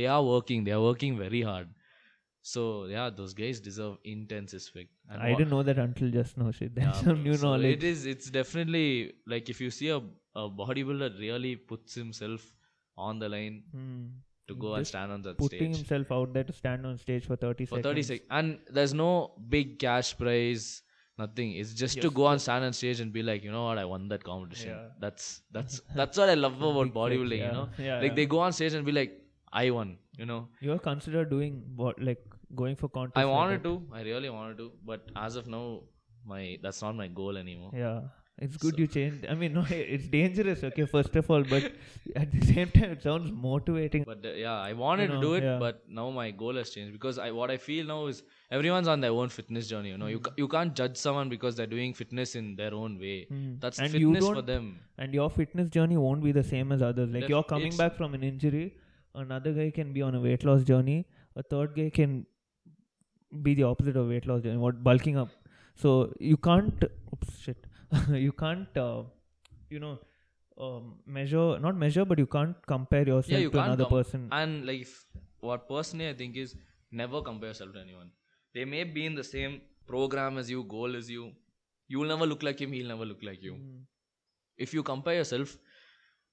They 0.00 0.06
are 0.16 0.22
working. 0.34 0.64
They 0.70 0.72
are 0.80 0.82
working 0.92 1.16
very 1.26 1.42
hard. 1.52 1.68
So 2.52 2.62
yeah, 2.92 3.10
those 3.20 3.34
guys 3.40 3.60
deserve 3.66 3.96
intense 4.12 4.54
respect. 4.58 4.90
And 5.08 5.22
I 5.28 5.34
didn't 5.34 5.50
know 5.56 5.62
that 5.68 5.78
until 5.86 6.10
just 6.16 6.38
now 6.42 6.50
shit 6.60 6.72
yeah, 6.84 6.92
some 7.02 7.14
bro. 7.20 7.22
new 7.28 7.36
So 7.42 7.46
knowledge 7.48 7.76
It 7.78 7.84
is. 7.92 8.06
It's 8.14 8.30
definitely 8.38 8.86
like 9.34 9.48
if 9.54 9.60
you 9.66 9.70
see 9.78 9.90
a, 9.98 10.00
a 10.44 10.48
bodybuilder 10.62 11.10
really 11.26 11.54
puts 11.56 11.94
himself 12.02 12.48
on 13.08 13.18
the 13.24 13.28
line 13.36 13.62
Hmm. 13.76 14.04
to 14.48 14.54
go 14.62 14.70
and 14.76 14.82
Just 14.82 14.92
stand 14.94 15.12
on 15.16 15.22
that 15.26 15.36
putting 15.42 15.58
stage 15.74 15.76
himself 15.80 16.10
out 16.16 16.32
there 16.36 16.46
to 16.52 16.54
stand 16.62 16.86
on 16.92 16.96
stage 17.02 17.26
for 17.30 17.36
30 17.36 17.66
for 17.66 17.76
seconds 17.76 17.90
30 17.90 18.02
seconds. 18.08 18.28
And 18.38 18.58
there's 18.78 18.94
no 19.02 19.10
big 19.56 19.78
cash 19.84 20.10
prize, 20.22 20.66
nothing. 21.22 21.52
It's 21.62 21.72
just 21.84 22.00
to 22.00 22.08
Yes, 22.08 22.16
go 22.20 22.26
and 22.32 22.42
stand 22.46 22.64
on 22.70 22.72
stage 22.80 23.00
and 23.04 23.12
be 23.18 23.22
like, 23.30 23.44
you 23.48 23.52
know 23.56 23.64
what, 23.68 23.78
I 23.84 23.86
won 23.94 24.08
that 24.14 24.24
competition. 24.30 24.70
Yeah. 24.74 24.88
That's 25.06 25.28
that's 25.58 25.80
that's 26.02 26.18
what 26.24 26.28
I 26.34 26.36
love 26.46 26.58
about 26.60 26.82
Big 26.84 26.92
flex, 26.92 26.98
bodybuilding. 27.00 27.38
yeah. 27.44 27.46
You 27.48 27.58
know, 27.60 27.68
Yeah, 27.88 28.00
like 28.04 28.10
yeah. 28.12 28.18
they 28.20 28.26
go 28.36 28.40
on 28.48 28.52
stage 28.60 28.74
and 28.80 28.84
be 28.92 28.96
like, 29.00 29.14
I 29.64 29.64
won. 29.78 29.96
You 30.22 30.26
know, 30.32 30.40
You 30.66 30.72
are 30.76 30.82
considered 30.90 31.30
doing 31.36 31.62
what 31.84 32.02
like 32.10 32.22
going 32.54 32.76
for 32.76 32.88
contests 32.88 33.18
I 33.22 33.24
wanted 33.26 33.62
to. 33.64 33.82
I 33.92 34.02
really 34.02 34.30
wanted 34.30 34.58
to, 34.58 34.72
but 34.84 35.10
as 35.16 35.36
of 35.36 35.46
now, 35.46 35.80
my 36.24 36.58
that's 36.62 36.82
not 36.82 36.94
my 36.96 37.08
goal 37.08 37.36
anymore. 37.36 37.70
Yeah, 37.74 38.00
it's 38.38 38.56
good 38.56 38.78
you 38.78 38.86
changed. 38.86 39.26
I 39.26 39.34
mean, 39.34 39.52
no, 39.54 39.64
it's 39.70 40.08
dangerous. 40.08 40.62
Okay, 40.64 40.84
first 40.86 41.14
of 41.16 41.30
all, 41.30 41.44
but 41.44 41.72
at 42.16 42.32
the 42.32 42.44
same 42.46 42.68
time, 42.70 42.90
it 42.96 43.02
sounds 43.02 43.30
motivating. 43.32 44.04
But 44.04 44.24
uh, 44.24 44.32
yeah, 44.32 44.54
I 44.58 44.72
wanted 44.72 45.10
know, 45.10 45.16
to 45.16 45.26
do 45.26 45.34
it, 45.34 45.44
yeah. 45.44 45.58
but 45.58 45.82
now 45.88 46.10
my 46.10 46.30
goal 46.30 46.56
has 46.56 46.70
changed 46.70 46.92
because 46.92 47.18
I 47.18 47.30
what 47.30 47.50
I 47.50 47.56
feel 47.56 47.86
now 47.86 48.06
is 48.06 48.22
everyone's 48.50 48.88
on 48.88 49.00
their 49.00 49.12
own 49.12 49.28
fitness 49.28 49.68
journey. 49.68 49.90
You 49.90 49.98
know, 49.98 50.06
Hmm. 50.06 50.16
you 50.16 50.20
ca- 50.28 50.34
you 50.44 50.48
can't 50.56 50.74
judge 50.82 50.96
someone 50.96 51.28
because 51.36 51.56
they're 51.56 51.72
doing 51.76 51.94
fitness 52.02 52.34
in 52.42 52.56
their 52.56 52.74
own 52.82 52.98
way. 53.06 53.16
Mm. 53.32 53.60
That's 53.60 53.78
And 53.78 53.92
fitness 53.92 54.26
for 54.28 54.42
them. 54.52 54.68
And 54.98 55.14
your 55.20 55.30
fitness 55.38 55.70
journey 55.78 55.96
won't 55.96 56.22
be 56.28 56.32
the 56.32 56.46
same 56.52 56.72
as 56.72 56.82
others. 56.90 57.10
Like 57.10 57.22
Def- 57.22 57.30
you're 57.36 57.44
coming 57.54 57.76
back 57.84 57.94
from 58.02 58.14
an 58.20 58.24
injury, 58.32 58.66
another 59.14 59.52
guy 59.62 59.70
can 59.70 59.92
be 59.92 60.02
on 60.02 60.14
a 60.14 60.20
weight 60.28 60.44
loss 60.52 60.64
journey. 60.74 60.98
a 61.40 61.42
third 61.50 61.74
guy 61.74 61.84
can 61.96 62.14
be 63.42 63.54
the 63.54 63.64
opposite 63.64 63.96
of 63.96 64.08
weight 64.08 64.26
loss 64.26 64.42
journey, 64.42 64.58
what 64.58 64.82
bulking 64.82 65.16
up. 65.16 65.28
So 65.74 66.12
you 66.18 66.36
can't, 66.36 66.84
oops, 67.12 67.38
shit, 67.40 67.66
you 68.10 68.32
can't, 68.32 68.76
uh, 68.76 69.02
you 69.68 69.80
know, 69.80 69.98
um, 70.58 70.96
measure, 71.06 71.58
not 71.58 71.76
measure, 71.76 72.04
but 72.04 72.18
you 72.18 72.26
can't 72.26 72.56
compare 72.66 73.06
yourself 73.06 73.40
you 73.40 73.50
to 73.50 73.62
another 73.62 73.84
com- 73.84 73.92
person. 73.92 74.28
And 74.32 74.66
like, 74.66 74.86
what 75.40 75.68
personally 75.68 76.08
I 76.08 76.14
think 76.14 76.36
is 76.36 76.54
never 76.90 77.22
compare 77.22 77.50
yourself 77.50 77.72
to 77.74 77.80
anyone. 77.80 78.10
They 78.54 78.64
may 78.64 78.84
be 78.84 79.06
in 79.06 79.14
the 79.14 79.24
same 79.24 79.60
program 79.86 80.38
as 80.38 80.50
you, 80.50 80.64
goal 80.64 80.96
as 80.96 81.10
you. 81.10 81.32
You'll 81.88 82.08
never 82.08 82.26
look 82.26 82.42
like 82.42 82.60
him. 82.60 82.72
He'll 82.72 82.88
never 82.88 83.04
look 83.04 83.22
like 83.22 83.42
you. 83.42 83.54
Mm. 83.54 83.80
If 84.58 84.74
you 84.74 84.82
compare 84.82 85.14
yourself, 85.14 85.56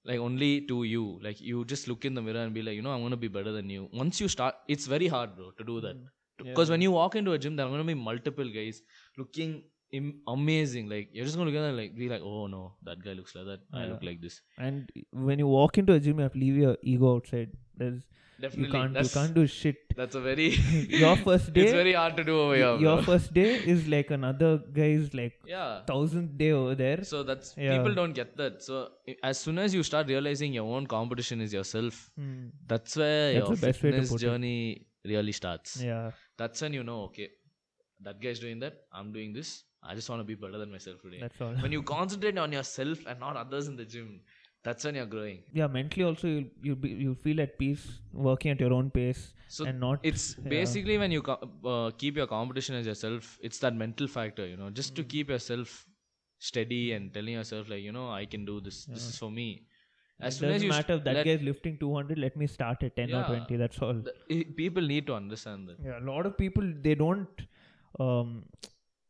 like 0.04 0.20
only 0.20 0.62
to 0.68 0.84
you, 0.84 1.20
like 1.22 1.40
you 1.42 1.64
just 1.66 1.88
look 1.88 2.06
in 2.06 2.14
the 2.14 2.22
mirror 2.22 2.42
and 2.42 2.54
be 2.54 2.62
like, 2.62 2.76
you 2.76 2.82
know, 2.82 2.92
I'm 2.92 3.02
gonna 3.02 3.18
be 3.18 3.28
better 3.28 3.52
than 3.52 3.70
you. 3.70 3.90
Once 3.94 4.20
you 4.20 4.28
start, 4.28 4.56
it's 4.68 4.86
very 4.86 5.08
hard, 5.08 5.36
bro, 5.36 5.52
to 5.52 5.64
do 5.64 5.80
that. 5.82 5.96
Mm. 5.96 6.08
Because 6.38 6.70
Yeah. 6.70 6.74
when 6.74 6.82
you 6.82 6.92
walk 6.92 7.16
into 7.16 7.32
a 7.34 7.40
gym, 7.40 7.56
there 7.56 7.66
are 7.66 7.70
gonna 7.70 7.84
be 7.84 7.94
multiple 7.94 8.50
guys 8.60 8.82
looking 9.18 9.64
Im- 9.98 10.20
amazing. 10.28 10.90
Like 10.90 11.10
you're 11.14 11.24
just 11.26 11.38
gonna 11.38 11.50
look 11.50 11.60
at 11.60 11.74
like 11.76 11.96
be 11.96 12.10
like, 12.10 12.22
oh 12.22 12.48
no, 12.48 12.74
that 12.84 13.02
guy 13.04 13.14
looks 13.14 13.34
like 13.36 13.46
that. 13.46 13.60
I 13.74 13.86
look 13.86 14.04
like 14.04 14.20
this. 14.22 14.42
And 14.58 14.92
when 15.12 15.40
you 15.40 15.48
walk 15.48 15.78
into 15.78 15.94
a 15.94 16.00
gym, 16.00 16.18
you 16.18 16.24
have 16.24 16.34
to 16.34 16.40
leave 16.40 16.58
your 16.58 16.78
ego 16.84 17.16
outside. 17.16 17.52
There's 17.76 18.02
Definitely, 18.40 18.66
you 18.68 18.72
can't 18.74 18.98
you 19.04 19.10
can't 19.10 19.34
do 19.34 19.48
shit. 19.48 19.78
that's 20.00 20.14
a 20.14 20.20
very 20.22 20.50
Your 21.04 21.16
first 21.16 21.54
day, 21.56 21.62
it's 21.64 21.72
very 21.72 21.94
hard 21.94 22.18
to 22.18 22.24
do 22.24 22.36
over 22.40 22.56
here. 22.56 22.76
your 22.88 22.98
bro. 22.98 23.02
first 23.02 23.34
day 23.34 23.56
is 23.76 23.88
like 23.88 24.12
another 24.12 24.50
guy's 24.74 25.14
like 25.20 25.40
yeah. 25.48 25.82
thousandth 25.88 26.38
day 26.38 26.52
over 26.52 26.76
there. 26.76 27.04
So 27.04 27.24
that's 27.24 27.56
Yeah. 27.58 27.78
people 27.78 27.96
don't 27.96 28.14
get 28.14 28.36
that. 28.38 28.62
So 28.62 28.90
as 29.24 29.40
soon 29.40 29.58
as 29.58 29.74
you 29.74 29.82
start 29.82 30.08
realizing 30.08 30.54
your 30.54 30.68
own 30.76 30.86
competition 30.86 31.42
is 31.48 31.54
yourself, 31.54 32.12
Hmm. 32.16 32.50
that's 32.68 32.96
where 32.98 33.34
That's 33.34 33.48
your 33.48 33.56
the 33.56 33.66
best 33.68 33.82
way 33.84 33.92
to 33.92 34.02
fitness 34.04 34.22
journey 34.28 34.87
really 35.08 35.32
starts. 35.32 35.82
Yeah, 35.84 36.12
That's 36.38 36.62
when 36.62 36.74
you 36.74 36.84
know, 36.84 37.04
okay, 37.06 37.30
that 38.08 38.22
guy's 38.22 38.40
doing 38.40 38.60
that, 38.60 38.76
I'm 38.92 39.12
doing 39.12 39.34
this. 39.34 39.64
I 39.84 39.96
just 39.96 40.10
want 40.10 40.20
to 40.20 40.24
be 40.24 40.36
better 40.36 40.58
than 40.58 40.72
myself 40.72 41.02
today. 41.02 41.20
that's 41.22 41.42
all. 41.42 41.54
when 41.64 41.72
you 41.72 41.82
concentrate 41.84 42.38
on 42.38 42.52
yourself 42.52 43.00
and 43.08 43.20
not 43.20 43.38
others 43.44 43.68
in 43.68 43.76
the 43.82 43.86
gym, 43.86 44.22
that's 44.64 44.84
when 44.90 44.96
you're 45.00 45.12
growing. 45.16 45.44
yeah, 45.60 45.68
mentally 45.76 46.04
also 46.06 46.28
you'll 46.28 46.48
you'll 46.68 46.80
be 46.86 46.90
you'll 47.04 47.20
feel 47.26 47.42
at 47.44 47.58
peace 47.60 47.84
working 48.30 48.52
at 48.56 48.60
your 48.66 48.72
own 48.78 48.90
pace 48.98 49.22
So 49.56 49.66
and 49.72 49.80
not 49.84 50.08
it's 50.10 50.24
yeah. 50.38 50.50
basically 50.54 50.98
when 51.04 51.14
you 51.16 51.22
co- 51.28 51.52
uh, 51.74 51.92
keep 52.02 52.18
your 52.22 52.28
competition 52.32 52.76
as 52.80 52.90
yourself, 52.92 53.30
it's 53.50 53.60
that 53.66 53.76
mental 53.84 54.08
factor, 54.16 54.48
you 54.54 54.58
know, 54.64 54.70
just 54.82 54.96
to 54.98 55.06
Mm. 55.06 55.10
keep 55.14 55.30
yourself 55.36 55.76
steady 56.50 56.82
and 56.98 57.14
telling 57.14 57.34
yourself 57.40 57.70
like, 57.76 57.84
you 57.84 57.94
know, 58.00 58.08
I 58.18 58.26
can 58.26 58.44
do 58.52 58.60
this. 58.68 58.86
This 58.98 59.08
is 59.12 59.18
for 59.24 59.32
me. 59.32 59.48
It 60.20 60.32
soon 60.32 60.50
doesn't 60.50 60.56
as 60.56 60.64
you 60.64 60.70
matter 60.70 60.94
if 60.94 61.04
that 61.04 61.16
let, 61.16 61.26
guy's 61.26 61.42
lifting 61.42 61.78
200 61.78 62.18
let 62.18 62.36
me 62.36 62.48
start 62.48 62.82
at 62.84 62.96
10 62.96 63.14
or 63.14 63.24
20 63.26 63.56
that's 63.56 63.80
all. 63.80 63.94
The, 63.94 64.44
people 64.44 64.84
need 64.84 65.08
to 65.08 65.14
understand 65.14 65.68
that. 65.68 65.78
yeah 65.84 66.00
a 66.00 66.06
lot 66.12 66.26
of 66.26 66.38
people 66.38 66.64
they 66.82 66.96
don't 66.96 67.42
um 68.00 68.46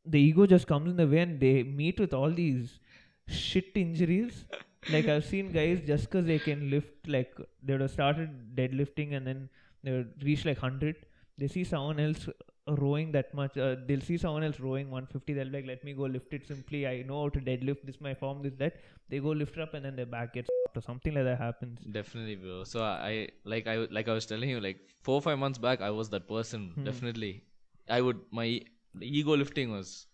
the 0.05 0.19
ego 0.19 0.45
just 0.45 0.67
comes 0.67 0.89
in 0.89 0.97
the 0.97 1.07
way 1.07 1.19
and 1.19 1.39
they 1.39 1.63
meet 1.63 1.99
with 1.99 2.13
all 2.13 2.31
these 2.31 2.79
shit 3.27 3.71
injuries. 3.75 4.45
Like 4.89 5.07
i've 5.09 5.25
seen 5.25 5.51
guys 5.51 5.81
just 5.85 6.05
because 6.05 6.25
they 6.25 6.39
can 6.39 6.69
lift 6.69 7.07
like 7.07 7.35
they 7.61 7.73
would 7.73 7.81
have 7.81 7.91
started 7.91 8.29
deadlifting 8.55 9.17
and 9.17 9.27
then 9.27 9.49
they 9.83 9.91
would 9.91 10.23
reach 10.23 10.45
like 10.45 10.61
100 10.61 10.95
they 11.37 11.49
see 11.49 11.65
someone 11.65 11.99
else 11.99 12.29
rowing 12.75 13.11
that 13.11 13.33
much 13.33 13.57
uh, 13.57 13.75
they'll 13.87 14.01
see 14.01 14.17
someone 14.17 14.43
else 14.43 14.59
rowing 14.59 14.89
150 14.89 15.33
they'll 15.33 15.45
be 15.49 15.57
like 15.57 15.65
let 15.67 15.83
me 15.83 15.93
go 15.93 16.03
lift 16.03 16.33
it 16.33 16.45
simply 16.47 16.85
i 16.87 17.01
know 17.03 17.21
how 17.23 17.29
to 17.29 17.39
deadlift 17.39 17.85
this 17.85 17.99
my 18.01 18.13
form 18.13 18.41
this 18.43 18.53
that 18.57 18.75
they 19.09 19.19
go 19.19 19.29
lift 19.29 19.55
it 19.57 19.61
up 19.61 19.73
and 19.73 19.85
then 19.85 19.95
their 19.95 20.05
back 20.05 20.33
gets 20.33 20.49
or 20.75 20.81
something 20.81 21.13
like 21.13 21.23
that 21.23 21.37
happens 21.39 21.79
Definitely, 21.91 22.35
bro. 22.35 22.63
So 22.63 22.83
I 22.83 23.29
like 23.45 23.65
I 23.67 23.75
like 23.97 24.07
I 24.07 24.13
was 24.13 24.25
telling 24.27 24.49
you, 24.49 24.59
like 24.59 24.79
four 25.01 25.21
five 25.21 25.39
months 25.39 25.57
back, 25.57 25.81
I 25.81 25.89
was 25.89 26.09
that 26.09 26.27
person. 26.27 26.71
Hmm. 26.75 26.83
Definitely, 26.83 27.43
I 27.89 28.01
would 28.01 28.19
my 28.31 28.61
ego 29.01 29.35
lifting 29.35 29.71
was 29.71 30.05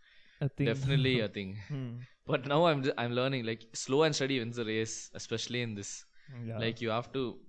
I 0.41 0.47
think 0.47 0.69
definitely 0.69 1.19
a 1.19 1.27
thing. 1.37 1.57
Hmm. 1.67 1.89
But 2.25 2.45
now 2.45 2.65
I'm 2.67 2.83
just, 2.83 2.95
I'm 2.97 3.11
learning 3.13 3.45
like 3.45 3.63
slow 3.73 4.03
and 4.03 4.15
steady 4.15 4.39
wins 4.39 4.55
the 4.55 4.63
race, 4.65 5.09
especially 5.15 5.61
in 5.63 5.73
this. 5.75 6.05
Yeah. 6.45 6.59
Like 6.59 6.79
you 6.79 6.91
have 6.91 7.11
to 7.13 7.39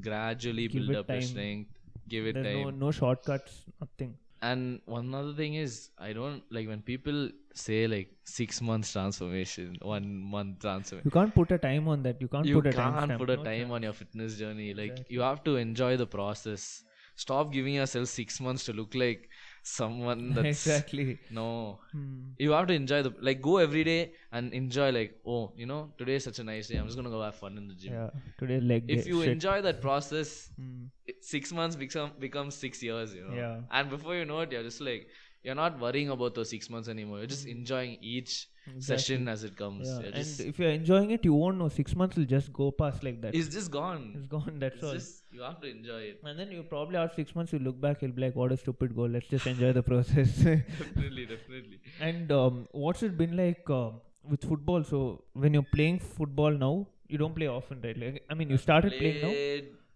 gradually 0.00 0.68
Give 0.68 0.86
build 0.86 0.96
up 0.96 1.08
your 1.10 1.22
strength, 1.22 1.70
give 2.08 2.26
it 2.26 2.34
there's 2.34 2.46
time. 2.46 2.62
no 2.62 2.70
no 2.70 2.90
shortcuts 2.90 3.64
nothing 3.80 4.16
and 4.50 4.80
one 4.84 5.14
other 5.14 5.32
thing 5.32 5.54
is, 5.54 5.90
I 5.98 6.12
don't 6.12 6.42
like 6.50 6.68
when 6.68 6.82
people 6.82 7.28
say 7.54 7.86
like 7.86 8.08
six 8.24 8.60
months 8.60 8.92
transformation, 8.92 9.76
one 9.82 10.08
month 10.34 10.60
transformation. 10.60 11.06
You 11.06 11.10
can't 11.18 11.34
put 11.34 11.52
a 11.52 11.58
time 11.58 11.88
on 11.88 12.02
that. 12.04 12.20
You 12.20 12.28
can't 12.28 12.46
you 12.46 12.56
put 12.60 12.66
a 12.72 12.72
can't 12.72 13.08
time 13.08 13.18
put 13.18 13.30
a 13.30 13.36
No 13.36 13.44
time 13.44 13.70
on 13.78 13.82
your 13.82 13.92
fitness 13.92 14.36
journey 14.36 14.74
like 14.74 14.90
Exactly. 14.92 15.14
you 15.16 15.20
have 15.20 15.44
to 15.44 15.56
enjoy 15.56 15.96
the 15.96 16.06
process 16.06 16.84
stop 17.16 17.52
giving 17.52 17.74
yourself 17.74 18.08
six 18.08 18.40
months 18.40 18.64
to 18.64 18.72
look 18.72 18.94
like 18.94 19.28
someone 19.64 20.32
that's 20.36 20.66
exactly. 20.66 21.18
no 21.30 21.78
Hmm. 21.92 22.30
you 22.44 22.50
have 22.52 22.66
to 22.70 22.74
enjoy 22.74 23.02
the 23.02 23.10
like 23.28 23.40
go 23.40 23.56
every 23.58 23.82
day 23.88 24.12
and 24.32 24.52
enjoy 24.52 24.90
like 24.90 25.12
oh 25.26 25.52
you 25.56 25.66
know 25.66 25.92
today 25.98 26.16
is 26.20 26.24
such 26.24 26.38
a 26.38 26.44
nice 26.44 26.68
day 26.68 26.76
i'm 26.76 26.86
just 26.86 26.96
gonna 26.98 27.10
go 27.16 27.22
have 27.22 27.36
fun 27.42 27.56
in 27.56 27.68
the 27.68 27.74
gym 27.74 27.92
Yeah. 27.94 28.10
Today 28.38 28.60
leg 28.60 28.84
if 28.96 29.06
you 29.06 29.20
Shit. 29.22 29.32
enjoy 29.34 29.62
that 29.68 29.80
process 29.86 30.32
Hmm. 30.58 30.82
six 31.20 31.52
months 31.52 31.76
become 31.76 32.10
becomes 32.26 32.54
six 32.64 32.82
years 32.88 33.14
you 33.14 33.24
know 33.28 33.36
Yeah. 33.42 33.60
and 33.70 33.90
before 33.94 34.16
you 34.16 34.24
know 34.32 34.40
it 34.40 34.52
you're 34.52 34.66
just 34.70 34.80
like 34.80 35.06
you're 35.42 35.54
not 35.62 35.78
worrying 35.86 36.10
about 36.10 36.34
those 36.34 36.50
six 36.50 36.68
months 36.74 36.88
anymore 36.96 37.18
you're 37.18 37.32
just 37.36 37.46
enjoying 37.46 37.96
each 38.16 38.48
session 38.78 39.28
as 39.28 39.44
it 39.44 39.56
comes 39.56 39.88
Yeah. 39.88 40.00
You're 40.00 40.12
And 40.20 40.40
if 40.50 40.58
you're 40.58 40.70
enjoying 40.70 41.10
it, 41.16 41.24
you 41.24 41.34
won't 41.34 41.58
know. 41.58 41.68
Six 41.68 41.94
months 41.96 42.16
will 42.16 42.24
just 42.24 42.52
go 42.52 42.70
past 42.70 43.02
like 43.08 43.20
that. 43.22 43.34
it's 43.34 43.48
just 43.56 43.70
gone 43.70 44.04
It's 44.18 44.26
gone. 44.26 44.58
That's 44.58 44.74
it's 44.76 44.84
all. 44.84 44.92
just 44.94 45.22
you 45.32 45.42
have 45.42 45.60
to 45.60 45.68
enjoy 45.70 46.00
it 46.10 46.20
and 46.24 46.38
then 46.38 46.50
you 46.56 46.62
probably 46.62 46.96
after 46.96 47.16
six 47.22 47.34
months 47.34 47.52
you 47.52 47.58
look 47.58 47.80
back, 47.80 48.02
you'll 48.02 48.12
be 48.18 48.22
like, 48.22 48.36
"What 48.36 48.52
a 48.52 48.56
stupid 48.56 48.94
goal. 48.96 49.08
Let's 49.08 49.28
just 49.36 49.46
enjoy 49.52 49.72
the 49.78 49.82
process." 49.82 50.34
definitely 50.48 51.26
definitely 51.26 51.80
and 52.00 52.30
um, 52.40 52.66
what's 52.72 53.02
it 53.02 53.16
been 53.22 53.36
like 53.36 53.68
um 53.78 54.00
with 54.34 54.44
football? 54.52 54.84
So 54.84 55.24
when 55.32 55.54
you're 55.54 55.70
playing 55.74 55.98
football 55.98 56.50
now, 56.66 56.74
you 57.08 57.18
don't 57.18 57.34
play 57.34 57.48
often, 57.48 57.80
right? 57.82 57.98
Like, 58.04 58.22
I 58.30 58.34
mean, 58.34 58.50
you 58.50 58.56
started 58.56 58.92
playing 58.98 59.20
now. 59.26 59.34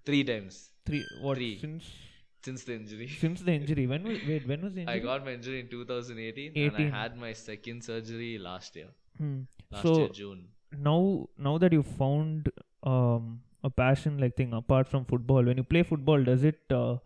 Three 0.05 0.25
times 0.25 0.71
Three. 0.87 1.05
What 1.21 1.37
three. 1.37 1.59
since 1.61 1.85
since 2.49 2.65
the 2.71 2.75
injury. 2.81 3.09
since 3.25 3.43
the 3.49 3.55
injury? 3.61 3.87
When 3.95 4.05
was 4.13 4.21
wait? 4.33 4.47
When 4.53 4.63
was 4.69 4.75
the 4.79 4.83
injury? 4.85 5.01
I 5.01 5.09
got 5.09 5.25
my 5.31 5.35
injury 5.39 5.61
in 5.65 5.69
2018 5.75 6.53
and 6.67 6.77
I 6.85 6.89
had 7.01 7.17
my 7.27 7.33
second 7.43 7.85
surgery 7.91 8.31
last 8.51 8.77
year. 8.83 8.93
Hmm. 9.23 9.35
Last 9.73 9.83
So- 9.89 9.99
year 10.05 10.15
June. 10.23 10.47
now 10.87 10.97
now 11.47 11.53
that 11.61 11.75
you 11.77 11.83
found 11.99 12.49
um, 12.95 13.29
a 13.69 13.71
passion 13.81 14.19
like 14.25 14.35
thing 14.41 14.51
apart 14.59 14.89
from 14.91 15.05
football 15.13 15.47
when 15.51 15.61
you 15.61 15.65
play 15.71 15.83
football 15.93 16.27
does 16.29 16.45
it 16.51 16.75
uh, 16.79 16.97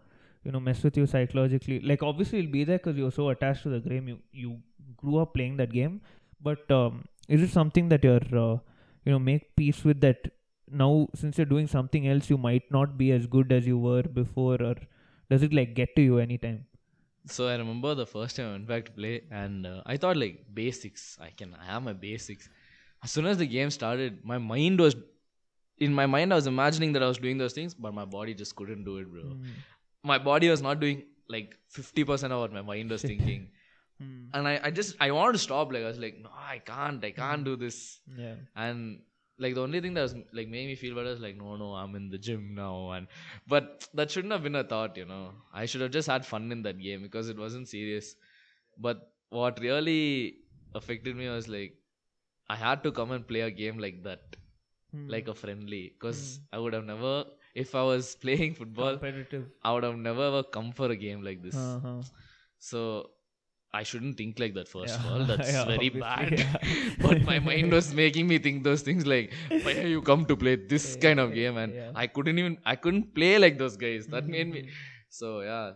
you 0.49 0.53
know 0.55 0.61
mess 0.69 0.83
with 0.87 0.97
you 1.01 1.05
psychologically 1.13 1.77
like 1.91 2.03
obviously 2.09 2.41
you'll 2.41 2.51
be 2.57 2.65
there 2.71 2.81
because 2.81 2.99
you're 3.03 3.15
so 3.19 3.29
attached 3.35 3.63
to 3.67 3.71
the 3.75 3.81
game 3.93 4.09
you 4.13 4.17
you 4.43 4.51
grew 5.03 5.17
up 5.23 5.33
playing 5.39 5.55
that 5.63 5.73
game 5.77 5.95
but 6.49 6.75
um, 6.79 6.99
is 7.39 7.47
it 7.47 7.55
something 7.59 7.89
that 7.95 8.09
you're 8.09 8.29
uh, 8.47 8.57
you 9.05 9.13
know 9.15 9.23
make 9.31 9.47
peace 9.63 9.85
with 9.91 10.01
that 10.07 10.29
now 10.85 10.91
since 11.23 11.39
you're 11.43 11.53
doing 11.55 11.71
something 11.77 12.09
else 12.17 12.29
you 12.35 12.41
might 12.49 12.69
not 12.79 12.99
be 13.05 13.13
as 13.21 13.31
good 13.39 13.57
as 13.61 13.71
you 13.73 13.79
were 13.89 14.03
before 14.21 14.59
or 14.71 14.75
does 15.33 15.43
it 15.49 15.55
like 15.61 15.75
get 15.81 15.97
to 15.97 16.03
you 16.11 16.19
anytime 16.27 16.61
So 17.33 17.45
I 17.49 17.53
remember 17.59 17.91
the 17.99 18.05
first 18.13 18.37
time 18.37 18.47
I 18.47 18.53
went 18.53 18.67
back 18.71 18.85
to 18.87 18.93
play 18.95 19.11
and 19.41 19.67
uh, 19.67 19.83
I 19.93 19.97
thought 19.97 20.17
like 20.23 20.39
basics. 20.61 21.03
I 21.27 21.29
can 21.41 21.51
I 21.61 21.67
have 21.67 21.83
my 21.89 21.93
basics. 22.05 22.49
As 23.05 23.13
soon 23.17 23.27
as 23.33 23.39
the 23.43 23.47
game 23.53 23.71
started, 23.77 24.17
my 24.31 24.39
mind 24.39 24.83
was 24.85 24.97
in 25.87 25.95
my 26.01 26.07
mind 26.15 26.35
I 26.37 26.39
was 26.41 26.49
imagining 26.53 26.97
that 26.97 27.05
I 27.07 27.11
was 27.13 27.21
doing 27.27 27.39
those 27.43 27.55
things, 27.59 27.77
but 27.85 27.95
my 28.01 28.07
body 28.17 28.35
just 28.43 28.57
couldn't 28.57 28.85
do 28.91 28.97
it, 29.03 29.13
bro. 29.13 29.23
Hmm. 29.23 29.55
My 30.13 30.19
body 30.31 30.51
was 30.55 30.63
not 30.69 30.81
doing 30.81 31.05
like 31.37 31.57
50% 31.77 32.35
of 32.37 32.41
what 32.41 32.53
my 32.59 32.65
mind 32.73 32.91
was 32.97 33.03
thinking. 33.13 33.47
Hmm. 34.01 34.25
And 34.35 34.49
I, 34.55 34.61
I 34.65 34.75
just 34.81 34.97
I 35.09 35.11
wanted 35.19 35.39
to 35.39 35.45
stop. 35.47 35.73
Like 35.73 35.85
I 35.85 35.93
was 35.95 36.03
like, 36.07 36.19
no, 36.27 36.31
I 36.55 36.59
can't, 36.73 37.09
I 37.11 37.13
can't 37.23 37.45
do 37.53 37.57
this. 37.65 37.81
yeah 38.25 38.35
and 38.57 38.99
like 39.39 39.55
the 39.55 39.61
only 39.63 39.81
thing 39.81 39.95
that 39.95 40.03
was 40.03 40.15
like 40.33 40.49
made 40.49 40.67
me 40.67 40.75
feel 40.75 40.95
better 40.95 41.11
is 41.11 41.21
like 41.21 41.37
no 41.37 41.57
no 41.57 41.73
i'm 41.75 41.95
in 41.97 42.09
the 42.11 42.19
gym 42.19 42.55
now 42.55 42.91
and 42.93 43.07
but 43.47 43.89
that 43.95 44.11
shouldn't 44.11 44.33
have 44.33 44.43
been 44.43 44.55
a 44.57 44.65
thought 44.65 44.97
you 44.97 45.05
know. 45.05 45.31
I 45.53 45.67
should 45.67 45.81
have 45.81 45.91
just 45.91 46.09
had 46.09 46.25
fun 46.27 46.53
in 46.53 46.63
that 46.63 46.79
game 46.81 47.03
because 47.03 47.29
it 47.29 47.39
wasn't 47.39 47.69
serious. 47.69 48.15
But 48.79 49.11
what 49.31 49.61
really 49.61 50.37
affected 50.75 51.17
me 51.17 51.29
was 51.29 51.49
like 51.49 51.75
i 52.49 52.57
had 52.57 52.83
to 52.85 52.93
come 52.93 53.11
and 53.13 53.27
play 53.27 53.41
a 53.41 53.51
game 53.51 53.79
like 53.79 54.03
that 54.05 54.37
Hmm. 54.95 55.09
like 55.09 55.29
a 55.29 55.35
friendly 55.35 55.83
because 55.95 56.41
i 56.53 56.59
would 56.59 56.75
have 56.75 56.85
never 56.85 57.25
if 57.55 57.75
i 57.75 57.83
was 57.83 58.15
playing 58.25 58.55
football 58.55 58.99
i 59.65 59.73
would 59.73 59.85
have 59.85 59.97
never 59.97 60.25
ever 60.27 60.43
come 60.43 60.73
for 60.73 60.91
a 60.91 60.97
game 60.97 61.23
like 61.23 61.43
this. 61.43 61.57
Uh-huh. 61.57 62.03
so 62.59 63.11
I 63.75 63.83
shouldn't 63.85 64.17
think 64.19 64.39
like 64.39 64.55
that 64.55 64.69
first 64.69 64.99
of 64.99 65.07
all. 65.11 65.25
That's 65.31 65.53
Yeah, 65.53 65.65
very 65.65 65.89
bad. 65.89 66.39
yeah. 66.39 66.57
but 67.05 67.23
my 67.23 67.39
mind 67.39 67.73
was 67.73 67.93
making 67.95 68.27
me 68.33 68.39
think 68.39 68.65
those 68.65 68.83
things 68.83 69.07
like, 69.07 69.33
why 69.69 69.75
are 69.85 69.87
you 69.95 70.03
come 70.03 70.27
to 70.33 70.37
play 70.37 70.57
this 70.57 70.97
kind 70.97 71.19
of 71.19 71.33
game? 71.35 71.57
And 71.57 71.75
yeah. 71.75 71.91
I 71.95 72.07
couldn't 72.07 72.39
even 72.39 72.59
I 72.67 72.77
couldn't 72.77 73.15
play 73.15 73.39
like 73.39 73.57
those 73.63 73.79
guys. 73.87 74.07
That 74.17 74.27
made 74.37 74.51
me 74.57 74.63
Mhm. 74.63 74.77
so 75.21 75.31
yeah. 75.53 75.71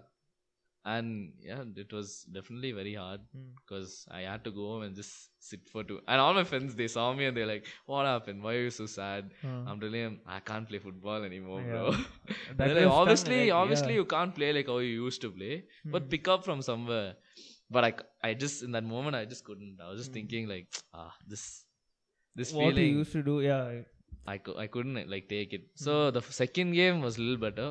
and 0.91 1.33
yeah 1.45 1.63
it 1.83 1.93
was 1.97 2.11
definitely 2.35 2.69
very 2.75 2.91
hard 2.99 3.23
because 3.61 3.95
i 4.19 4.21
had 4.27 4.43
to 4.49 4.51
go 4.59 4.67
home 4.73 4.83
and 4.87 4.95
just 4.99 5.15
sit 5.47 5.63
for 5.73 5.83
two 5.89 5.97
and 6.13 6.21
all 6.25 6.35
my 6.37 6.45
friends 6.51 6.77
they 6.81 6.87
saw 6.93 7.07
me 7.21 7.25
and 7.29 7.37
they're 7.39 7.49
like 7.51 7.65
what 7.93 8.07
happened 8.11 8.45
why 8.47 8.53
are 8.59 8.63
you 8.67 8.75
so 8.77 8.87
sad 8.93 9.33
Uh, 9.49 9.57
i'm 9.73 9.81
telling 9.85 10.05
them 10.07 10.15
i 10.37 10.39
can't 10.51 10.69
play 10.73 10.81
football 10.87 11.27
anymore 11.31 11.59
Yeah. 11.63 11.73
bro 11.81 11.97
They're 12.61 12.77
like, 12.79 12.93
obviously 13.01 13.41
like, 13.43 13.57
obviously 13.63 13.93
yeah. 13.95 14.01
you 14.03 14.07
can't 14.15 14.37
play 14.39 14.53
like 14.59 14.71
how 14.75 14.79
you 14.87 14.95
used 15.09 15.23
to 15.27 15.33
play 15.41 15.55
but 15.97 16.09
pick 16.15 16.29
up 16.37 16.45
from 16.51 16.63
somewhere 16.71 17.11
but 17.71 17.85
I, 17.89 17.93
I 18.29 18.35
just 18.35 18.63
in 18.63 18.71
that 18.73 18.85
moment 18.85 19.17
i 19.17 19.25
just 19.25 19.45
couldn't 19.45 19.79
i 19.85 19.89
was 19.91 19.99
just 20.01 20.11
Mm. 20.11 20.15
thinking 20.19 20.49
like 20.55 20.67
ah 20.95 21.13
this 21.27 21.45
this 22.35 22.53
what 22.53 22.67
feeling 22.75 22.91
you 22.93 22.99
used 22.99 23.13
to 23.13 23.23
do, 23.23 23.41
yeah. 23.41 23.83
I, 24.33 24.39
cou- 24.39 24.57
I 24.59 24.67
couldn't 24.67 25.09
like 25.09 25.27
take 25.29 25.53
it. 25.55 25.63
So 25.75 25.93
Hmm. 26.09 26.15
the 26.15 26.21
f- 26.25 26.33
second 26.39 26.73
game 26.73 27.01
was 27.01 27.17
a 27.17 27.21
little 27.23 27.39
better. 27.45 27.69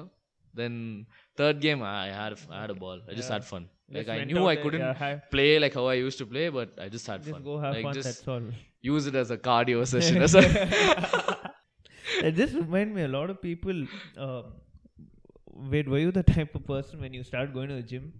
Then 0.59 1.05
third 1.41 1.59
game 1.65 1.83
I 1.83 2.07
had 2.19 2.33
I 2.49 2.61
had 2.61 2.71
a 2.73 2.77
ball. 2.83 2.99
I 3.09 3.13
just 3.19 3.29
Yeah. 3.29 3.33
had 3.35 3.45
fun. 3.49 3.67
Like 3.97 4.07
Just 4.07 4.19
I 4.19 4.23
knew 4.23 4.45
I 4.47 4.55
there, 4.55 4.63
couldn't 4.63 4.81
yeah, 4.81 5.19
play 5.35 5.59
like 5.59 5.75
how 5.79 5.85
I 5.93 5.95
used 6.05 6.17
to 6.23 6.25
play, 6.25 6.45
but 6.57 6.71
I 6.85 6.87
just 6.95 7.05
had 7.11 7.21
just 7.21 7.31
fun. 7.35 7.43
go 7.49 7.59
have 7.65 7.75
like 7.75 7.83
fun. 7.89 7.93
just 7.99 8.07
That's 8.09 8.27
all. 8.35 8.47
use 8.81 9.05
it 9.11 9.15
as 9.23 9.29
a 9.35 9.37
cardio 9.49 9.85
session. 9.93 10.21
as 10.29 10.33
a 10.33 10.43
It 12.29 12.31
just 12.41 12.53
remind 12.55 12.95
me 12.95 13.03
a 13.03 13.11
lot 13.19 13.29
of 13.29 13.41
people. 13.41 13.85
Um, 14.17 14.45
wait, 15.75 15.87
were 15.87 15.99
you 15.99 16.11
the 16.11 16.23
type 16.23 16.55
of 16.55 16.65
person 16.65 17.01
when 17.01 17.13
you 17.13 17.23
start 17.23 17.53
going 17.53 17.69
to 17.69 17.75
the 17.75 17.83
gym, 17.93 18.13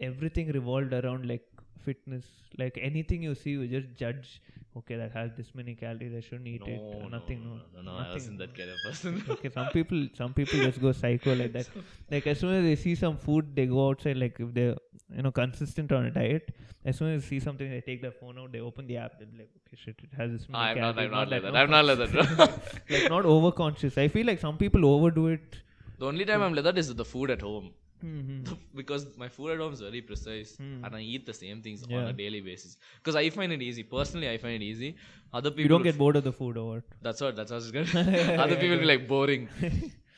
everything 0.00 0.52
revolved 0.52 0.92
around 0.92 1.26
like 1.28 1.46
fitness? 1.84 2.24
Like 2.58 2.78
anything 2.80 3.22
you 3.22 3.34
see, 3.34 3.50
you 3.50 3.66
just 3.68 3.94
judge. 3.96 4.40
Okay, 4.78 4.96
that 4.96 5.12
has 5.12 5.30
this 5.36 5.54
many 5.54 5.74
calories. 5.74 6.14
I 6.14 6.20
shouldn't 6.20 6.46
eat 6.48 6.60
no, 6.60 6.72
it. 6.72 7.02
no, 7.02 7.08
nothing. 7.08 7.42
no, 7.44 7.54
No, 7.54 7.82
no, 7.82 7.82
no, 7.82 7.92
I 7.92 7.98
nothing. 8.00 8.12
wasn't 8.12 8.38
that 8.40 8.54
kind 8.56 8.68
of 8.70 8.76
person. 8.86 9.24
okay, 9.30 9.48
some 9.48 9.68
people, 9.68 10.06
some 10.14 10.34
people 10.34 10.58
just 10.58 10.82
go 10.82 10.92
psycho 10.92 11.34
like 11.34 11.52
that. 11.54 11.66
Like 12.10 12.26
as 12.26 12.40
soon 12.40 12.52
as 12.56 12.62
they 12.62 12.76
see 12.76 12.94
some 12.94 13.16
food, 13.16 13.56
they 13.56 13.64
go 13.64 13.88
outside. 13.88 14.18
Like 14.18 14.36
if 14.38 14.52
they're 14.52 14.76
you 15.16 15.22
know 15.22 15.32
consistent 15.32 15.92
on 15.92 16.04
a 16.04 16.10
diet, 16.10 16.50
as 16.84 16.98
soon 16.98 17.14
as 17.14 17.22
they 17.22 17.28
see 17.28 17.40
something, 17.40 17.70
they 17.70 17.80
take 17.80 18.02
their 18.02 18.12
phone 18.12 18.38
out, 18.38 18.52
they 18.52 18.60
open 18.60 18.86
the 18.86 18.98
app, 18.98 19.18
they're 19.18 19.28
like, 19.38 19.48
okay, 19.62 19.78
shit, 19.82 19.96
it 20.02 20.10
has 20.18 20.30
this 20.32 20.46
many 20.46 20.62
I'm 20.62 20.78
not. 20.78 20.94
calories. 20.94 21.06
I'm 21.06 21.10
not 21.20 21.30
like 21.30 21.42
that. 21.42 21.56
I'm 21.56 21.70
not 21.70 21.84
like 21.86 21.98
that. 21.98 22.60
like 22.90 23.08
not 23.16 23.24
overconscious. 23.24 23.96
I 23.96 24.08
feel 24.08 24.26
like 24.26 24.40
some 24.40 24.58
people 24.58 24.84
overdo 24.84 25.28
it. 25.28 25.56
the 25.98 26.04
only 26.12 26.26
time 26.26 26.42
I'm 26.42 26.52
like 26.52 26.64
that 26.64 26.76
is 26.76 26.94
the 26.94 27.04
food 27.14 27.30
at 27.30 27.40
home. 27.40 27.70
Mm-hmm. 28.04 28.52
because 28.74 29.06
my 29.16 29.28
food 29.28 29.52
at 29.52 29.58
home 29.58 29.72
is 29.72 29.80
very 29.80 30.00
precise 30.02 30.56
Hmm. 30.56 30.84
and 30.84 30.96
I 30.96 31.00
eat 31.00 31.26
the 31.26 31.34
same 31.34 31.62
things 31.62 31.84
on 31.84 32.08
a 32.08 32.12
daily 32.12 32.40
basis. 32.40 32.76
Because 32.98 33.16
I 33.16 33.30
find 33.30 33.52
it 33.52 33.62
easy. 33.62 33.82
Personally, 33.82 34.28
I 34.28 34.36
find 34.38 34.62
it 34.62 34.64
easy. 34.66 34.96
Other 35.32 35.50
people 35.50 35.62
You 35.62 35.68
don't 35.74 35.82
get 35.82 35.98
bored 35.98 36.16
of 36.16 36.24
the 36.24 36.32
food 36.32 36.56
or 36.56 36.66
what? 36.74 36.84
That's 37.02 37.20
what. 37.20 37.36
That's 37.36 37.50
what 37.50 37.62
it's 37.62 37.70
good. 37.70 37.94
Other 38.44 38.56
people 38.56 38.78
be 38.78 38.84
like 38.92 39.08
boring. 39.08 39.48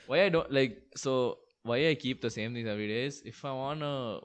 why 0.07 0.25
I 0.25 0.29
don't 0.29 0.51
like 0.61 0.83
so 0.97 1.39
why 1.63 1.79
I 1.89 1.95
keep 1.95 2.21
the 2.21 2.31
same 2.31 2.55
things 2.55 2.69
every 2.69 2.89
day 2.89 3.05
is 3.07 3.23
if 3.25 3.45
I 3.45 3.53
wanna 3.53 4.21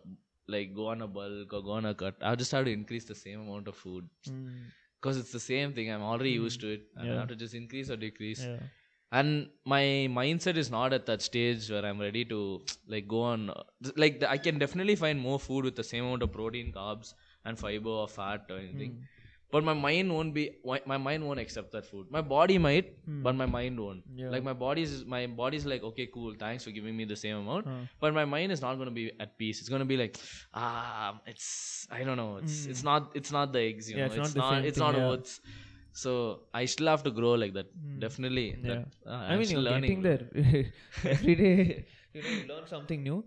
like 0.47 0.74
go 0.76 0.88
on 0.88 1.01
a 1.01 1.08
bulk 1.08 1.54
or 1.54 1.62
go 1.62 1.72
on 1.72 1.86
a 1.86 1.93
cut, 1.93 2.16
I 2.22 2.36
just 2.36 2.51
have 2.51 2.66
to 2.66 2.72
increase 2.72 3.06
the 3.06 3.16
same 3.16 3.41
amount 3.47 3.68
of 3.68 3.76
food 3.76 4.08
Mm, 4.30 4.64
because 4.99 5.18
it's 5.18 5.32
the 5.32 5.39
same 5.39 5.74
thing. 5.74 5.89
I'm 5.91 6.01
already 6.01 6.32
used 6.32 6.60
to 6.62 6.74
it, 6.78 6.84
I 6.97 7.06
Yeah. 7.06 7.20
have 7.20 7.28
to 7.30 7.36
just 7.36 7.54
increase 7.54 7.89
or 7.89 7.97
decrease. 7.97 8.43
yeah. 8.45 8.58
And 9.20 9.49
my 9.64 9.82
mindset 10.20 10.57
is 10.57 10.70
not 10.76 10.93
at 10.97 11.05
that 11.05 11.22
stage 11.22 11.70
where 11.72 11.86
I'm 11.86 11.99
ready 12.01 12.26
to 12.26 12.61
like 12.93 13.07
go 13.07 13.22
on. 13.32 13.51
Like 13.95 14.20
the, 14.22 14.30
I 14.36 14.38
can 14.45 14.57
definitely 14.57 14.95
find 14.95 15.20
more 15.20 15.39
food 15.39 15.66
with 15.66 15.76
the 15.76 15.84
same 15.84 16.05
amount 16.05 16.24
of 16.24 16.32
protein, 16.32 16.72
carbs, 16.78 17.14
and 17.45 17.59
fiber 17.66 17.89
or 17.89 18.07
fat 18.07 18.47
or 18.49 18.57
anything. 18.57 18.93
Mm. 18.93 19.11
But 19.53 19.64
my 19.64 19.74
mind 19.74 20.11
won't 20.11 20.34
be. 20.34 20.43
My 20.91 20.97
mind 20.97 21.28
won't 21.28 21.39
accept 21.39 21.74
that 21.74 21.86
food. 21.86 22.07
My 22.16 22.22
body 22.22 22.57
might, 22.57 22.88
Hmm. 23.05 23.22
but 23.26 23.36
my 23.41 23.45
mind 23.45 23.82
won't. 23.84 24.01
Yeah. 24.22 24.32
Like 24.36 24.45
my 24.47 24.55
body's 24.61 24.93
my 25.05 25.20
body's 25.41 25.68
like, 25.74 25.84
okay, 25.89 26.07
cool, 26.16 26.34
thanks 26.39 26.64
for 26.64 26.72
giving 26.78 26.97
me 27.01 27.05
the 27.11 27.18
same 27.24 27.36
amount. 27.41 27.68
Huh. 27.68 27.84
But 28.05 28.16
my 28.16 28.26
mind 28.26 28.55
is 28.55 28.64
not 28.64 28.80
gonna 28.80 28.95
be 28.95 29.11
at 29.26 29.38
peace. 29.43 29.59
It's 29.59 29.70
gonna 29.70 29.89
be 29.91 29.97
like, 30.01 30.18
ah, 30.55 31.22
it's 31.28 31.88
I 31.91 32.03
don't 32.03 32.18
know. 32.24 32.38
It's 32.38 32.66
it's 32.66 32.84
not 32.89 33.11
it's 33.22 33.32
not 33.32 33.53
the 33.53 33.61
eggs. 33.68 33.91
You. 33.91 33.97
Yeah, 33.97 34.07
know, 34.07 34.24
it's 34.24 34.30
it's 34.30 34.36
not 34.36 34.53
not 34.55 34.66
it's 34.72 34.80
thing, 34.80 34.88
not 34.88 34.97
yeah. 34.97 35.09
oats. 35.11 35.39
So 35.94 36.39
I 36.54 36.66
still 36.66 36.88
have 36.88 37.04
to 37.04 37.12
grow 37.12 37.34
like 37.34 37.54
that. 37.54 37.68
Hmm. 37.80 38.00
Definitely. 38.00 38.58
Yeah. 38.62 38.70
That, 38.70 38.88
uh, 39.08 39.12
I 39.12 39.38
mean, 39.38 39.50
you're 39.50 39.62
learning. 39.62 40.02
getting 40.02 40.02
there 40.02 40.66
every 41.06 41.36
day. 41.36 41.86
You 42.14 42.24
know, 42.24 42.30
you 42.30 42.48
learn 42.48 42.68
something 42.68 43.04
new. 43.04 43.24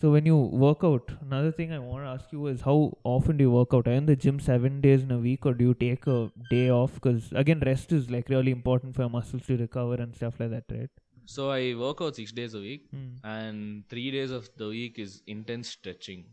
So 0.00 0.10
when 0.10 0.26
you 0.26 0.36
work 0.36 0.82
out, 0.82 1.10
another 1.20 1.52
thing 1.52 1.72
I 1.72 1.78
want 1.78 2.04
to 2.04 2.08
ask 2.08 2.32
you 2.32 2.46
is 2.48 2.62
how 2.62 2.98
often 3.04 3.36
do 3.36 3.44
you 3.44 3.50
work 3.52 3.72
out? 3.72 3.86
Are 3.86 3.92
you 3.92 3.98
in 3.98 4.06
the 4.06 4.16
gym 4.16 4.40
seven 4.40 4.80
days 4.80 5.02
in 5.04 5.12
a 5.12 5.18
week, 5.18 5.46
or 5.46 5.54
do 5.54 5.64
you 5.64 5.74
take 5.74 6.08
a 6.08 6.30
day 6.50 6.70
off? 6.70 6.94
Because 6.94 7.30
again, 7.32 7.62
rest 7.64 7.92
is 7.92 8.10
like 8.10 8.28
really 8.28 8.50
important 8.50 8.96
for 8.96 9.02
your 9.02 9.10
muscles 9.10 9.46
to 9.46 9.56
recover 9.56 9.94
and 9.94 10.14
stuff 10.16 10.40
like 10.40 10.50
that, 10.50 10.64
right? 10.72 10.90
So 11.26 11.50
I 11.50 11.74
work 11.74 12.00
out 12.00 12.16
six 12.16 12.32
days 12.32 12.54
a 12.54 12.60
week, 12.60 12.90
Mm. 12.92 13.18
and 13.24 13.88
three 13.88 14.10
days 14.10 14.30
of 14.30 14.48
the 14.56 14.68
week 14.68 14.98
is 14.98 15.22
intense 15.26 15.68
stretching 15.68 16.24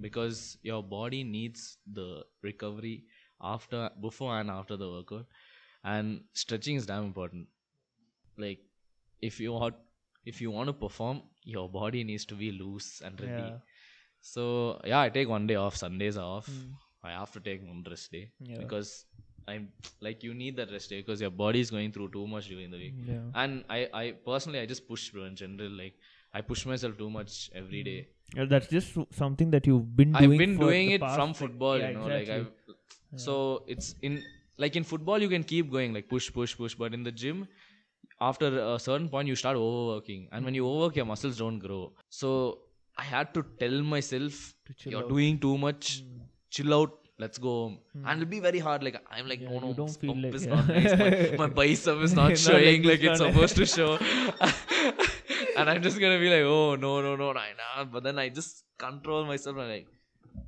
because 0.00 0.58
your 0.62 0.82
body 0.82 1.22
needs 1.24 1.78
the 1.86 2.24
recovery 2.42 3.04
after, 3.40 3.90
before, 4.00 4.38
and 4.40 4.50
after 4.50 4.76
the 4.76 4.88
workout, 4.90 5.26
and 5.84 6.24
stretching 6.32 6.76
is 6.76 6.86
damn 6.86 7.04
important. 7.04 7.46
Like 8.38 8.60
if 9.20 9.38
you 9.40 9.52
want, 9.52 9.74
if 10.24 10.40
you 10.40 10.50
want 10.50 10.68
to 10.68 10.72
perform, 10.72 11.22
your 11.44 11.68
body 11.68 12.02
needs 12.04 12.24
to 12.26 12.34
be 12.34 12.50
loose 12.52 13.00
and 13.00 13.20
ready. 13.20 13.32
Yeah. 13.50 13.58
So 14.20 14.80
yeah, 14.84 15.00
I 15.00 15.08
take 15.10 15.28
one 15.28 15.46
day 15.46 15.56
off. 15.56 15.76
Sundays 15.76 16.16
are 16.16 16.24
off. 16.38 16.48
Mm. 16.50 16.72
I 17.04 17.10
have 17.12 17.32
to 17.32 17.40
take 17.40 17.62
one 17.66 17.84
rest 17.88 18.12
day 18.12 18.30
Yeah. 18.40 18.58
because 18.58 19.04
I'm 19.48 19.68
like 20.00 20.22
you 20.22 20.34
need 20.34 20.56
that 20.56 20.70
rest 20.70 20.90
day 20.90 21.00
because 21.00 21.20
your 21.20 21.30
body 21.30 21.60
is 21.60 21.70
going 21.70 21.92
through 21.92 22.10
too 22.10 22.26
much 22.26 22.48
during 22.48 22.70
the 22.70 22.78
week. 22.78 22.94
Yeah. 23.06 23.20
and 23.34 23.64
I, 23.68 23.88
I 23.92 24.12
personally 24.24 24.60
i 24.60 24.66
just 24.66 24.86
push 24.88 25.10
bro 25.10 25.24
in 25.24 25.36
general. 25.36 25.70
Like 25.70 25.94
i 26.34 26.40
push 26.40 26.64
myself 26.66 26.96
too 26.98 27.10
much 27.10 27.50
every 27.54 27.82
day. 27.82 27.98
Mm. 28.00 28.38
Yeah, 28.38 28.44
that's 28.46 28.68
just 28.68 28.96
something 29.12 29.50
that 29.50 29.66
you've 29.66 29.94
been 29.96 30.12
doing. 30.12 30.32
i've 30.32 30.38
been 30.38 30.56
doing 30.58 30.90
it 30.92 31.00
from 31.00 31.34
football 31.34 31.78
yeah, 31.78 31.88
you 31.90 31.94
know 31.98 32.06
exactly. 32.06 32.38
like 32.38 32.46
i've 32.46 33.20
so 33.24 33.62
it's 33.66 33.94
in 34.00 34.22
like 34.56 34.74
in 34.76 34.84
football 34.84 35.20
you 35.20 35.28
can 35.28 35.44
keep 35.44 35.70
going 35.70 35.92
like 35.92 36.08
push 36.08 36.32
push 36.32 36.56
push. 36.56 36.74
But 36.74 36.94
in 36.94 37.02
the 37.02 37.12
gym 37.12 37.46
after 38.20 38.48
a 38.74 38.78
certain 38.78 39.08
point 39.08 39.28
you 39.28 39.34
start 39.36 39.56
overworking. 39.56 40.28
And 40.32 40.44
when 40.44 40.54
you 40.54 40.66
overwork 40.66 40.96
your 40.96 41.04
muscles 41.06 41.38
don't 41.38 41.58
grow. 41.58 41.92
So 42.08 42.58
i 42.96 43.02
had 43.02 43.34
to 43.34 43.44
tell 43.60 43.82
myself 43.82 44.54
To 44.82 44.90
you're 44.90 45.02
out. 45.02 45.08
doing 45.08 45.38
too 45.38 45.58
much. 45.58 46.02
Mm. 46.02 46.20
Chill 46.50 46.74
out 46.74 46.98
let's 47.18 47.38
go 47.38 47.50
home 47.62 47.78
and 48.04 48.22
it'll 48.22 48.30
be 48.30 48.40
very 48.40 48.58
hard 48.58 48.82
like 48.82 48.96
i'm 49.10 49.28
like 49.28 49.40
Yeah, 49.40 49.50
no 49.50 49.58
no 49.64 49.72
don't 49.80 49.96
feel 50.02 50.16
like- 50.22 50.34
is 50.34 50.46
yeah. 50.46 50.54
not 50.54 50.68
nice 50.76 50.98
my, 50.98 51.46
my 51.46 51.46
bicep 51.60 51.98
is 52.08 52.14
not 52.14 52.36
showing 52.46 52.82
like 52.82 53.02
like 53.02 53.02
it's 53.10 53.20
supposed 53.26 53.56
to 53.56 53.66
show 53.66 53.90
and 55.56 55.70
i'm 55.70 55.82
just 55.82 55.98
gonna 56.00 56.18
be 56.24 56.30
like 56.34 56.46
oh 56.56 56.74
no 56.86 56.92
no 57.06 57.12
no 57.16 57.28
right 57.40 57.56
now 57.62 57.84
but 57.84 58.02
then 58.08 58.18
i 58.24 58.28
just 58.28 58.64
control 58.78 59.24
myself 59.32 59.56
and 59.64 59.68
like 59.76 59.86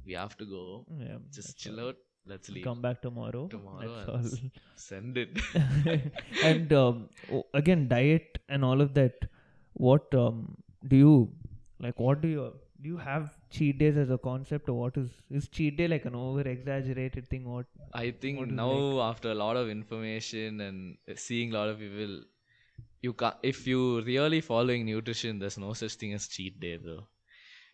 we 0.07 0.15
have 0.23 0.37
to 0.43 0.47
go 0.57 0.63
Yeah, 0.99 1.19
just 1.39 1.59
chill 1.63 1.79
all. 1.81 1.89
out 1.89 1.97
let's 2.27 2.49
leave 2.49 2.65
Come 2.65 2.81
back 2.85 3.03
tomorrow. 3.03 3.43
Tomorrow 3.49 4.23
send 4.77 5.19
it 5.19 5.39
and 6.43 6.73
um, 6.73 7.11
again, 7.53 7.87
diet 7.89 8.39
and 8.49 8.65
all 8.65 8.81
of 8.81 8.95
that. 8.95 9.13
What 9.75 10.15
um, 10.15 10.57
do 10.89 10.97
you 10.97 11.13
like? 11.81 12.01
What 12.01 12.23
do 12.23 12.29
you 12.29 12.45
do? 12.85 12.91
You 12.91 12.99
have 13.07 13.31
cheat 13.57 13.79
days 13.79 13.97
as 14.03 14.11
a 14.17 14.19
concept, 14.27 14.69
or 14.75 14.75
what 14.81 15.01
is 15.03 15.11
is 15.41 15.49
cheat 15.59 15.79
day 15.81 15.89
like 15.95 16.05
an 16.11 16.19
over 16.21 16.45
exaggerated 16.53 17.29
thing? 17.33 17.49
What? 17.55 17.67
I 18.03 18.11
think 18.25 18.41
What 18.43 18.55
now 18.61 19.01
after 19.09 19.33
a 19.33 19.39
lot 19.41 19.61
of 19.63 19.73
information 19.75 20.61
and 20.69 21.19
seeing 21.25 21.55
a 21.55 21.59
lot 21.59 21.73
of 21.75 21.83
people, 21.87 22.15
you 23.09 23.15
can 23.25 23.33
if 23.55 23.67
you 23.73 23.81
really 24.11 24.41
following 24.53 24.87
nutrition, 24.93 25.43
there's 25.45 25.59
no 25.67 25.73
such 25.83 25.99
thing 26.05 26.15
as 26.21 26.29
cheat 26.37 26.61
day, 26.69 26.77
bro. 26.77 27.01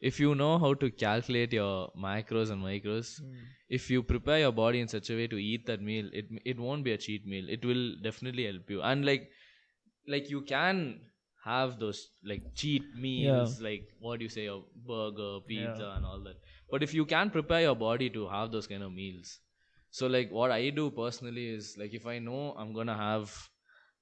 If 0.09 0.19
you 0.19 0.35
know 0.35 0.53
how 0.59 0.73
to 0.83 0.91
calculate 0.91 1.53
your 1.53 1.91
macros 2.05 2.51
and 2.51 2.63
micros, 2.63 3.21
hmm. 3.21 3.35
if 3.69 3.91
you 3.91 4.03
prepare 4.03 4.39
your 4.47 4.53
body 4.53 4.81
in 4.81 4.89
such 4.89 5.11
a 5.11 5.17
way 5.23 5.27
to 5.35 5.37
eat 5.37 5.67
that 5.67 5.83
meal, 5.83 6.09
it 6.23 6.41
it 6.55 6.67
won't 6.69 6.85
be 6.85 6.93
a 6.93 7.03
cheat 7.07 7.27
meal. 7.27 7.51
It 7.59 7.71
will 7.73 7.85
definitely 8.09 8.47
help 8.47 8.71
you. 8.77 8.81
And 8.93 9.11
like, 9.11 9.31
like 10.17 10.31
you 10.31 10.41
can 10.53 11.01
have 11.45 11.79
those 11.79 12.09
like 12.25 12.43
cheat 12.55 12.83
meals, 12.95 13.61
like 13.61 13.89
what 14.01 14.19
do 14.19 14.25
you 14.25 14.29
say, 14.29 14.47
a 14.47 14.59
burger, 14.87 15.41
pizza, 15.47 15.83
Yeah. 15.83 15.97
and 15.97 16.05
all 16.07 16.21
that. 16.25 16.37
But 16.71 16.83
if 16.83 16.93
you 16.95 17.05
can 17.07 17.31
prepare 17.31 17.63
your 17.63 17.75
body 17.77 18.11
to 18.11 18.29
have 18.29 18.53
those 18.53 18.67
kind 18.67 18.83
of 18.83 18.93
meals, 18.93 19.39
so 19.91 20.07
like 20.07 20.31
what 20.31 20.51
I 20.51 20.71
do 20.71 20.91
personally 20.91 21.49
is 21.49 21.77
like 21.79 21.95
if 21.95 22.07
I 22.07 22.19
know 22.19 22.55
I'm 22.57 22.73
gonna 22.73 22.97
have 22.97 23.33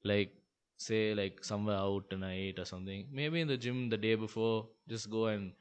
like 0.05 0.33
say 0.77 1.15
like 1.15 1.45
somewhere 1.45 1.77
out 1.77 2.11
tonight 2.11 2.59
or 2.59 2.65
something, 2.65 3.07
maybe 3.13 3.41
in 3.41 3.49
the 3.49 3.57
gym 3.57 3.89
the 3.89 3.97
day 3.97 4.15
before, 4.15 4.69
just 4.89 5.09
go 5.11 5.27
and 5.27 5.53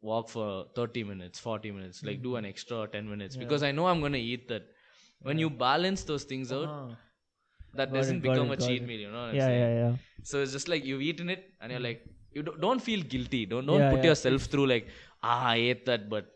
walk 0.00 0.28
for 0.28 0.66
30 0.74 1.04
minutes, 1.04 1.38
40 1.38 1.70
minutes, 1.70 2.02
like 2.02 2.22
do 2.22 2.36
an 2.36 2.44
extra 2.44 2.86
10 2.88 3.08
minutes 3.08 3.36
Yeah. 3.36 3.40
because 3.44 3.62
I 3.62 3.72
know 3.72 3.86
I'm 3.86 4.00
gonna 4.00 4.18
eat 4.18 4.48
that. 4.48 4.62
When 5.22 5.38
you 5.38 5.50
balance 5.50 6.04
those 6.04 6.24
things 6.24 6.50
out, 6.50 6.68
Ah. 6.68 6.96
That 7.74 7.92
doesn't 7.92 8.20
got 8.20 8.32
become 8.34 8.50
it, 8.52 8.62
a 8.62 8.66
cheat 8.66 8.82
it. 8.82 8.86
meal, 8.88 9.00
you 9.00 9.10
know 9.10 9.20
what 9.22 9.30
I'm 9.30 9.34
Yeah, 9.36 9.46
saying? 9.46 9.60
yeah, 9.60 9.88
yeah. 9.90 9.96
So 10.22 10.42
it's 10.42 10.52
just 10.52 10.68
like 10.68 10.84
you've 10.84 11.02
eaten 11.02 11.30
it 11.30 11.44
and 11.60 11.70
you're 11.72 11.80
like, 11.80 12.04
you 12.32 12.42
don't, 12.42 12.60
don't 12.60 12.82
feel 12.88 13.02
guilty. 13.02 13.46
Don't 13.46 13.66
don't 13.66 13.78
Yeah, 13.80 13.90
put 13.90 14.00
yeah. 14.04 14.10
yourself 14.10 14.42
through 14.44 14.66
like, 14.66 14.88
ah, 15.22 15.48
I 15.50 15.56
ate 15.56 15.84
that, 15.86 16.08
but 16.08 16.26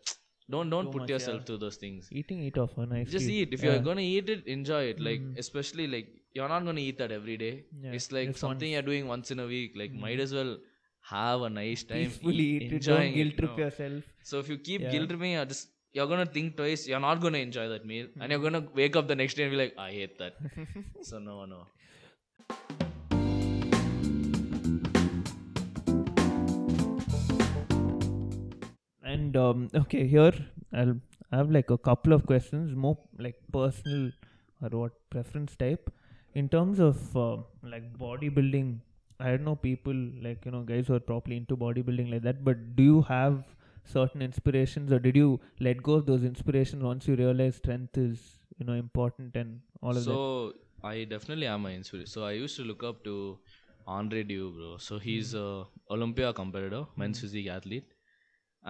don't 0.49 0.69
don't 0.69 0.85
Too 0.85 0.91
put 0.91 1.01
much, 1.03 1.09
yourself 1.09 1.37
yeah. 1.39 1.45
through 1.45 1.57
those 1.57 1.77
things 1.83 2.07
Eating 2.11 2.43
it 2.49 2.57
off 2.63 2.77
a 2.77 2.85
nice. 2.85 3.09
just 3.13 3.27
eat 3.35 3.49
if 3.57 3.63
you're 3.63 3.79
gonna 3.87 4.01
eat 4.01 4.27
it 4.33 4.45
enjoy 4.55 4.81
it 4.91 4.99
like 5.07 5.21
Mhm. 5.21 5.39
especially 5.43 5.87
like 5.93 6.09
you're 6.35 6.49
not 6.51 6.63
gonna 6.67 6.83
eat 6.89 6.99
that 6.99 7.11
every 7.15 7.37
day 7.45 7.53
it's 7.95 8.11
like 8.17 8.27
just 8.29 8.41
something 8.43 8.67
once. 8.67 8.73
you're 8.73 8.83
doing 8.91 9.07
once 9.13 9.31
in 9.35 9.39
a 9.45 9.47
week 9.53 9.71
like 9.81 9.91
might 10.03 10.19
Mhm. 10.19 10.25
as 10.27 10.33
well 10.37 10.51
have 11.13 11.41
a 11.47 11.49
nice 11.49 11.83
time 11.93 12.03
peacefully 12.11 12.45
eat- 12.57 12.61
eat 12.67 12.73
it. 12.77 12.83
Don't 12.91 13.13
guilt 13.17 13.35
trip 13.39 13.51
no. 13.57 13.63
yourself. 13.63 14.03
so 14.29 14.37
if 14.43 14.47
you 14.53 14.57
keep 14.69 14.81
guilt 14.93 15.09
tripping 15.13 15.31
you're 15.37 15.49
just 15.53 15.67
you're 15.95 16.07
gonna 16.11 16.31
think 16.37 16.57
twice 16.57 16.85
you're 16.89 17.05
not 17.07 17.21
gonna 17.25 17.43
enjoy 17.47 17.67
that 17.73 17.85
meal 17.91 18.07
and 18.19 18.31
you're 18.31 18.45
gonna 18.47 18.65
wake 18.79 18.95
up 19.01 19.07
the 19.07 19.15
next 19.21 19.35
day 19.35 19.43
and 19.43 19.51
be 19.51 19.59
like 19.63 19.75
i 19.87 19.91
hate 19.91 20.17
that 20.19 20.35
so 21.09 21.19
no 21.19 21.45
no 21.45 21.61
And 29.15 29.37
um, 29.37 29.69
okay, 29.79 30.07
here 30.07 30.33
I'll 30.73 30.95
I 31.31 31.37
have 31.37 31.49
like 31.49 31.69
a 31.69 31.77
couple 31.77 32.11
of 32.11 32.25
questions, 32.25 32.75
more 32.75 32.97
like 33.17 33.35
personal 33.53 34.11
or 34.61 34.69
what 34.79 34.93
preference 35.09 35.55
type. 35.55 35.91
In 36.33 36.49
terms 36.49 36.79
of 36.79 37.15
uh, 37.15 37.37
like 37.63 37.85
bodybuilding, 37.97 38.79
I 39.19 39.29
don't 39.29 39.45
know 39.45 39.55
people 39.55 39.93
like 40.21 40.45
you 40.45 40.51
know 40.51 40.63
guys 40.71 40.87
who 40.87 40.95
are 40.95 41.05
properly 41.11 41.37
into 41.37 41.55
bodybuilding 41.55 42.11
like 42.11 42.23
that. 42.23 42.43
But 42.43 42.75
do 42.75 42.83
you 42.83 43.01
have 43.03 43.54
certain 43.93 44.21
inspirations, 44.21 44.91
or 44.91 44.99
did 44.99 45.15
you 45.15 45.39
let 45.59 45.81
go 45.83 45.93
of 45.93 46.05
those 46.05 46.23
inspirations 46.23 46.83
once 46.83 47.07
you 47.07 47.15
realize 47.15 47.55
strength 47.55 47.97
is 47.97 48.19
you 48.57 48.65
know 48.65 48.73
important 48.73 49.35
and 49.35 49.59
all 49.81 49.89
of 49.91 49.95
that? 49.95 50.03
so 50.03 50.53
i 50.83 51.03
definitely 51.03 51.47
am 51.47 51.65
an 51.65 51.73
inspiration 51.79 52.07
so 52.15 52.23
i 52.25 52.31
used 52.31 52.55
to 52.59 52.63
look 52.63 52.83
up 52.83 53.03
to 53.03 53.15
andre 53.95 54.23
Deu, 54.23 54.53
bro 54.55 54.77
so 54.77 54.97
he's 54.99 55.31
Hmm. 55.33 55.37
a 55.39 55.93
olympia 55.95 56.31
competitor 56.39 56.81
men's 57.01 57.19
physique 57.23 57.47
athlete 57.55 57.89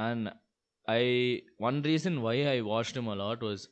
and 0.06 0.32
i 0.88 1.42
one 1.58 1.82
reason 1.90 2.22
why 2.26 2.36
i 2.54 2.62
watched 2.72 2.98
him 3.02 3.08
a 3.08 3.16
lot 3.24 3.42
was 3.50 3.68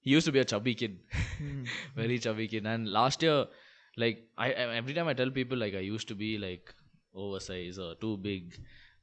he 0.00 0.10
used 0.16 0.26
to 0.26 0.32
be 0.32 0.42
a 0.44 0.48
chubby 0.54 0.74
kid 0.82 0.98
Hmm. 1.38 1.64
very 2.02 2.18
chubby 2.26 2.48
kid 2.54 2.66
and 2.74 2.90
last 2.98 3.22
year 3.22 3.38
like 3.96 4.18
I, 4.38 4.52
I 4.52 4.76
every 4.82 4.94
time 4.94 5.08
i 5.08 5.14
tell 5.14 5.30
people 5.30 5.58
like 5.58 5.74
i 5.74 5.84
used 5.94 6.08
to 6.08 6.14
be 6.26 6.32
like 6.38 6.74
oversized 7.14 7.78
or 7.78 7.94
too 8.06 8.16
big 8.16 8.58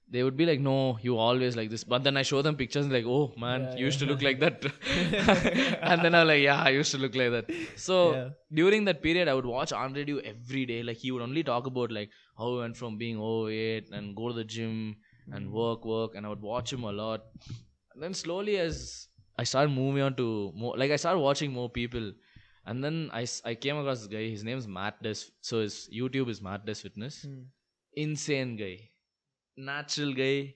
they 0.09 0.23
would 0.23 0.37
be 0.39 0.45
like 0.47 0.59
no 0.65 0.97
you 1.01 1.17
always 1.17 1.55
like 1.59 1.69
this. 1.69 1.83
But 1.93 2.03
then 2.03 2.17
i 2.19 2.21
show 2.27 2.41
them 2.41 2.55
pictures 2.59 2.85
and 2.85 2.93
like 2.93 3.05
oh 3.15 3.33
man 3.45 3.63
Yeah, 3.63 3.75
you 3.79 3.85
used 3.85 3.99
to 4.03 4.05
look 4.11 4.21
like 4.27 4.39
that. 4.43 4.65
And 5.91 6.03
then 6.05 6.15
i'm 6.19 6.27
like 6.27 6.41
yeah 6.43 6.61
i 6.69 6.69
used 6.69 6.91
to 6.95 6.99
look 7.05 7.15
like 7.21 7.31
that. 7.35 7.51
So 7.87 7.97
Yeah. 8.13 8.29
during 8.61 8.85
that 8.89 9.01
period 9.07 9.27
i 9.27 9.33
would 9.39 9.49
watch 9.55 9.73
andre 9.81 10.05
Deu 10.11 10.21
every 10.33 10.65
day. 10.71 10.79
Like 10.83 10.97
he 11.05 11.11
would 11.11 11.21
only 11.27 11.43
talk 11.51 11.67
about 11.73 11.91
like 11.99 12.09
how 12.37 12.51
he 12.53 12.57
went 12.63 12.77
from 12.83 12.97
being 13.03 13.19
overweight 13.31 13.89
and 13.91 14.15
go 14.21 14.29
to 14.29 14.35
the 14.39 14.47
gym 14.55 14.95
and 15.33 15.51
work 15.51 15.83
work 15.93 16.15
and 16.15 16.25
i 16.25 16.29
would 16.29 16.41
watch 16.53 16.71
him 16.77 16.83
a 16.83 16.91
lot. 17.03 17.21
And 17.93 18.03
then 18.03 18.13
slowly 18.23 18.57
as 18.65 18.81
i 19.37 19.43
started 19.43 19.71
moving 19.81 20.01
on 20.09 20.15
to 20.23 20.27
more 20.63 20.73
like 20.85 20.91
i 20.91 20.95
started 21.05 21.19
watching 21.29 21.51
more 21.61 21.69
people. 21.69 22.11
And 22.69 22.83
then 22.83 22.95
I, 23.13 23.25
I 23.45 23.55
came 23.55 23.77
across 23.77 23.99
this 23.99 24.07
guy. 24.13 24.23
His 24.29 24.43
name's 24.43 24.67
matt 24.67 25.01
des 25.03 25.19
so 25.41 25.61
his 25.61 25.75
youtube 26.01 26.29
is 26.35 26.41
matt 26.41 26.65
does 26.65 26.81
fitness. 26.85 27.23
Hmm. 27.27 27.43
insane 28.05 28.55
guy 28.61 28.75
natural 29.57 30.13
guy 30.13 30.53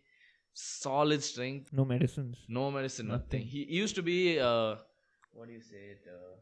solid 0.53 1.23
strength. 1.23 1.71
No 1.73 1.85
medicines. 1.85 2.37
no 2.47 2.69
medicine 2.71 3.07
nothing, 3.07 3.41
Nothing. 3.41 3.41
he 3.47 3.63
used 3.83 3.95
to 3.95 4.01
be 4.01 4.39
uh, 4.39 4.75
what 5.33 5.47
do 5.47 5.53
you 5.53 5.61
say 5.61 5.83
it 5.95 6.01
uh, 6.15 6.33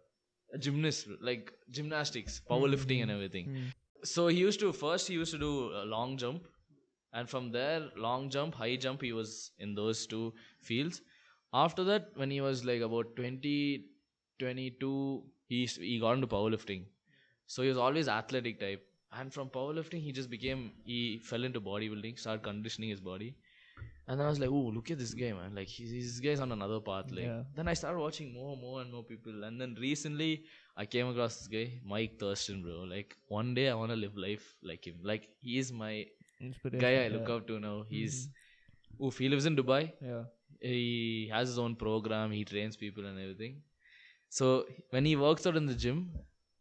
a 0.54 0.58
gymnast 0.58 1.08
like 1.22 1.54
gymnastics 1.72 2.42
powerlifting 2.50 3.02
and 3.04 3.12
everything. 3.12 3.46
Hmm. 3.46 3.68
so 4.04 4.28
he 4.28 4.38
used 4.38 4.60
to 4.62 4.72
first 4.74 5.08
he 5.08 5.14
used 5.14 5.32
to 5.32 5.38
do 5.40 5.52
a 5.84 5.86
long 5.86 6.18
jump. 6.18 6.44
And 7.12 7.28
from 7.30 7.52
there 7.52 7.86
long 7.98 8.30
jump 8.30 8.56
high 8.56 8.76
jump 8.76 9.02
he 9.02 9.14
was 9.14 9.52
in 9.60 9.74
those 9.76 10.06
two 10.08 10.34
fields. 10.62 11.02
After 11.54 11.84
that 11.86 12.10
when 12.16 12.30
he 12.30 12.42
was 12.42 12.64
like 12.66 12.82
about 12.82 13.16
20 13.16 13.86
22 14.40 15.24
he 15.48 15.66
he 15.66 16.00
got 16.00 16.14
into 16.14 16.28
powerlifting. 16.28 16.84
So 17.48 17.64
he 17.64 17.70
was 17.70 17.78
always 17.78 18.08
athletic 18.08 18.60
type 18.60 18.86
and 19.14 19.34
from 19.34 19.50
powerlifting 19.50 20.02
he 20.02 20.12
just 20.12 20.30
became 20.30 20.72
he 20.86 21.20
fell 21.20 21.44
into 21.44 21.62
bodybuilding 21.62 22.20
started 22.20 22.44
conditioning 22.44 22.90
his 22.90 23.00
body 23.02 23.36
and 24.10 24.20
then 24.20 24.26
I 24.26 24.30
was 24.30 24.40
like, 24.40 24.50
oh, 24.50 24.72
look 24.76 24.90
at 24.90 24.98
this 24.98 25.14
guy, 25.14 25.34
man. 25.34 25.54
Like, 25.54 25.68
he's, 25.68 25.92
this 25.92 26.20
guy's 26.20 26.40
on 26.40 26.52
another 26.52 26.80
path. 26.80 27.12
Like, 27.12 27.26
Yeah. 27.26 27.44
then 27.56 27.68
I 27.68 27.76
started 27.76 28.00
watching 28.00 28.34
more, 28.34 28.54
and 28.54 28.62
more, 28.62 28.82
and 28.82 28.92
more 28.92 29.04
people. 29.04 29.44
And 29.44 29.62
then 29.62 29.76
recently, 29.80 30.46
I 30.76 30.88
came 30.88 31.10
across 31.10 31.38
this 31.38 31.48
guy, 31.48 31.80
Mike 31.86 32.18
Thurston, 32.20 32.64
bro. 32.64 32.78
Like, 32.94 33.16
one 33.28 33.54
day 33.54 33.70
I 33.70 33.76
want 33.76 33.92
to 33.92 33.96
live 33.96 34.18
life 34.18 34.56
like 34.64 34.88
him. 34.88 34.96
Like, 35.04 35.30
he 35.40 35.60
is 35.60 35.72
my 35.72 36.08
Inspiration. 36.42 36.80
guy 36.80 37.06
I 37.06 37.08
look 37.10 37.28
yeah. 37.30 37.36
up 37.36 37.48
to 37.50 37.60
now. 37.60 37.86
He's, 37.88 38.16
mm-hmm. 38.28 39.06
oof, 39.06 39.18
he 39.20 39.30
lives 39.30 39.46
in 39.46 39.56
Dubai. 39.56 39.94
Yeah. 40.02 40.24
He 40.60 41.30
has 41.32 41.50
his 41.50 41.60
own 41.60 41.76
program. 41.76 42.32
He 42.32 42.44
trains 42.46 42.76
people 42.76 43.06
and 43.06 43.20
everything. 43.20 43.62
So 44.30 44.66
when 44.90 45.06
he 45.06 45.16
works 45.16 45.46
out 45.46 45.56
in 45.56 45.68
the 45.68 45.76
gym, 45.76 46.10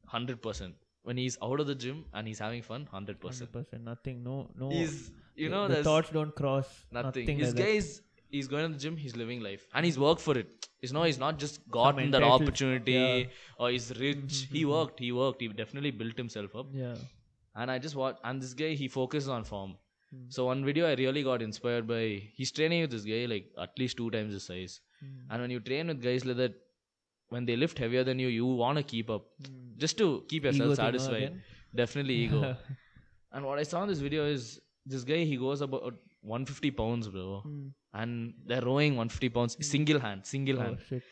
hundred 0.06 0.42
percent. 0.42 0.74
When 1.08 1.16
he's 1.16 1.38
out 1.48 1.60
of 1.62 1.66
the 1.66 1.74
gym 1.84 2.04
and 2.12 2.28
he's 2.28 2.40
having 2.46 2.62
fun, 2.62 2.86
hundred 2.96 3.20
percent. 3.20 3.52
Percent. 3.52 3.84
Nothing. 3.92 4.22
No. 4.24 4.34
No. 4.62 4.68
He's, 4.68 5.10
you 5.36 5.48
know, 5.54 5.62
the 5.66 5.74
there's 5.74 5.88
thoughts 5.90 6.10
don't 6.16 6.34
cross. 6.40 6.68
nothing. 6.92 7.24
Nothing 7.24 7.38
His 7.38 7.54
like 7.54 7.64
guy 7.64 7.72
is 7.82 8.02
he's 8.30 8.48
going 8.48 8.66
to 8.66 8.72
the 8.72 8.78
gym, 8.78 8.96
he's 8.96 9.16
living 9.16 9.40
life, 9.40 9.66
and 9.74 9.84
he's 9.84 9.98
worked 9.98 10.20
for 10.20 10.36
it. 10.38 10.68
It's 10.82 10.92
no, 10.92 11.02
he's 11.02 11.18
not 11.18 11.38
just 11.38 11.68
gotten 11.70 12.10
that 12.12 12.22
opportunity 12.22 12.92
yeah. 12.92 13.24
or 13.58 13.70
he's 13.70 13.90
rich. 13.98 14.46
He 14.52 14.64
worked. 14.64 15.00
He 15.00 15.10
worked. 15.12 15.40
He 15.40 15.48
definitely 15.48 15.90
built 15.90 16.16
himself 16.16 16.54
up. 16.54 16.66
Yeah. 16.72 16.94
And 17.56 17.70
I 17.70 17.78
just 17.78 17.96
watched. 17.96 18.20
And 18.24 18.40
this 18.40 18.54
guy, 18.54 18.74
he 18.74 18.88
focuses 18.88 19.28
on 19.28 19.44
form. 19.44 19.74
Hmm. 20.10 20.26
So 20.28 20.46
one 20.46 20.64
video 20.64 20.86
I 20.88 20.94
really 20.94 21.22
got 21.22 21.42
inspired 21.42 21.88
by. 21.88 22.22
He's 22.34 22.52
training 22.52 22.82
with 22.82 22.90
this 22.90 23.04
guy 23.04 23.24
like 23.26 23.50
at 23.58 23.78
least 23.78 23.96
two 23.96 24.10
times 24.10 24.32
his 24.34 24.44
size. 24.44 24.80
Hmm. 25.00 25.32
And 25.32 25.42
when 25.42 25.50
you 25.50 25.60
train 25.60 25.88
with 25.88 26.02
guys 26.02 26.24
like 26.24 26.36
that, 26.36 26.54
when 27.30 27.44
they 27.46 27.56
lift 27.56 27.78
heavier 27.78 28.04
than 28.04 28.18
you, 28.18 28.28
you 28.28 28.46
want 28.46 28.78
to 28.78 28.82
keep 28.82 29.10
up 29.10 29.24
just 29.76 29.98
to 29.98 30.24
keep 30.28 30.44
yourself 30.44 30.68
no, 30.70 30.74
satisfied. 30.74 31.40
Definitely 31.74 32.14
ego. 32.14 32.56
and 33.32 33.44
what 33.44 33.58
I 33.58 33.62
saw 33.64 33.82
in 33.82 33.88
this 33.88 33.98
video 34.00 34.24
is 34.26 34.60
this 34.86 35.04
guy. 35.04 35.24
He 35.24 35.36
goes 35.36 35.60
about 35.60 35.94
150 36.22 36.70
pounds, 36.82 37.08
bro 37.08 37.40
Hmm. 37.46 37.66
and 37.94 38.34
they're 38.46 38.62
rowing 38.68 38.96
150 38.96 39.28
pounds 39.36 39.56
single 39.66 40.00
hand 40.06 40.24
single 40.30 40.58
Oh 40.58 40.62
hand 40.64 40.78
shit. 40.88 41.02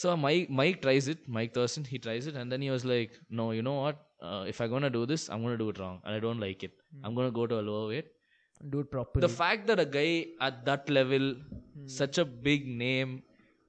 so 0.00 0.16
mike 0.24 0.50
mike 0.58 0.76
tries 0.84 1.06
it 1.12 1.20
mike 1.36 1.52
thurston 1.56 1.84
he 1.92 1.98
tries 2.06 2.26
it 2.30 2.36
and 2.42 2.52
then 2.52 2.60
he 2.66 2.70
was 2.74 2.84
like 2.90 3.12
no 3.40 3.46
you 3.56 3.62
know 3.68 3.74
what 3.84 3.96
uh, 4.26 4.44
if 4.52 4.60
i'm 4.60 4.70
gonna 4.74 4.90
do 4.98 5.02
this 5.12 5.24
i'm 5.30 5.42
gonna 5.46 5.58
do 5.62 5.68
it 5.72 5.78
wrong 5.82 5.96
and 6.04 6.14
i 6.14 6.20
don't 6.26 6.40
like 6.46 6.62
it 6.68 6.72
i'm 7.02 7.14
gonna 7.18 7.32
go 7.40 7.46
to 7.52 7.58
a 7.62 7.64
lower 7.70 7.88
weight 7.92 8.10
Do 8.72 8.80
it 8.84 8.90
properly. 8.94 9.22
the 9.26 9.32
fact 9.42 9.66
that 9.70 9.80
a 9.86 9.88
guy 9.98 10.10
at 10.48 10.64
that 10.68 10.88
level 10.98 11.26
such 12.00 12.18
a 12.24 12.24
big 12.48 12.68
name 12.84 13.22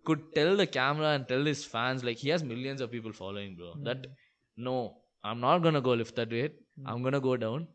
could 0.09 0.21
tell 0.35 0.55
the 0.61 0.67
camera 0.75 1.09
and 1.15 1.27
tell 1.27 1.43
his 1.51 1.63
fans 1.73 2.03
like 2.09 2.17
he 2.25 2.29
has 2.35 2.43
millions 2.51 2.81
of 2.85 2.91
people 2.97 3.13
following 3.21 3.55
bro. 3.61 3.71
That 3.87 4.07
no 4.69 4.75
i'm 5.23 5.39
not 5.45 5.63
gonna 5.67 5.81
go 5.89 5.93
lift 6.03 6.15
that 6.21 6.31
weight. 6.39 6.61
I'm 6.85 7.03
gonna 7.07 7.25
go 7.31 7.37
down. 7.47 7.67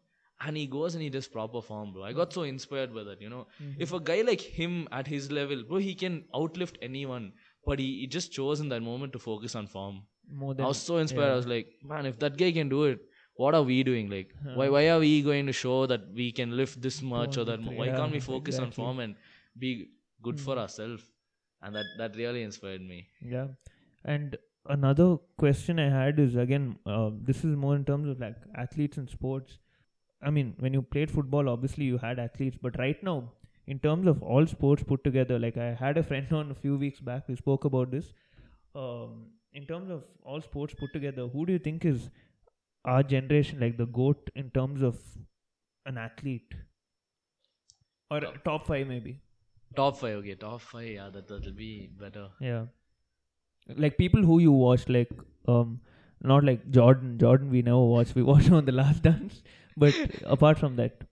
And 0.46 0.56
he 0.56 0.66
goes 0.74 0.94
and 0.96 1.02
he 1.04 1.10
does 1.14 1.26
proper 1.28 1.60
form 1.60 1.92
bro. 1.94 2.04
I 2.08 2.12
got 2.18 2.32
so 2.38 2.44
inspired 2.50 2.94
by 2.98 3.02
that 3.08 3.20
you 3.20 3.30
know. 3.32 3.46
If 3.86 3.92
a 3.98 4.00
guy 4.10 4.20
like 4.28 4.40
him 4.60 4.76
at 5.00 5.06
his 5.14 5.30
level 5.38 5.64
bro 5.70 5.78
he 5.88 5.94
can 6.02 6.24
outlift 6.42 6.78
anyone 6.90 7.32
but 7.66 7.78
he, 7.78 7.88
he 8.00 8.06
just 8.06 8.32
chose 8.32 8.60
in 8.60 8.70
that 8.70 8.82
moment 8.82 9.12
to 9.14 9.18
focus 9.18 9.54
on 9.54 9.66
form. 9.66 10.02
More 10.32 10.54
I 10.58 10.66
was 10.66 10.80
so 10.80 10.96
inspired. 10.98 11.32
I 11.32 11.36
was 11.36 11.46
like, 11.46 11.68
man, 11.82 12.06
if 12.06 12.18
that 12.20 12.36
guy 12.36 12.52
can 12.52 12.68
do 12.68 12.84
it, 12.84 13.00
what 13.34 13.54
are 13.54 13.62
we 13.62 13.82
doing? 13.82 14.08
Like, 14.08 14.34
why 14.54 14.68
why 14.74 14.88
are 14.90 14.98
we 14.98 15.22
going 15.22 15.46
to 15.46 15.52
show 15.52 15.86
that 15.92 16.02
we 16.20 16.30
can 16.40 16.56
lift 16.56 16.80
this 16.80 17.02
much 17.02 17.38
or 17.42 17.44
that? 17.50 17.60
Why 17.80 17.86
Yeah, 17.86 17.96
can't 17.96 18.12
we 18.12 18.20
focus 18.20 18.58
on 18.58 18.70
form 18.70 19.00
and 19.00 19.16
be 19.58 19.70
good 20.22 20.38
for 20.46 20.56
ourselves? 20.58 21.02
And 21.62 21.74
that 21.74 21.86
that 21.98 22.16
really 22.16 22.42
inspired 22.42 22.80
me. 22.80 23.06
Yeah. 23.20 23.48
And 24.04 24.36
another 24.66 25.16
question 25.36 25.78
I 25.78 25.90
had 25.90 26.18
is 26.18 26.36
again, 26.36 26.78
uh, 26.86 27.10
this 27.22 27.44
is 27.44 27.56
more 27.56 27.76
in 27.76 27.84
terms 27.84 28.08
of 28.08 28.20
like 28.20 28.36
athletes 28.54 28.96
and 28.96 29.08
sports. 29.08 29.58
I 30.22 30.30
mean, 30.30 30.54
when 30.58 30.74
you 30.74 30.82
played 30.82 31.10
football, 31.10 31.48
obviously 31.48 31.84
you 31.84 31.98
had 31.98 32.18
athletes, 32.18 32.58
but 32.60 32.78
right 32.78 33.02
now, 33.02 33.32
in 33.66 33.78
terms 33.78 34.06
of 34.06 34.22
all 34.22 34.46
sports 34.46 34.82
put 34.82 35.02
together, 35.04 35.38
like 35.38 35.56
I 35.56 35.74
had 35.74 35.96
a 35.96 36.02
friend 36.02 36.32
on 36.40 36.50
a 36.50 36.54
few 36.54 36.76
weeks 36.76 37.00
back, 37.00 37.28
we 37.28 37.36
spoke 37.36 37.64
about 37.64 37.90
this. 37.90 38.12
Um, 38.74 39.26
in 39.52 39.66
terms 39.66 39.90
of 39.90 40.04
all 40.22 40.40
sports 40.40 40.74
put 40.74 40.92
together, 40.92 41.26
who 41.26 41.46
do 41.46 41.52
you 41.52 41.58
think 41.58 41.84
is 41.84 42.08
our 42.84 43.02
generation, 43.02 43.60
like 43.60 43.76
the 43.76 43.86
GOAT 43.86 44.30
in 44.34 44.50
terms 44.50 44.82
of 44.82 44.98
an 45.86 45.98
athlete? 45.98 46.54
Or 48.10 48.20
top 48.44 48.66
five, 48.66 48.86
maybe? 48.86 49.20
Top 49.76 49.96
five, 49.96 50.16
okay, 50.18 50.34
top 50.34 50.60
five. 50.60 50.88
Yeah, 50.88 51.10
that 51.10 51.28
that'll 51.28 51.52
be 51.52 51.88
better. 51.98 52.28
Yeah. 52.40 52.66
Like 53.76 53.96
people 53.98 54.22
who 54.22 54.38
you 54.40 54.52
watch, 54.52 54.88
like 54.88 55.10
um, 55.48 55.80
not 56.22 56.44
like 56.44 56.70
Jordan. 56.70 57.18
Jordan 57.18 57.50
we 57.50 57.62
never 57.62 57.84
watched. 57.84 58.14
We 58.14 58.22
watched 58.32 58.50
on 58.50 58.64
the 58.64 58.72
Last 58.72 59.02
Dance. 59.02 59.42
But 59.76 59.94
apart 60.24 60.58
from 60.58 60.76
that, 60.76 61.04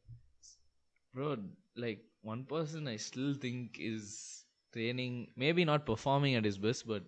Bro, 1.15 1.37
like 1.77 2.05
one 2.23 2.45
person 2.45 2.89
I 2.89 2.97
still 2.97 3.35
think 3.35 3.77
is 3.79 4.45
training, 4.73 5.29
maybe 5.37 5.65
not 5.65 5.87
performing 5.87 6.35
at 6.35 6.45
his 6.45 6.59
best, 6.59 6.87
but 6.87 7.03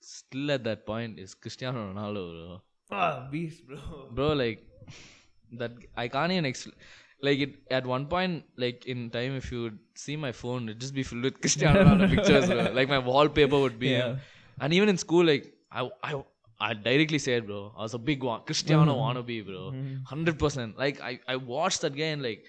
still 0.00 0.50
at 0.50 0.64
that 0.64 0.86
point 0.86 1.18
is 1.18 1.34
Cristiano 1.34 1.92
Ronaldo, 1.92 2.24
bro. 2.32 2.62
ah, 2.98 3.28
beast, 3.30 3.66
bro. 3.66 3.78
bro 4.12 4.32
like 4.32 4.66
that 5.52 5.72
i 5.96 6.08
can't 6.08 6.32
even 6.32 6.44
explain 6.46 6.74
like 7.22 7.38
it 7.38 7.54
at 7.70 7.86
one 7.86 8.06
point, 8.06 8.44
like 8.56 8.86
in 8.86 9.08
time, 9.10 9.36
if 9.36 9.50
you 9.52 9.62
would 9.62 9.78
see 9.94 10.16
my 10.16 10.32
phone, 10.32 10.68
it'd 10.68 10.80
just 10.80 10.94
be 10.94 11.02
filled 11.02 11.22
with 11.22 11.40
Cristiano 11.44 11.84
Ronaldo 11.84 12.10
pictures. 12.10 12.46
bro. 12.46 12.72
Like 12.72 12.88
my 12.88 12.98
wallpaper 12.98 13.58
would 13.58 13.78
be 13.78 13.90
him. 13.94 14.18
And 14.60 14.74
even 14.74 14.88
in 14.88 14.98
school, 14.98 15.24
like 15.24 15.52
I, 15.70 15.88
I, 16.02 16.22
I 16.60 16.74
directly 16.74 17.18
said, 17.18 17.46
bro, 17.46 17.72
I 17.76 17.82
was 17.82 17.94
a 17.94 17.98
big 17.98 18.22
one, 18.22 18.42
Cristiano 18.42 18.94
mm-hmm. 18.94 19.18
wannabe, 19.18 19.46
bro, 19.46 19.70
mm-hmm. 19.70 20.02
hundred 20.04 20.38
percent. 20.38 20.76
Like 20.76 21.00
I, 21.00 21.20
I 21.28 21.36
watched 21.36 21.80
that 21.82 21.96
guy 21.96 22.10
and 22.16 22.22
like 22.22 22.44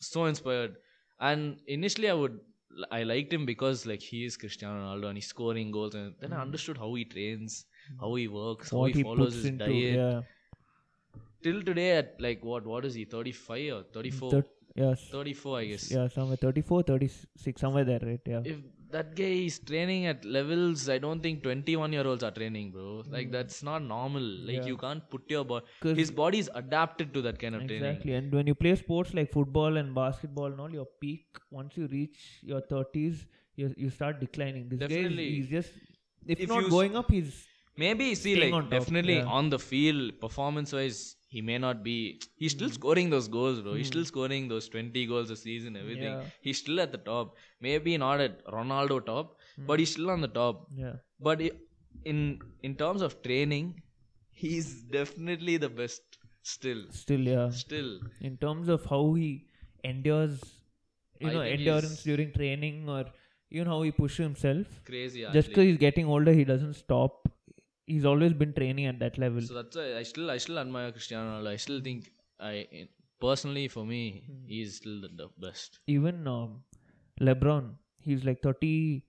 so 0.00 0.24
inspired. 0.24 0.76
And 1.20 1.58
initially, 1.66 2.10
I 2.10 2.14
would, 2.14 2.40
I 2.90 3.04
liked 3.04 3.32
him 3.32 3.46
because 3.46 3.86
like 3.86 4.00
he 4.00 4.24
is 4.24 4.36
Cristiano 4.36 4.80
Ronaldo 4.80 5.08
and 5.08 5.16
he's 5.18 5.26
scoring 5.26 5.70
goals. 5.70 5.94
And 5.94 6.14
then 6.20 6.32
I 6.32 6.36
mm-hmm. 6.36 6.42
understood 6.42 6.78
how 6.78 6.92
he 6.94 7.04
trains, 7.04 7.66
how 8.00 8.14
he 8.14 8.26
works, 8.26 8.70
how 8.70 8.78
what 8.78 8.92
he 8.92 8.98
he 8.98 9.02
follows 9.02 9.34
his 9.34 9.44
into 9.44 9.66
diet. 9.66 9.96
yeah 9.96 10.20
Till 11.44 11.62
today, 11.70 11.90
at 12.00 12.20
like 12.26 12.44
what, 12.50 12.66
what 12.74 12.84
is 12.90 12.94
he, 12.94 13.04
thirty 13.16 13.32
five 13.32 13.72
or 13.78 13.82
thirty 13.96 14.12
four? 14.20 14.30
Thir- 14.34 14.52
yes. 14.74 15.08
34 15.10 15.58
i 15.58 15.64
guess. 15.64 15.90
Yeah 15.90 16.08
somewhere 16.08 16.36
34 16.36 16.82
36 16.82 17.60
somewhere 17.60 17.84
there 17.84 18.00
right 18.02 18.20
yeah. 18.26 18.40
If 18.44 18.56
that 18.90 19.14
guy 19.16 19.34
is 19.46 19.58
training 19.58 20.06
at 20.06 20.24
levels 20.24 20.88
i 20.88 20.98
don't 21.04 21.20
think 21.20 21.42
21 21.42 21.92
year 21.92 22.06
olds 22.06 22.22
are 22.22 22.30
training 22.30 22.70
bro. 22.70 23.02
Like 23.10 23.28
mm. 23.28 23.32
that's 23.32 23.62
not 23.62 23.82
normal. 23.82 24.22
Like 24.22 24.58
Yeah. 24.58 24.66
you 24.72 24.76
can't 24.76 25.08
put 25.10 25.30
your 25.36 25.44
body 25.44 25.96
his 26.02 26.10
body 26.10 26.38
is 26.38 26.50
adapted 26.54 27.14
to 27.14 27.22
that 27.22 27.38
kind 27.38 27.54
of 27.54 27.66
training. 27.66 27.84
Exactly, 27.84 28.14
and 28.14 28.32
when 28.32 28.46
you 28.46 28.54
play 28.54 28.74
sports 28.76 29.14
like 29.14 29.32
football 29.32 29.76
and 29.76 29.94
basketball 29.94 30.46
and 30.46 30.60
all, 30.60 30.70
your 30.80 30.86
peak 31.00 31.42
once 31.50 31.76
you 31.76 31.88
reach 31.88 32.20
your 32.42 32.60
thirties, 32.60 33.26
you 33.56 33.72
you 33.76 33.90
start 33.90 34.20
declining. 34.20 34.68
This 34.68 34.86
guy, 34.94 35.02
is, 35.32 35.48
just 35.48 35.70
if, 36.26 36.40
If 36.40 36.48
not 36.48 36.70
going 36.70 36.96
up, 36.96 37.10
he's 37.10 37.46
maybe 37.76 38.14
see 38.14 38.36
like 38.36 38.52
on 38.52 38.70
definitely 38.70 39.16
yeah. 39.16 39.36
on 39.38 39.50
the 39.50 39.58
field 39.58 40.20
performance 40.20 40.72
wise 40.72 41.16
he 41.34 41.40
may 41.50 41.58
not 41.66 41.82
be 41.88 41.96
he's 42.42 42.52
still 42.56 42.70
Hmm. 42.70 42.78
scoring 42.78 43.10
those 43.14 43.28
goals 43.36 43.60
bro 43.66 43.74
he's 43.80 43.90
still 43.92 44.06
scoring 44.12 44.48
those 44.52 44.68
20 44.74 45.04
goals 45.12 45.30
a 45.36 45.38
season 45.44 45.76
everything 45.82 46.14
Yeah. 46.18 46.30
he's 46.46 46.58
still 46.64 46.80
at 46.86 46.92
the 46.96 47.02
top 47.10 47.36
maybe 47.68 47.96
not 48.06 48.20
at 48.26 48.44
ronaldo 48.58 48.98
top 49.12 49.36
but 49.70 49.78
he's 49.84 49.92
still 49.96 50.10
on 50.16 50.20
the 50.28 50.32
top 50.40 50.66
yeah, 50.84 50.96
but 51.28 51.40
in 52.12 52.18
in 52.68 52.74
terms 52.84 53.02
of 53.08 53.16
training 53.28 53.66
he's 54.44 54.68
definitely 54.98 55.56
the 55.66 55.68
best 55.80 56.18
still 56.54 56.82
still 57.02 57.20
yeah. 57.34 57.48
still 57.64 57.90
In 58.20 58.36
terms 58.36 58.68
of 58.68 58.84
how 58.86 59.14
he 59.14 59.28
endures, 59.82 60.40
you 61.20 61.28
I 61.28 61.32
know, 61.34 61.40
endurance 61.40 62.02
during 62.02 62.32
training 62.32 62.88
or 62.88 63.04
even 63.50 63.66
how 63.66 63.82
he 63.82 63.90
pushes 63.92 64.24
himself. 64.24 64.66
crazy 64.84 65.24
Just 65.32 65.48
because 65.48 65.64
he's 65.64 65.78
getting 65.78 66.06
older, 66.06 66.32
he 66.32 66.44
doesn't 66.44 66.74
stop. 66.74 67.28
He's 67.86 68.04
always 68.10 68.32
been 68.32 68.52
training 68.58 68.86
at 68.90 68.98
that 69.04 69.16
level. 69.24 69.42
so 69.48 69.54
that's 69.58 69.76
why 69.80 69.86
i 70.00 70.02
still 70.10 70.30
i 70.34 70.36
still 70.44 70.58
admire 70.62 70.90
cristiano 70.96 71.24
ronaldo 71.30 71.50
i 71.56 71.58
still 71.64 71.80
think 71.86 72.06
i 72.50 72.52
personally 73.24 73.64
for 73.74 73.84
me 73.90 74.00
Hmm. 74.28 74.38
he's 74.52 74.70
still 74.80 74.96
the, 75.04 75.10
the 75.20 75.28
best 75.46 75.80
even 75.96 76.26
um, 76.36 76.50
LeBron, 77.26 77.66
he's 78.06 78.24
like 78.28 78.40
34, 78.42 79.02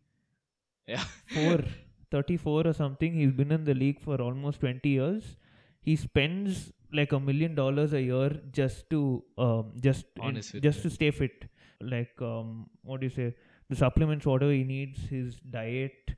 yeah 0.87 1.03
34 2.11 2.67
or 2.67 2.73
something. 2.73 3.13
He's 3.13 3.31
been 3.31 3.51
in 3.51 3.63
the 3.63 3.73
league 3.73 3.99
for 3.99 4.21
almost 4.21 4.59
20 4.59 4.87
years. 4.89 5.35
He 5.81 5.95
spends 5.95 6.71
like 6.93 7.11
a 7.11 7.19
million 7.19 7.55
dollars 7.55 7.93
a 7.93 8.01
year 8.01 8.29
just 8.51 8.89
to 8.91 9.23
um, 9.37 9.73
just 9.87 10.05
in- 10.29 10.41
just 10.67 10.81
to 10.83 10.89
stay 10.89 11.11
fit. 11.11 11.45
Like 11.81 12.21
um, 12.21 12.69
what 12.83 13.01
do 13.01 13.07
you 13.07 13.15
say? 13.17 13.35
The 13.69 13.75
supplements, 13.75 14.25
whatever 14.25 14.51
he 14.51 14.63
needs, 14.63 14.99
his 15.09 15.35
diet, 15.57 16.11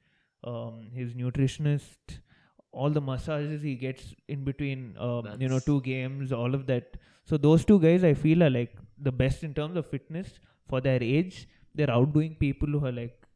um, 0.43 0.89
his 0.93 1.14
nutritionist, 1.14 2.20
all 2.72 2.89
the 2.89 3.01
massages 3.01 3.61
he 3.61 3.76
gets 3.76 4.13
in 4.28 4.43
between, 4.43 4.95
um, 4.99 5.28
you 5.39 5.47
know, 5.49 5.59
two 5.59 5.82
games, 5.82 6.32
all 6.32 6.53
of 6.53 6.65
that. 6.68 6.97
So 7.26 7.38
those 7.38 7.65
two 7.65 7.80
guys, 7.80 8.03
I 8.03 8.13
feel, 8.13 8.43
are 8.43 8.49
like 8.49 8.76
the 8.97 9.11
best 9.11 9.43
in 9.43 9.53
terms 9.53 9.78
of 9.78 9.86
fitness 9.88 10.39
for 10.68 10.82
their 10.82 11.01
age. 11.01 11.47
They're 11.76 11.91
outdoing 11.91 12.36
people 12.36 12.70
who 12.70 12.86
are 12.86 12.91
like 12.91 13.26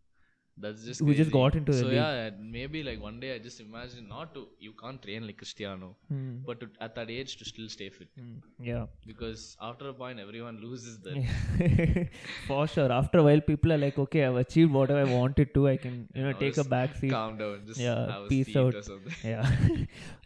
that's 0.58 0.84
just 0.86 1.00
Who 1.00 1.14
just 1.16 1.32
got 1.32 1.56
into 1.56 1.72
the 1.72 1.78
so 1.80 1.86
league. 1.86 1.94
yeah 1.96 2.30
maybe 2.56 2.84
like 2.84 3.02
one 3.02 3.20
day 3.22 3.30
i 3.36 3.38
just 3.40 3.60
imagine 3.62 4.08
not 4.08 4.34
to 4.36 4.42
you 4.60 4.74
can't 4.82 5.02
train 5.02 5.26
like 5.28 5.38
cristiano 5.38 5.96
Hmm. 6.10 6.38
but 6.46 6.60
to, 6.60 6.68
at 6.82 6.94
that 6.96 7.10
age 7.10 7.38
to 7.38 7.46
still 7.46 7.70
stay 7.70 7.90
fit 7.90 8.10
Hmm. 8.20 8.36
Yeah. 8.70 8.86
because 9.08 9.56
after 9.62 9.88
a 9.90 9.94
point 9.94 10.20
everyone 10.20 10.60
loses 10.66 11.00
that 11.00 11.16
For 12.48 12.68
sure. 12.68 12.92
After 12.92 13.20
a 13.20 13.24
while, 13.24 13.42
people 13.42 13.72
are 13.74 13.78
like, 13.78 13.98
okay, 13.98 14.26
I've 14.26 14.36
achieved 14.36 14.72
whatever 14.74 15.00
I 15.00 15.04
wanted 15.14 15.54
to. 15.54 15.68
I 15.70 15.78
can, 15.78 16.08
you 16.14 16.24
know, 16.24 16.34
take 16.34 16.58
a 16.58 16.64
back 16.64 16.96
seat. 16.96 17.12
calm 17.12 17.38
down 17.38 17.62
just 17.66 17.80
Yeah, 17.80 18.26
peace 18.30 18.56
out. 18.56 18.76
or 18.76 18.82
something 18.82 19.14
Yeah. 19.24 19.50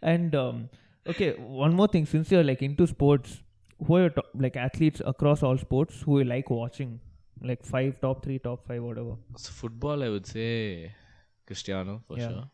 and, 0.02 0.34
um, 0.34 0.68
okay, 1.06 1.32
one 1.38 1.74
more 1.74 1.88
thing. 1.88 2.06
Since 2.06 2.30
you're 2.32 2.44
like 2.44 2.62
into 2.62 2.86
sports, 2.86 3.42
who 3.86 3.96
are 3.96 4.00
your 4.00 4.10
top, 4.10 4.26
like 4.34 4.56
athletes 4.56 5.02
across 5.04 5.42
all 5.42 5.58
sports 5.58 6.02
who 6.02 6.18
you 6.20 6.24
like 6.24 6.50
watching? 6.50 7.00
Like 7.40 7.62
five, 7.64 8.00
top 8.00 8.22
three, 8.24 8.38
top 8.38 8.66
five, 8.66 8.82
whatever. 8.82 9.16
so 9.36 9.50
football 9.62 10.02
i 10.02 10.08
would 10.08 10.26
say 10.26 10.92
cristiano 11.46 12.02
for 12.06 12.16
Yeah. 12.18 12.28
sure 12.28 12.44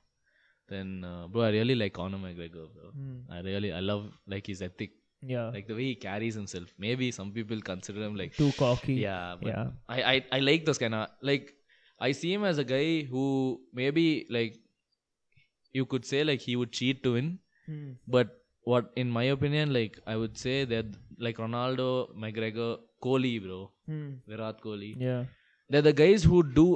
then 0.72 0.88
uh, 1.10 1.28
bro 1.28 1.42
i 1.48 1.50
really 1.56 1.74
like 1.82 1.92
conor 1.98 2.18
mcgregor 2.24 2.64
bro 2.74 2.88
Hmm. 2.96 3.20
i 3.36 3.40
really 3.48 3.70
i 3.78 3.80
love 3.90 4.04
like 4.34 4.46
his 4.52 4.62
ethic 4.68 4.92
Yeah. 5.32 5.46
like 5.56 5.66
the 5.70 5.76
way 5.78 5.84
he 5.90 5.94
carries 6.06 6.34
himself 6.40 6.74
maybe 6.86 7.10
some 7.18 7.30
people 7.38 7.60
consider 7.70 8.02
him 8.06 8.16
like 8.22 8.34
Too 8.42 8.50
cocky. 8.58 8.94
yeah 9.06 9.36
but 9.40 9.48
Yeah. 9.52 9.68
I, 9.96 9.98
I 10.12 10.16
i 10.38 10.40
like 10.48 10.64
those 10.70 10.78
kind 10.84 10.96
of 11.00 11.08
like 11.30 11.54
i 12.08 12.12
see 12.20 12.32
him 12.34 12.44
as 12.52 12.58
a 12.64 12.68
guy 12.74 12.86
who 13.14 13.24
maybe 13.82 14.06
like 14.38 14.58
you 15.72 15.86
could 15.86 16.04
say 16.12 16.24
like 16.24 16.40
he 16.40 16.56
would 16.62 16.72
cheat 16.80 17.02
to 17.08 17.14
win 17.18 17.30
Hmm. 17.66 17.90
but 18.18 18.38
what 18.70 18.90
in 19.02 19.08
my 19.18 19.24
opinion 19.36 19.72
like 19.76 19.94
i 20.12 20.16
would 20.20 20.36
say 20.44 20.56
that 20.72 20.86
like 21.26 21.36
ronaldo 21.44 21.86
mcgregor 22.24 22.70
kohli 23.06 23.34
bro 23.44 23.60
Hmm. 23.90 24.08
virat 24.30 24.58
kohli 24.66 24.90
Yeah. 25.08 25.22
they're 25.70 25.86
the 25.90 25.96
guys 26.02 26.22
who 26.30 26.38
do 26.60 26.66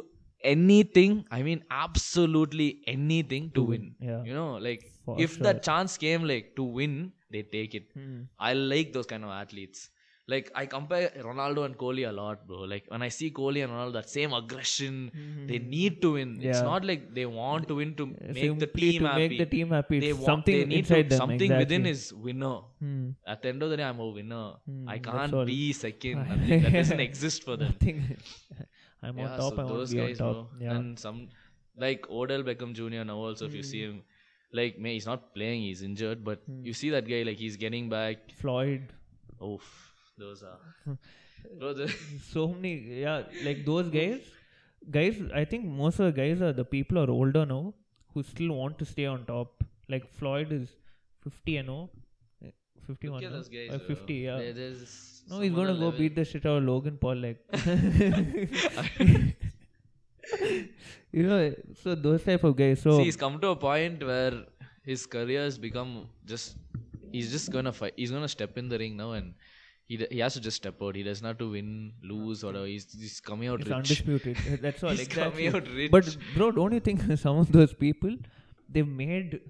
anything 0.54 1.12
i 1.36 1.42
mean 1.48 1.60
absolutely 1.84 2.68
anything 2.94 3.44
to, 3.56 3.62
win. 3.72 3.84
Yeah. 4.08 4.22
you 4.28 4.34
know 4.38 4.50
like 4.68 4.82
For 5.04 5.14
if 5.24 5.30
sure. 5.34 5.44
that 5.46 5.62
chance 5.68 5.92
came 6.04 6.24
like 6.32 6.46
to 6.58 6.64
win 6.78 6.94
they 7.34 7.42
take 7.56 7.72
it 7.80 7.86
Hmm. 7.98 8.18
I 8.48 8.52
like 8.72 8.88
those 8.96 9.08
kind 9.12 9.24
of 9.28 9.30
athletes. 9.42 9.80
Like 10.28 10.50
I 10.56 10.66
compare 10.66 11.10
Ronaldo 11.24 11.64
and 11.66 11.76
Kohli 11.78 12.08
a 12.08 12.10
lot, 12.12 12.46
bro. 12.48 12.62
Like 12.70 12.84
when 12.88 13.00
I 13.00 13.08
see 13.16 13.30
Kohli 13.30 13.62
and 13.62 13.72
Ronaldo, 13.72 13.92
that 13.92 14.10
same 14.10 14.32
aggression, 14.32 15.44
they 15.46 15.58
need 15.60 16.02
to 16.02 16.14
win. 16.14 16.40
It's 16.42 16.58
Mm-hmm. 16.58 16.66
Not 16.66 16.84
like 16.84 17.14
they 17.14 17.26
want 17.26 17.68
to 17.68 17.76
win 17.76 17.94
to 17.94 18.06
make 18.06 18.58
the 18.58 18.66
team 18.66 19.02
to 19.02 19.08
happy. 19.08 19.28
make 19.28 19.38
the 19.38 19.46
team 19.46 19.70
happy. 19.70 20.00
They 20.00 20.12
want, 20.12 20.24
something 20.24 20.58
they 20.58 20.64
need 20.64 20.78
inside 20.80 21.02
to, 21.02 21.08
them. 21.10 21.18
something 21.18 21.56
within 21.56 21.86
is 21.86 22.12
winner. 22.12 22.56
Hmm. 22.80 23.10
At 23.24 23.42
the 23.42 23.48
end 23.50 23.62
of 23.62 23.70
the 23.70 23.76
day, 23.76 23.84
I'm 23.84 24.00
a 24.00 24.08
winner. 24.08 24.54
Hmm, 24.68 24.88
I 24.88 24.98
can't 24.98 25.46
be 25.46 25.72
second. 25.72 26.26
Nothing. 26.28 26.62
That 26.64 26.72
doesn't 26.72 27.00
exist 27.08 27.44
for 27.44 27.56
them. 27.56 27.76
I'm 29.02 29.16
yeah, 29.18 29.30
on 29.30 29.38
top. 29.38 29.54
so 29.54 29.62
I 29.62 29.68
those 29.68 29.94
guys, 29.94 30.20
on 30.20 30.32
bro. 30.32 30.42
top. 30.42 30.50
Yeah. 30.60 30.74
And 30.74 30.98
some 30.98 31.28
like 31.78 32.10
Odell 32.10 32.42
Beckham 32.42 32.72
Jr. 32.74 33.04
now 33.04 33.16
also, 33.18 33.46
if 33.46 33.54
you 33.54 33.62
see 33.62 33.84
Hmm. 33.84 33.90
him, 33.92 34.02
like 34.52 34.78
may 34.78 34.94
he's 34.94 35.06
not 35.06 35.34
playing, 35.34 35.62
he's 35.62 35.82
injured, 35.82 36.24
but 36.24 36.42
you 36.62 36.72
see 36.72 36.90
that 36.90 37.08
guy 37.08 37.22
like 37.22 37.36
he's 37.36 37.56
getting 37.56 37.88
back. 37.88 38.32
Floyd. 38.32 38.92
Oof, 39.44 39.85
those 40.18 40.42
are. 40.42 40.96
the, 41.58 41.94
So 42.32 42.48
many. 42.48 43.00
Yeah, 43.00 43.22
like 43.44 43.64
those 43.64 43.88
guys. 43.90 44.20
Guys, 44.90 45.16
I 45.34 45.44
think 45.44 45.64
most 45.64 45.98
of 45.98 46.06
the 46.06 46.12
guys 46.12 46.40
are 46.40 46.52
the 46.52 46.64
people 46.64 46.98
are 46.98 47.10
older 47.10 47.44
now 47.44 47.74
who 48.14 48.22
still 48.22 48.52
want 48.54 48.78
to 48.78 48.84
stay 48.84 49.06
on 49.06 49.24
top. 49.26 49.64
Like 49.88 50.08
Floyd 50.08 50.52
is 50.52 50.68
50 51.24 51.56
and 51.56 51.66
0. 51.68 51.90
51. 52.86 53.22
no? 53.22 53.30
guys. 53.30 53.70
Uh, 53.72 53.78
50, 53.78 54.14
yeah. 54.14 54.52
No, 55.28 55.40
he's 55.40 55.52
gonna 55.52 55.74
go 55.74 55.86
level. 55.86 55.92
beat 55.92 56.14
the 56.14 56.24
shit 56.24 56.46
out 56.46 56.58
of 56.58 56.64
Logan 56.64 56.98
Paul. 56.98 57.16
Like, 57.16 57.44
you 61.12 61.22
know, 61.24 61.52
so 61.82 61.96
those 61.96 62.22
type 62.22 62.44
of 62.44 62.56
guys. 62.56 62.80
So 62.80 62.98
See, 62.98 63.04
he's 63.04 63.16
come 63.16 63.40
to 63.40 63.48
a 63.48 63.56
point 63.56 64.06
where 64.06 64.44
his 64.84 65.04
career 65.04 65.42
has 65.42 65.58
become 65.58 66.08
just. 66.24 66.56
He's 67.10 67.32
just 67.32 67.50
gonna 67.50 67.72
fight. 67.72 67.94
He's 67.96 68.12
gonna 68.12 68.28
step 68.28 68.56
in 68.56 68.68
the 68.68 68.78
ring 68.78 68.96
now, 68.96 69.12
and 69.12 69.34
he 69.88 70.04
he 70.10 70.18
has 70.18 70.34
to 70.34 70.40
just 70.40 70.56
step 70.56 70.82
out. 70.82 70.96
He 70.96 71.02
doesn't 71.02 71.26
have 71.26 71.38
to 71.38 71.50
win, 71.50 71.92
lose, 72.02 72.42
or 72.42 72.48
whatever. 72.48 72.66
He's, 72.66 72.86
he's 72.92 73.20
coming 73.20 73.48
out 73.48 73.60
it's 73.60 73.68
rich. 73.68 73.76
undisputed. 73.76 74.36
That's 74.60 74.82
all. 74.82 74.90
He's 74.96 75.00
exactly. 75.00 75.48
coming 75.48 75.56
out 75.56 75.68
rich. 75.74 75.90
But 75.90 76.16
bro, 76.34 76.50
don't 76.50 76.72
you 76.72 76.80
think 76.80 77.02
some 77.18 77.38
of 77.38 77.52
those 77.52 77.72
people 77.72 78.16
they've 78.68 78.88
made 78.88 79.40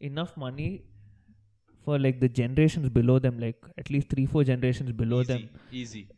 enough 0.00 0.36
money 0.36 0.84
for 1.84 1.98
like 1.98 2.20
the 2.20 2.28
generations 2.28 2.88
below 2.88 3.18
them, 3.18 3.38
like 3.38 3.62
at 3.78 3.90
least 3.90 4.08
three, 4.08 4.26
four 4.26 4.44
generations 4.44 4.92
below 4.92 5.20
easy, 5.20 5.32
them. 5.32 5.48
easy. 5.70 6.08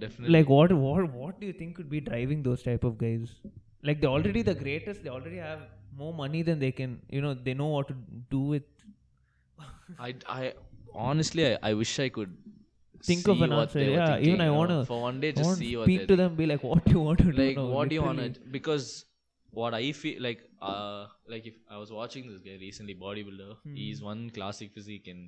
Definitely. 0.00 0.30
Like 0.38 0.48
what, 0.48 0.72
what, 0.72 1.12
what 1.12 1.40
do 1.40 1.46
you 1.46 1.52
think 1.52 1.76
could 1.76 1.90
be 1.90 2.00
driving 2.00 2.42
those 2.42 2.62
type 2.62 2.84
of 2.84 2.98
guys? 2.98 3.30
Like 3.82 4.00
they're 4.00 4.10
already 4.10 4.42
the 4.42 4.54
greatest. 4.54 5.04
They 5.04 5.10
already 5.10 5.36
have 5.36 5.60
more 5.96 6.12
money 6.12 6.42
than 6.42 6.58
they 6.58 6.72
can. 6.72 7.00
You 7.08 7.20
know, 7.20 7.34
they 7.34 7.54
know 7.54 7.66
what 7.66 7.88
to 7.88 7.94
do 8.30 8.40
with. 8.40 8.62
I, 9.98 10.14
I 10.26 10.54
honestly, 10.94 11.52
I, 11.52 11.58
I 11.62 11.74
wish 11.74 11.98
I 12.00 12.08
could 12.08 12.34
Think 13.08 13.28
of 13.32 13.40
an 13.46 13.52
answer. 13.52 13.80
Yeah, 13.84 14.06
thinking, 14.06 14.28
even 14.28 14.40
I 14.46 14.50
wanna- 14.58 14.84
for 14.90 15.00
one 15.08 15.18
day 15.24 15.32
just 15.40 15.58
see 15.62 15.72
what 15.76 15.84
speak 15.90 16.06
to 16.12 16.16
them. 16.22 16.36
Be 16.42 16.46
like, 16.52 16.62
what 16.70 16.84
do 16.84 16.92
you 16.98 17.00
want 17.08 17.18
to 17.24 17.32
do? 17.32 17.42
like 17.42 17.56
now? 17.62 17.66
what 17.78 17.88
do 17.90 17.94
you 18.00 18.02
want 18.10 18.20
to 18.36 18.40
because 18.58 18.86
what 19.58 19.74
i 19.78 19.82
feel 19.98 20.16
like 20.26 20.40
uh 20.68 21.06
like 21.32 21.44
if 21.50 21.56
i 21.74 21.76
was 21.82 21.90
watching 21.96 22.24
this 22.30 22.40
guy 22.46 22.54
recently 22.62 22.94
bodybuilder 23.02 23.50
Hmm. 23.66 23.74
he's 23.80 24.00
one 24.06 24.22
classic 24.38 24.72
physique 24.78 25.06
in 25.12 25.20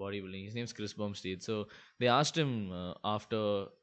bodybuilding. 0.00 0.44
His 0.44 0.54
name's 0.54 0.72
Chris 0.78 0.92
Bumstead. 0.92 1.42
So 1.42 1.54
they 1.98 2.08
asked 2.14 2.36
him 2.36 2.70
uh, 2.70 2.92
after, 3.02 3.38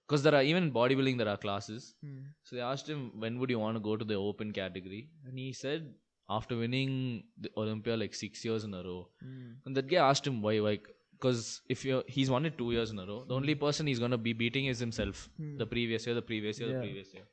because 0.05 0.21
there 0.25 0.35
are 0.39 0.43
even 0.43 0.71
bodybuilding 0.71 1.17
there 1.17 1.27
are 1.31 1.37
classes. 1.37 1.95
Hmm. 2.03 2.19
So 2.43 2.55
they 2.55 2.61
asked 2.61 2.87
him 2.87 2.99
when 3.23 3.39
would 3.39 3.49
you 3.49 3.57
want 3.63 3.75
to 3.77 3.79
go 3.87 3.95
to 3.97 4.05
the 4.05 4.13
open 4.15 4.51
category, 4.59 5.09
and 5.25 5.39
he 5.39 5.53
said 5.53 5.87
after 6.29 6.55
winning 6.55 7.23
the 7.39 7.49
Olympia 7.57 7.97
like 7.97 8.13
six 8.13 8.45
years 8.45 8.63
in 8.63 8.75
a 8.75 8.83
row. 8.83 8.99
Hmm. 9.23 9.53
And 9.65 9.75
that 9.75 9.87
guy 9.87 10.07
asked 10.07 10.27
him 10.27 10.41
why, 10.43 10.53
like, 10.59 10.87
because 11.13 11.61
if 11.69 11.85
you 11.85 12.03
he's 12.07 12.29
won 12.29 12.45
it 12.49 12.57
two 12.57 12.71
years 12.71 12.91
in 12.91 12.99
a 12.99 13.05
row, 13.11 13.23
the 13.27 13.35
only 13.35 13.55
person 13.55 13.87
he's 13.87 13.99
gonna 13.99 14.17
be 14.17 14.33
beating 14.33 14.65
is 14.73 14.79
himself. 14.79 15.29
Hmm. 15.37 15.57
The 15.57 15.65
previous 15.75 16.05
year, 16.07 16.15
the 16.15 16.21
previous 16.33 16.59
year, 16.59 16.69
Yeah. 16.69 16.75
the 16.75 16.81
previous 16.87 17.13
year. 17.13 17.23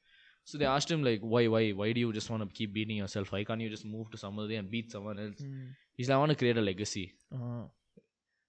So 0.45 0.59
they 0.59 0.65
asked 0.75 0.91
him 0.91 1.03
like, 1.05 1.21
why, 1.21 1.47
why, 1.55 1.71
why 1.81 1.93
do 1.93 2.01
you 2.01 2.13
just 2.13 2.31
want 2.31 2.43
to 2.43 2.49
keep 2.59 2.73
beating 2.73 2.97
yourself? 2.97 3.31
Why 3.33 3.45
can't 3.45 3.61
you 3.61 3.69
just 3.69 3.85
move 3.85 4.11
to 4.13 4.17
some 4.23 4.39
other 4.39 4.55
and 4.55 4.71
beat 4.71 4.91
someone 4.91 5.19
else? 5.25 5.39
Hmm. 5.41 5.67
He's 5.97 6.09
like, 6.09 6.17
I 6.17 6.19
want 6.19 6.31
to 6.31 6.37
create 6.45 6.57
a 6.57 6.67
legacy. 6.71 7.13
Uh, 7.35 7.65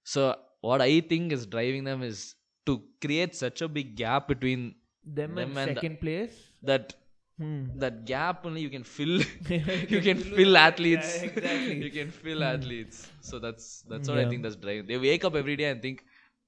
So 0.04 0.36
what 0.62 0.82
I 0.82 1.02
think 1.02 1.32
is 1.32 1.46
driving 1.46 1.84
them 1.84 2.02
is 2.04 2.36
to 2.66 2.82
create 3.02 3.36
such 3.36 3.62
a 3.62 3.68
big 3.68 3.96
gap 3.96 4.28
between 4.28 4.76
them, 5.04 5.36
Them 5.36 5.50
and 5.50 5.58
and 5.58 5.70
the- 5.72 5.76
second 5.82 6.00
place. 6.00 6.36
that 6.64 6.94
Hmm. 7.42 7.66
that 7.84 8.06
gap 8.06 8.46
only 8.46 8.62
you 8.62 8.70
can 8.70 8.84
fill 8.84 9.16
you 9.94 10.02
can 10.08 10.18
fill 10.18 10.58
athletes 10.58 11.12
Yeah, 11.14 11.24
exactly. 11.24 11.86
you 11.86 11.92
can 11.98 12.12
fill 12.12 12.44
athletes 12.44 13.12
so 13.22 13.40
that's 13.40 13.84
that's 13.90 14.10
what 14.10 14.18
Yeah. 14.18 14.24
i 14.24 14.26
think 14.26 14.44
that's 14.44 14.58
driving 14.66 14.88
they 14.88 14.98
wake 15.08 15.24
up 15.30 15.36
every 15.36 15.56
day 15.62 15.66
and 15.72 15.82
think 15.82 16.04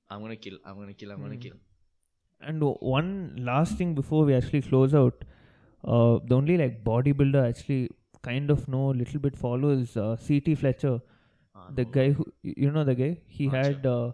i'm 0.10 0.22
gonna 0.22 0.36
kill 0.48 0.58
i'm 0.66 0.76
gonna 0.82 0.94
kill 0.94 1.12
i'm 1.12 1.22
gonna 1.22 1.38
Hmm. 1.38 1.48
kill 1.48 1.58
And 2.42 2.64
one 2.82 3.36
last 3.40 3.78
thing 3.78 3.96
before 3.96 4.26
we 4.26 4.34
actually 4.36 4.62
close 4.62 4.94
out, 4.96 5.24
uh, 5.86 6.20
the 6.26 6.36
only 6.36 6.58
like 6.58 6.84
bodybuilder 6.84 7.48
actually 7.50 7.90
kind 8.24 8.52
of 8.52 8.68
know 8.68 8.92
a 8.92 8.96
little 9.02 9.20
bit 9.20 9.38
follows 9.38 9.98
uh, 9.98 10.16
CT 10.18 10.56
Fletcher, 10.56 11.02
Ah, 11.54 11.70
the 11.70 11.86
no. 11.86 11.98
guy 11.98 12.12
who 12.12 12.26
you 12.44 12.72
know 12.72 12.84
the 12.84 12.96
guy 12.96 13.18
he 13.28 13.50
Acha. 13.54 13.58
had 13.58 13.86
uh, 13.86 14.12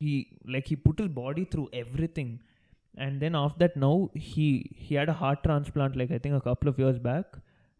he 0.00 0.38
like 0.46 0.66
he 0.68 0.76
put 0.76 0.98
his 0.98 1.08
body 1.08 1.44
through 1.44 1.68
everything, 1.72 2.40
and 2.96 3.20
then 3.20 3.34
after 3.34 3.58
that 3.60 3.76
now 3.76 4.10
he 4.14 4.70
he 4.76 4.94
had 4.94 5.08
a 5.08 5.12
heart 5.12 5.42
transplant 5.42 5.96
like 5.96 6.10
I 6.10 6.18
think 6.18 6.34
a 6.34 6.40
couple 6.40 6.68
of 6.68 6.78
years 6.78 6.98
back, 6.98 7.26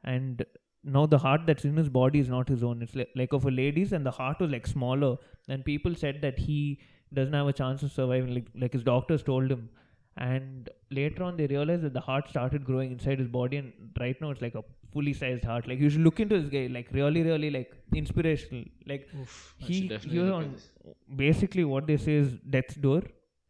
and 0.02 0.44
now 0.82 1.06
the 1.06 1.18
heart 1.18 1.42
that's 1.46 1.64
in 1.64 1.76
his 1.76 1.88
body 1.88 2.20
is 2.20 2.28
not 2.28 2.48
his 2.48 2.62
own. 2.62 2.82
It's 2.82 2.94
like, 2.94 3.10
like 3.16 3.32
of 3.32 3.44
a 3.46 3.50
lady's, 3.50 3.92
and 3.92 4.04
the 4.04 4.10
heart 4.10 4.40
was 4.40 4.50
like 4.50 4.66
smaller. 4.66 5.16
And 5.48 5.64
people 5.64 5.94
said 5.94 6.20
that 6.22 6.38
he 6.38 6.80
doesn't 7.12 7.32
have 7.32 7.46
a 7.46 7.52
chance 7.52 7.82
of 7.82 7.92
surviving. 7.92 8.34
Like 8.34 8.48
like 8.54 8.72
his 8.72 8.82
doctors 8.82 9.22
told 9.22 9.50
him. 9.50 9.68
And 10.16 10.68
later 10.90 11.24
on, 11.24 11.36
they 11.36 11.46
realized 11.48 11.82
that 11.82 11.92
the 11.92 12.00
heart 12.00 12.28
started 12.28 12.64
growing 12.64 12.92
inside 12.92 13.18
his 13.18 13.28
body, 13.28 13.56
and 13.56 13.72
right 13.98 14.20
now 14.20 14.30
it's 14.30 14.42
like 14.42 14.54
a 14.54 14.62
fully 14.92 15.12
sized 15.12 15.44
heart. 15.44 15.66
Like 15.66 15.80
you 15.80 15.90
should 15.90 16.02
look 16.02 16.20
into 16.20 16.40
this 16.40 16.50
guy, 16.50 16.66
like 16.72 16.88
really, 16.92 17.22
really 17.22 17.50
like 17.50 17.72
inspirational. 17.92 18.64
Like 18.86 19.08
Oof, 19.20 19.54
he 19.58 19.74
should 19.74 19.88
definitely 19.88 20.18
he 20.18 20.18
was 20.20 20.30
on 20.30 20.52
this. 20.52 20.68
basically 21.16 21.64
what 21.64 21.86
they 21.86 21.96
say 21.96 22.14
is 22.14 22.34
death's 22.56 22.76
door 22.76 23.02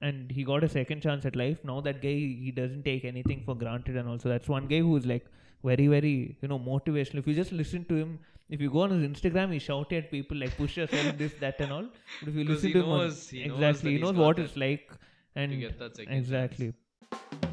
and 0.09 0.31
he 0.37 0.45
got 0.51 0.65
a 0.67 0.69
second 0.75 1.03
chance 1.07 1.25
at 1.31 1.37
life. 1.41 1.59
Now 1.71 1.81
that 1.87 2.01
guy 2.05 2.15
he 2.45 2.53
doesn't 2.61 2.85
take 2.91 3.05
anything 3.11 3.43
for 3.49 3.55
granted 3.65 3.97
and 4.03 4.09
also 4.15 4.29
that's 4.35 4.49
one 4.55 4.67
guy 4.73 4.81
who's 4.89 5.07
like 5.15 5.27
very 5.71 5.87
very 5.97 6.15
you 6.43 6.49
know 6.53 6.59
motivational. 6.71 7.23
If 7.25 7.29
you 7.33 7.35
just 7.43 7.53
listen 7.63 7.85
to 7.93 8.01
him 8.03 8.19
if 8.57 8.61
you 8.67 8.71
go 8.77 8.81
on 8.87 8.91
his 8.95 9.05
instagram 9.11 9.53
he 9.57 9.59
shout 9.67 9.93
at 9.99 10.11
people 10.11 10.37
like 10.45 10.57
push 10.63 10.77
yourself 10.83 11.17
this 11.25 11.35
that 11.47 11.61
and 11.67 11.73
all. 11.79 11.87
But 12.21 12.29
if 12.29 12.35
you 12.35 12.45
'Cause 12.45 12.55
listen 12.57 12.69
he 12.69 12.73
to 12.75 12.85
him 12.85 12.91
on- 13.01 13.11
he 13.37 13.43
exactly 13.51 13.91
that 13.95 13.99
he 13.99 13.99
knows 14.07 14.23
what 14.27 14.39
it's 14.47 14.57
like 14.67 14.91
and 15.37 15.51
to 15.53 15.63
get 15.67 15.79
that 15.85 15.97
second 16.03 16.13
exactly. 16.23 16.73
chance. 16.73 17.51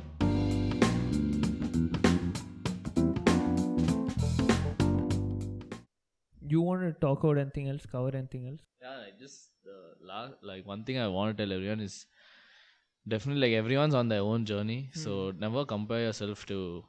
you 6.47 6.61
want 6.61 6.81
to 6.81 6.91
talk 6.99 7.23
about 7.23 7.37
anything 7.37 7.69
else? 7.69 7.85
Cover 7.91 8.15
anything 8.15 8.47
else? 8.47 8.59
Yeah 8.81 8.97
I 9.07 9.11
just 9.19 9.49
uh, 9.65 9.73
the 10.01 10.07
last 10.07 10.33
like 10.41 10.65
one 10.65 10.83
thing 10.83 10.97
i 10.97 11.07
want 11.07 11.35
to 11.37 11.43
tell 11.43 11.53
everyone 11.55 11.79
is 11.79 12.05
definitely 13.07 13.41
like 13.47 13.57
everyone's 13.57 13.93
on 13.95 14.07
their 14.07 14.21
own 14.21 14.45
journey 14.45 14.89
so 14.93 15.31
hmm. 15.31 15.39
never 15.39 15.65
compare 15.65 16.01
yourself 16.01 16.45
to 16.45 16.83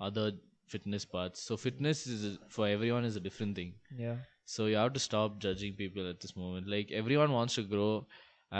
other 0.00 0.32
fitness 0.66 1.04
parts 1.04 1.42
so 1.42 1.56
fitness 1.56 2.06
is 2.06 2.38
for 2.48 2.66
everyone 2.66 3.04
is 3.04 3.16
a 3.16 3.20
different 3.20 3.56
thing 3.56 3.74
yeah 3.96 4.16
So 4.50 4.64
you 4.66 4.76
have 4.76 4.94
to 4.94 5.00
stop 5.02 5.34
judging 5.42 5.74
people 5.78 6.06
at 6.10 6.20
this 6.22 6.32
moment. 6.36 6.68
Like 6.70 6.88
everyone 7.00 7.34
wants 7.34 7.56
to 7.58 7.62
grow, 7.72 8.06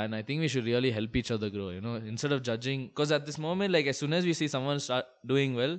and 0.01 0.14
I 0.18 0.22
think 0.26 0.42
we 0.44 0.51
should 0.53 0.68
really 0.72 0.92
help 0.98 1.16
each 1.20 1.32
other 1.36 1.48
grow. 1.55 1.70
You 1.76 1.80
know, 1.86 1.94
instead 2.11 2.34
of 2.36 2.44
judging, 2.48 2.84
because 2.90 3.14
at 3.16 3.26
this 3.30 3.38
moment, 3.46 3.74
like 3.76 3.88
as 3.92 3.98
soon 4.03 4.12
as 4.18 4.28
we 4.30 4.34
see 4.40 4.46
someone 4.53 4.78
start 4.84 5.09
doing 5.32 5.57
well, 5.62 5.74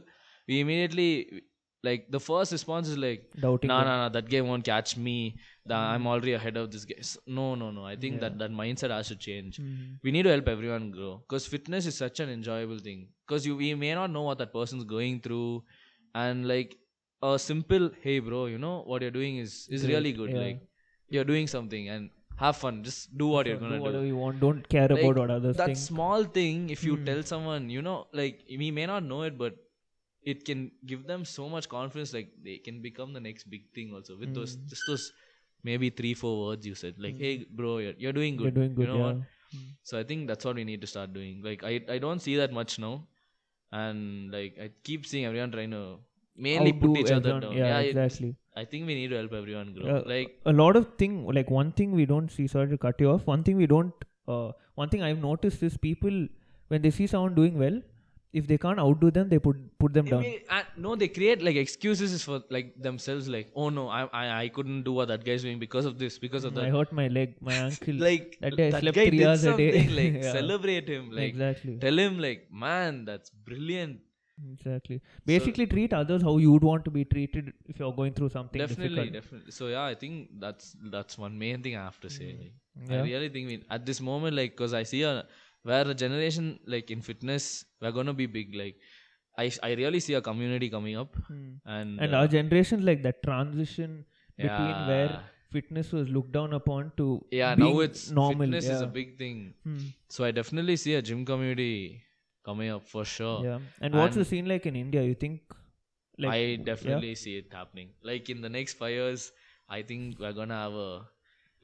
we 0.50 0.60
immediately 0.66 1.44
like 1.84 2.06
the 2.16 2.20
first 2.20 2.52
response 2.52 2.88
is 2.88 2.98
like, 2.98 3.22
doubting 3.46 3.68
"No, 3.70 3.78
no, 3.84 3.94
no, 4.02 4.10
that 4.16 4.30
guy 4.34 4.42
won't 4.42 4.64
catch 4.64 4.96
me. 4.98 5.16
That 5.66 5.78
I'm 5.94 6.06
already 6.12 6.34
ahead 6.40 6.58
of 6.62 6.70
this 6.76 6.86
guy." 6.92 6.98
S- 7.00 7.18
No, 7.40 7.48
no, 7.62 7.70
no. 7.78 7.86
I 7.86 7.96
think 8.04 8.20
that 8.24 8.38
that 8.42 8.52
mindset 8.60 8.92
has 8.98 9.08
to 9.14 9.18
change. 9.28 9.58
Mhm. 9.64 9.98
We 10.04 10.12
need 10.16 10.24
to 10.30 10.34
help 10.36 10.48
everyone 10.56 10.86
grow 10.98 11.12
because 11.24 11.48
fitness 11.56 11.88
is 11.92 11.98
such 12.04 12.20
an 12.26 12.30
enjoyable 12.38 12.80
thing. 12.90 13.02
Because 13.26 13.48
you 13.50 13.56
we 13.64 13.74
may 13.86 13.94
not 14.02 14.12
know 14.18 14.24
what 14.30 14.38
that 14.44 14.54
person's 14.60 14.84
going 14.94 15.20
through, 15.28 15.64
and 16.26 16.48
like 16.54 16.78
a 17.24 17.34
simple 17.42 17.84
hey 18.04 18.18
bro 18.28 18.40
you 18.52 18.58
know 18.62 18.76
what 18.92 19.02
you're 19.06 19.16
doing 19.18 19.36
is 19.42 19.52
is 19.78 19.84
Great, 19.84 19.94
really 19.96 20.12
good 20.20 20.32
yeah. 20.36 20.40
like 20.46 20.62
you're 21.16 21.28
doing 21.32 21.48
something 21.52 21.90
and 21.96 22.10
have 22.44 22.56
fun 22.62 22.80
just 22.88 23.04
do 23.24 23.28
what 23.34 23.46
you're 23.50 23.60
gonna 23.64 23.76
do 23.76 23.82
do, 23.82 23.84
whatever 23.88 24.06
you 24.12 24.18
want 24.22 24.40
don't 24.46 24.68
care 24.76 24.88
Like, 24.94 25.04
about 25.04 25.20
what 25.22 25.30
others 25.36 25.56
that 25.60 25.68
think 25.72 25.78
small 25.82 26.24
thing 26.38 26.64
if 26.76 26.84
you 26.88 26.96
Hmm. 26.96 27.06
tell 27.10 27.22
someone 27.34 27.70
you 27.76 27.84
know 27.90 27.98
like 28.22 28.40
we 28.64 28.70
may 28.80 28.88
not 28.94 29.04
know 29.12 29.22
it 29.28 29.38
but 29.44 29.60
it 30.24 30.46
can 30.46 30.72
give 30.86 31.06
them 31.08 31.26
so 31.26 31.50
much 31.50 31.68
confidence 31.70 32.14
like 32.14 32.30
they 32.44 32.58
can 32.58 32.82
become 32.82 33.14
the 33.14 33.20
next 33.20 33.50
big 33.50 33.64
thing 33.74 33.94
also. 33.94 34.18
With 34.18 34.34
those 34.36 34.56
Hmm. 34.56 34.68
just 34.68 34.84
those 34.88 35.12
maybe 35.64 35.90
three 35.90 36.14
four 36.14 36.34
words 36.48 36.66
you 36.66 36.76
said 36.76 36.96
like 36.98 37.18
hey 37.18 37.46
bro 37.60 37.78
you're, 37.78 37.94
you're 37.98 38.14
doing 38.14 38.36
good. 38.36 38.46
you're 38.46 38.52
doing 38.60 38.76
good 38.76 38.88
you 38.88 38.88
know 38.94 39.00
yeah. 39.00 39.14
What 39.14 39.28
so 39.84 40.00
i 40.00 40.04
think 40.04 40.28
that's 40.28 40.46
what 40.46 40.56
we 40.56 40.64
need 40.64 40.82
to 40.82 40.88
start 40.88 41.14
doing. 41.14 41.42
Like 41.48 41.64
i 41.64 41.74
i 41.96 41.98
don't 42.06 42.22
see 42.28 42.36
that 42.38 42.54
much 42.60 42.78
now. 42.80 42.94
And 43.72 44.32
like 44.32 44.58
i 44.66 44.70
keep 44.84 45.06
seeing 45.06 45.26
everyone 45.26 45.52
trying 45.52 45.72
to 45.72 45.82
mainly 46.36 46.72
Outdo 46.74 46.88
put 46.88 46.98
each 47.02 47.12
other 47.18 47.40
down. 47.40 47.56
Yeah, 47.58 47.80
it- 47.80 47.90
exactly. 47.98 48.36
I 48.62 48.66
think 48.66 48.86
we 48.86 48.96
need 48.96 49.10
to 49.12 49.16
help 49.16 49.34
everyone 49.34 49.74
grow. 49.74 49.90
Uh, 49.96 50.04
like 50.06 50.32
a 50.46 50.54
lot 50.54 50.76
of 50.76 50.88
thing 51.02 51.14
like 51.38 51.50
one 51.50 51.72
thing 51.72 51.94
we 52.00 52.06
don't 52.06 52.30
see 52.38 52.48
sorry 52.54 52.70
to 52.72 52.78
cut 52.86 53.00
you 53.04 53.10
off 53.12 53.26
one 53.34 53.44
thing 53.50 53.56
we 53.64 53.68
don't 53.74 53.94
uh, 54.28 54.52
one 54.82 54.90
thing 54.90 55.04
i've 55.10 55.22
noticed 55.26 55.64
is 55.68 55.78
people 55.86 56.18
when 56.74 56.82
they 56.86 56.92
see 56.98 57.08
someone 57.14 57.34
doing 57.40 57.58
well 57.64 57.78
if 58.40 58.48
they 58.50 58.58
can't 58.64 58.80
outdo 58.80 59.10
them 59.16 59.30
they 59.32 59.38
put 59.46 59.58
put 59.84 59.94
them 59.96 60.06
I 60.08 60.10
down 60.12 60.26
uh, 60.58 60.62
no, 60.86 60.96
they 60.96 61.08
create 61.08 61.42
like 61.48 61.58
excuses 61.62 62.24
for 62.24 62.42
like 62.50 62.70
themselves. 62.88 63.28
Like, 63.36 63.50
oh 63.56 63.70
no, 63.70 63.88
I 63.90 64.04
I, 64.22 64.24
I 64.44 64.48
couldn't 64.58 64.84
do 64.84 64.94
what 65.00 65.10
that 65.14 65.26
guy's 65.26 65.42
doing 65.48 65.60
because 65.64 65.86
of 65.86 65.98
this, 66.04 66.18
because 66.28 66.46
of 66.50 66.54
that 66.60 66.68
i 66.68 66.70
hurt 66.78 66.94
my 67.02 67.08
leg 67.18 67.34
my 67.50 67.56
ankle 67.66 67.96
Like 68.06 68.38
that 68.46 68.56
day 68.62 68.68
I 68.68 68.80
slept 68.80 68.96
guy 69.02 69.08
three 69.10 69.18
did 69.24 69.28
hours 69.32 69.44
a 69.44 69.58
day. 69.58 69.72
something, 69.72 69.96
Like 70.00 70.14
Yeah. 70.26 70.32
celebrate 70.40 70.88
him. 70.96 71.12
Like 71.20 71.34
exactly 71.34 71.76
tell 71.86 72.00
him 72.06 72.20
like, 72.28 72.48
man, 72.66 73.04
that's 73.12 73.30
brilliant. 73.52 74.00
exactly 74.52 74.96
basically 75.30 75.66
treat 75.72 75.92
others 75.94 76.24
how 76.28 76.32
you 76.44 76.52
would 76.52 76.64
want 76.68 76.84
to 76.86 76.92
be 77.00 77.04
treated 77.06 77.52
if 77.74 77.80
you're 77.82 77.94
going 78.00 78.14
through 78.20 78.30
something 78.36 78.62
definitely, 78.62 79.10
difficult 79.10 79.14
definitely. 79.20 79.52
So 79.58 79.68
yeah, 79.68 79.84
I 79.84 79.96
think 80.04 80.40
that's 80.46 80.76
that's 80.96 81.18
one 81.18 81.38
main 81.44 81.62
thing 81.66 81.76
I 81.82 81.84
have 81.90 82.00
to 82.06 82.10
say. 82.10 82.30
Like, 82.40 82.56
I 82.90 82.96
Yeah. 82.96 83.04
really 83.10 83.30
think 83.36 83.48
we 83.52 83.58
at 83.78 83.86
this 83.90 84.00
moment, 84.10 84.36
like, 84.42 84.56
cause 84.62 84.74
I 84.74 84.84
see 84.94 85.04
a 85.04 85.14
where 85.64 85.88
a 85.88 85.94
generation 85.94 86.60
like 86.66 86.92
in 86.92 87.02
fitness, 87.02 87.66
we're 87.82 87.92
gonna 87.92 88.14
be 88.14 88.26
big. 88.26 88.56
Like, 88.56 88.76
I 89.38 89.52
I 89.64 89.74
really 89.74 90.00
see 90.00 90.14
a 90.16 90.22
community 90.22 90.70
coming 90.70 90.98
up, 90.98 91.16
Hmm. 91.28 91.52
and 91.66 92.00
and 92.00 92.14
uh, 92.16 92.20
our 92.20 92.28
generation's 92.28 92.84
like 92.84 93.04
that 93.04 93.22
transition 93.24 94.06
between 94.38 94.88
where 94.88 95.22
fitness 95.52 95.92
was 95.92 96.08
looked 96.10 96.32
down 96.32 96.54
upon 96.58 96.92
to 96.98 97.06
yeah 97.30 97.54
now 97.56 97.80
it's 97.86 98.10
normal 98.10 98.40
fitness 98.46 98.66
yeah. 98.68 98.76
is 98.76 98.82
a 98.82 98.88
big 98.98 99.18
thing 99.18 99.54
Hmm. 99.66 99.80
so 100.08 100.24
i 100.24 100.32
definitely 100.38 100.76
see 100.84 100.94
a 101.00 101.02
gym 101.10 101.26
community 101.26 102.02
coming 102.50 102.70
up 102.76 102.88
for 102.92 103.04
sure 103.14 103.44
yeah 103.48 103.60
and 103.82 103.94
what's 103.94 104.16
the 104.22 104.24
scene 104.30 104.48
like 104.52 104.66
in 104.72 104.78
india 104.84 105.04
you 105.04 105.14
think 105.24 105.42
like 106.18 106.32
i 106.32 106.38
yeah? 106.38 106.64
definitely 106.70 107.12
see 107.24 107.34
it 107.42 107.52
happening 107.60 107.90
like 108.12 108.30
in 108.36 108.40
the 108.48 108.52
next 108.58 108.80
five 108.84 108.96
years 109.00 109.26
i 109.78 109.82
think 109.92 110.18
we're 110.24 110.32
gonna 110.40 110.60
have 110.62 110.74
a 110.86 110.92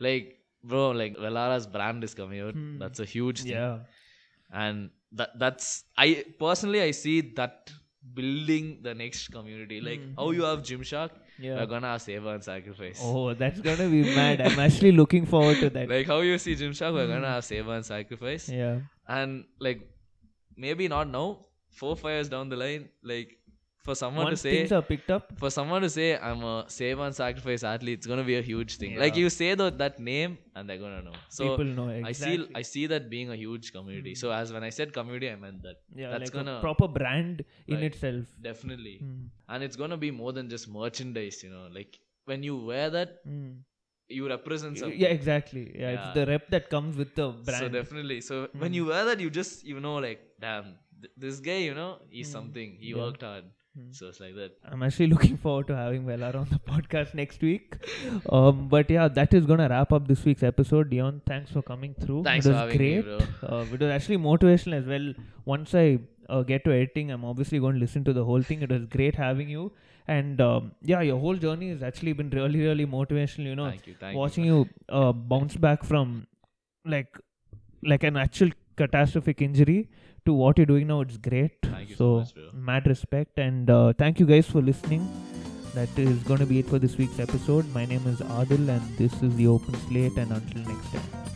like 0.07 0.35
bro 0.71 0.89
like 1.01 1.17
velara's 1.25 1.67
brand 1.77 2.03
is 2.03 2.13
coming 2.21 2.41
out. 2.41 2.53
Hmm. 2.53 2.77
that's 2.83 2.99
a 2.99 3.05
huge 3.15 3.41
thing. 3.43 3.51
Yeah. 3.51 3.79
And 4.63 4.89
that 5.19 5.31
that's 5.41 5.67
i 6.05 6.07
personally 6.39 6.81
i 6.85 6.91
see 6.91 7.15
that 7.39 7.71
building 8.17 8.67
the 8.83 8.93
next 8.93 9.29
community. 9.37 9.79
Like 9.81 10.01
Hmm, 10.01 10.13
how 10.17 10.27
you 10.31 10.43
have 10.49 10.59
gymshark 10.69 11.11
yeah. 11.39 11.55
we're 11.55 11.65
gonna 11.73 11.87
have 11.93 12.01
saver 12.01 12.33
and 12.33 12.43
sacrifice. 12.43 12.99
Oh 13.03 13.33
that's 13.33 13.59
gonna 13.61 13.89
be 13.89 14.03
mad. 14.15 14.41
I'm 14.41 14.59
actually 14.67 14.91
looking 14.93 15.25
forward 15.25 15.57
to 15.63 15.69
that. 15.69 15.89
Like 15.89 16.07
how 16.07 16.19
you 16.21 16.37
see 16.37 16.55
gymshark 16.55 16.93
we're 16.93 17.05
Hmm. 17.07 17.13
gonna 17.15 17.33
have 17.35 17.45
saver 17.45 17.73
and 17.75 17.85
sacrifice. 17.85 18.49
Yeah. 18.49 18.79
And 19.07 19.45
like 19.59 19.81
maybe 20.55 20.87
not 20.87 21.09
now 21.09 21.27
four 21.81 21.95
fires 21.95 22.29
down 22.29 22.49
the 22.49 22.55
line 22.65 22.89
like 23.03 23.36
for 23.87 23.95
someone 24.01 24.25
once 24.27 24.41
to 24.41 24.43
say 24.45 24.53
things 24.55 24.71
are 24.77 24.81
picked 24.91 25.11
up 25.15 25.25
for 25.41 25.49
someone 25.57 25.81
to 25.85 25.89
say 25.97 26.07
i'm 26.29 26.41
a 26.51 26.55
save 26.77 26.99
and 27.05 27.15
sacrifice 27.19 27.63
athlete 27.71 27.97
it's 27.99 28.09
gonna 28.11 28.25
be 28.31 28.35
a 28.39 28.45
huge 28.49 28.73
thing 28.81 28.95
like 29.03 29.15
you 29.21 29.29
say 29.37 29.49
that 29.61 29.77
that 29.83 29.99
name 30.09 30.37
and 30.55 30.69
they're 30.69 30.81
gonna 30.85 31.01
know 31.09 31.17
so 31.37 31.43
people 31.49 31.69
know 31.77 31.87
i 31.89 31.99
exactly 32.09 32.37
Hmm. 32.37 32.43
see 32.55 32.59
i 32.61 32.63
see 32.73 32.85
that 32.93 33.05
being 33.15 33.29
a 33.35 33.39
huge 33.43 33.71
community 33.77 34.13
so 34.23 34.31
as 34.39 34.51
when 34.57 34.65
i 34.69 34.71
said 34.79 34.93
community 34.99 35.29
i 35.35 35.37
meant 35.45 35.61
that 35.67 35.77
yeah 36.03 36.11
that's 36.15 36.23
like 36.31 36.35
gonna 36.39 36.57
a 36.57 36.65
proper 36.67 36.89
brand 36.99 37.45
in 37.67 37.77
Right. 37.77 37.87
itself 37.91 38.25
definitely 38.49 38.95
Hmm. 39.05 39.23
and 39.53 39.69
it's 39.69 39.79
gonna 39.83 40.01
be 40.07 40.11
more 40.21 40.33
than 40.39 40.49
just 40.55 40.67
merchandise 40.81 41.39
you 41.47 41.51
know 41.55 41.65
like 41.79 41.93
when 42.31 42.43
you 42.49 42.57
wear 42.71 42.89
that 42.99 43.17
Hmm. 43.31 43.49
you 44.15 44.25
represent 44.29 44.77
something. 44.81 44.99
yeah 45.03 45.09
exactly 45.19 45.63
yeah, 45.79 45.89
it's 45.95 46.11
the 46.17 46.25
rep 46.29 46.43
that 46.53 46.65
comes 46.73 46.93
with 46.99 47.09
the 47.19 47.25
brand 47.47 47.63
So 47.63 47.67
definitely. 47.79 48.19
So 48.27 48.35
when 48.61 48.71
Mm. 48.71 48.77
you 48.77 48.83
wear 48.89 49.01
that, 49.07 49.19
you 49.23 49.29
just 49.37 49.65
you 49.71 49.79
know 49.85 49.95
like 50.05 50.21
damn 50.43 50.67
th- 51.01 51.11
this 51.23 51.39
guy 51.47 51.57
you 51.69 51.73
know 51.79 51.89
he's 52.17 52.29
Mm. 52.29 52.35
something. 52.37 52.69
He 52.83 52.91
Yeah. 52.91 53.01
worked 53.01 53.25
hard. 53.29 53.49
Mm. 53.77 53.95
So 53.95 54.07
it's 54.07 54.19
like 54.19 54.35
that. 54.35 54.51
I'm 54.65 54.81
actually 54.83 55.07
looking 55.15 55.37
forward 55.37 55.67
to 55.67 55.75
having 55.75 56.05
Velar 56.05 56.35
on 56.35 56.47
the 56.49 56.59
podcast 56.71 57.13
next 57.13 57.41
week. 57.41 57.75
Um, 58.29 58.67
but 58.67 58.89
yeah, 58.89 59.07
that 59.07 59.33
is 59.33 59.45
going 59.45 59.59
to 59.59 59.67
wrap 59.67 59.91
up 59.93 60.07
this 60.07 60.23
week's 60.25 60.43
episode. 60.43 60.89
Dion, 60.89 61.21
thanks 61.25 61.51
for 61.51 61.61
coming 61.61 61.95
through. 62.01 62.23
Thanks 62.23 62.45
it 62.45 62.49
for 62.49 62.53
was 62.53 62.61
having 62.61 62.77
great. 62.77 63.05
me, 63.05 63.17
bro. 63.41 63.57
Uh, 63.57 63.65
it 63.71 63.79
was 63.79 63.89
actually 63.89 64.17
motivational 64.17 64.79
as 64.79 64.85
well. 64.85 65.13
Once 65.45 65.75
I 65.75 65.99
uh, 66.29 66.41
get 66.41 66.63
to 66.65 66.71
editing, 66.71 67.11
I'm 67.11 67.25
obviously 67.25 67.59
going 67.59 67.75
to 67.75 67.79
listen 67.79 68.03
to 68.05 68.13
the 68.13 68.23
whole 68.23 68.41
thing. 68.41 68.61
It 68.61 68.71
was 68.71 68.85
great 68.85 69.15
having 69.15 69.49
you. 69.49 69.71
And 70.07 70.39
um, 70.39 70.71
yeah, 70.81 71.01
your 71.01 71.19
whole 71.19 71.35
journey 71.35 71.69
has 71.69 71.83
actually 71.83 72.13
been 72.13 72.29
really, 72.29 72.61
really 72.61 72.85
motivational. 72.85 73.45
You 73.45 73.55
know, 73.55 73.69
thank 73.69 73.87
you. 73.87 73.95
Thank 73.99 74.17
watching 74.17 74.45
you. 74.45 74.55
you 74.55 74.69
uh, 74.89 75.11
bounce 75.11 75.55
back 75.57 75.83
from 75.83 76.27
like 76.85 77.17
like 77.83 78.03
an 78.03 78.15
actual 78.15 78.49
catastrophic 78.77 79.41
injury 79.41 79.89
to 80.27 80.33
what 80.33 80.57
you're 80.57 80.71
doing 80.73 80.87
now 80.87 81.01
it's 81.01 81.17
great. 81.17 81.53
Thank 81.63 81.89
so, 81.91 81.95
so 81.95 82.41
much, 82.41 82.53
mad 82.53 82.87
respect 82.87 83.39
and 83.39 83.69
uh, 83.69 83.93
thank 83.93 84.19
you 84.19 84.25
guys 84.25 84.47
for 84.47 84.61
listening. 84.61 85.07
That 85.73 85.89
is 85.97 86.23
going 86.23 86.39
to 86.39 86.45
be 86.45 86.59
it 86.59 86.67
for 86.67 86.79
this 86.79 86.97
week's 86.97 87.19
episode. 87.19 87.71
My 87.73 87.85
name 87.85 88.05
is 88.07 88.19
adil 88.19 88.69
and 88.75 88.97
this 88.97 89.21
is 89.21 89.35
the 89.35 89.47
open 89.47 89.75
slate 89.87 90.17
and 90.17 90.31
until 90.31 90.63
next 90.73 90.91
time 90.91 91.26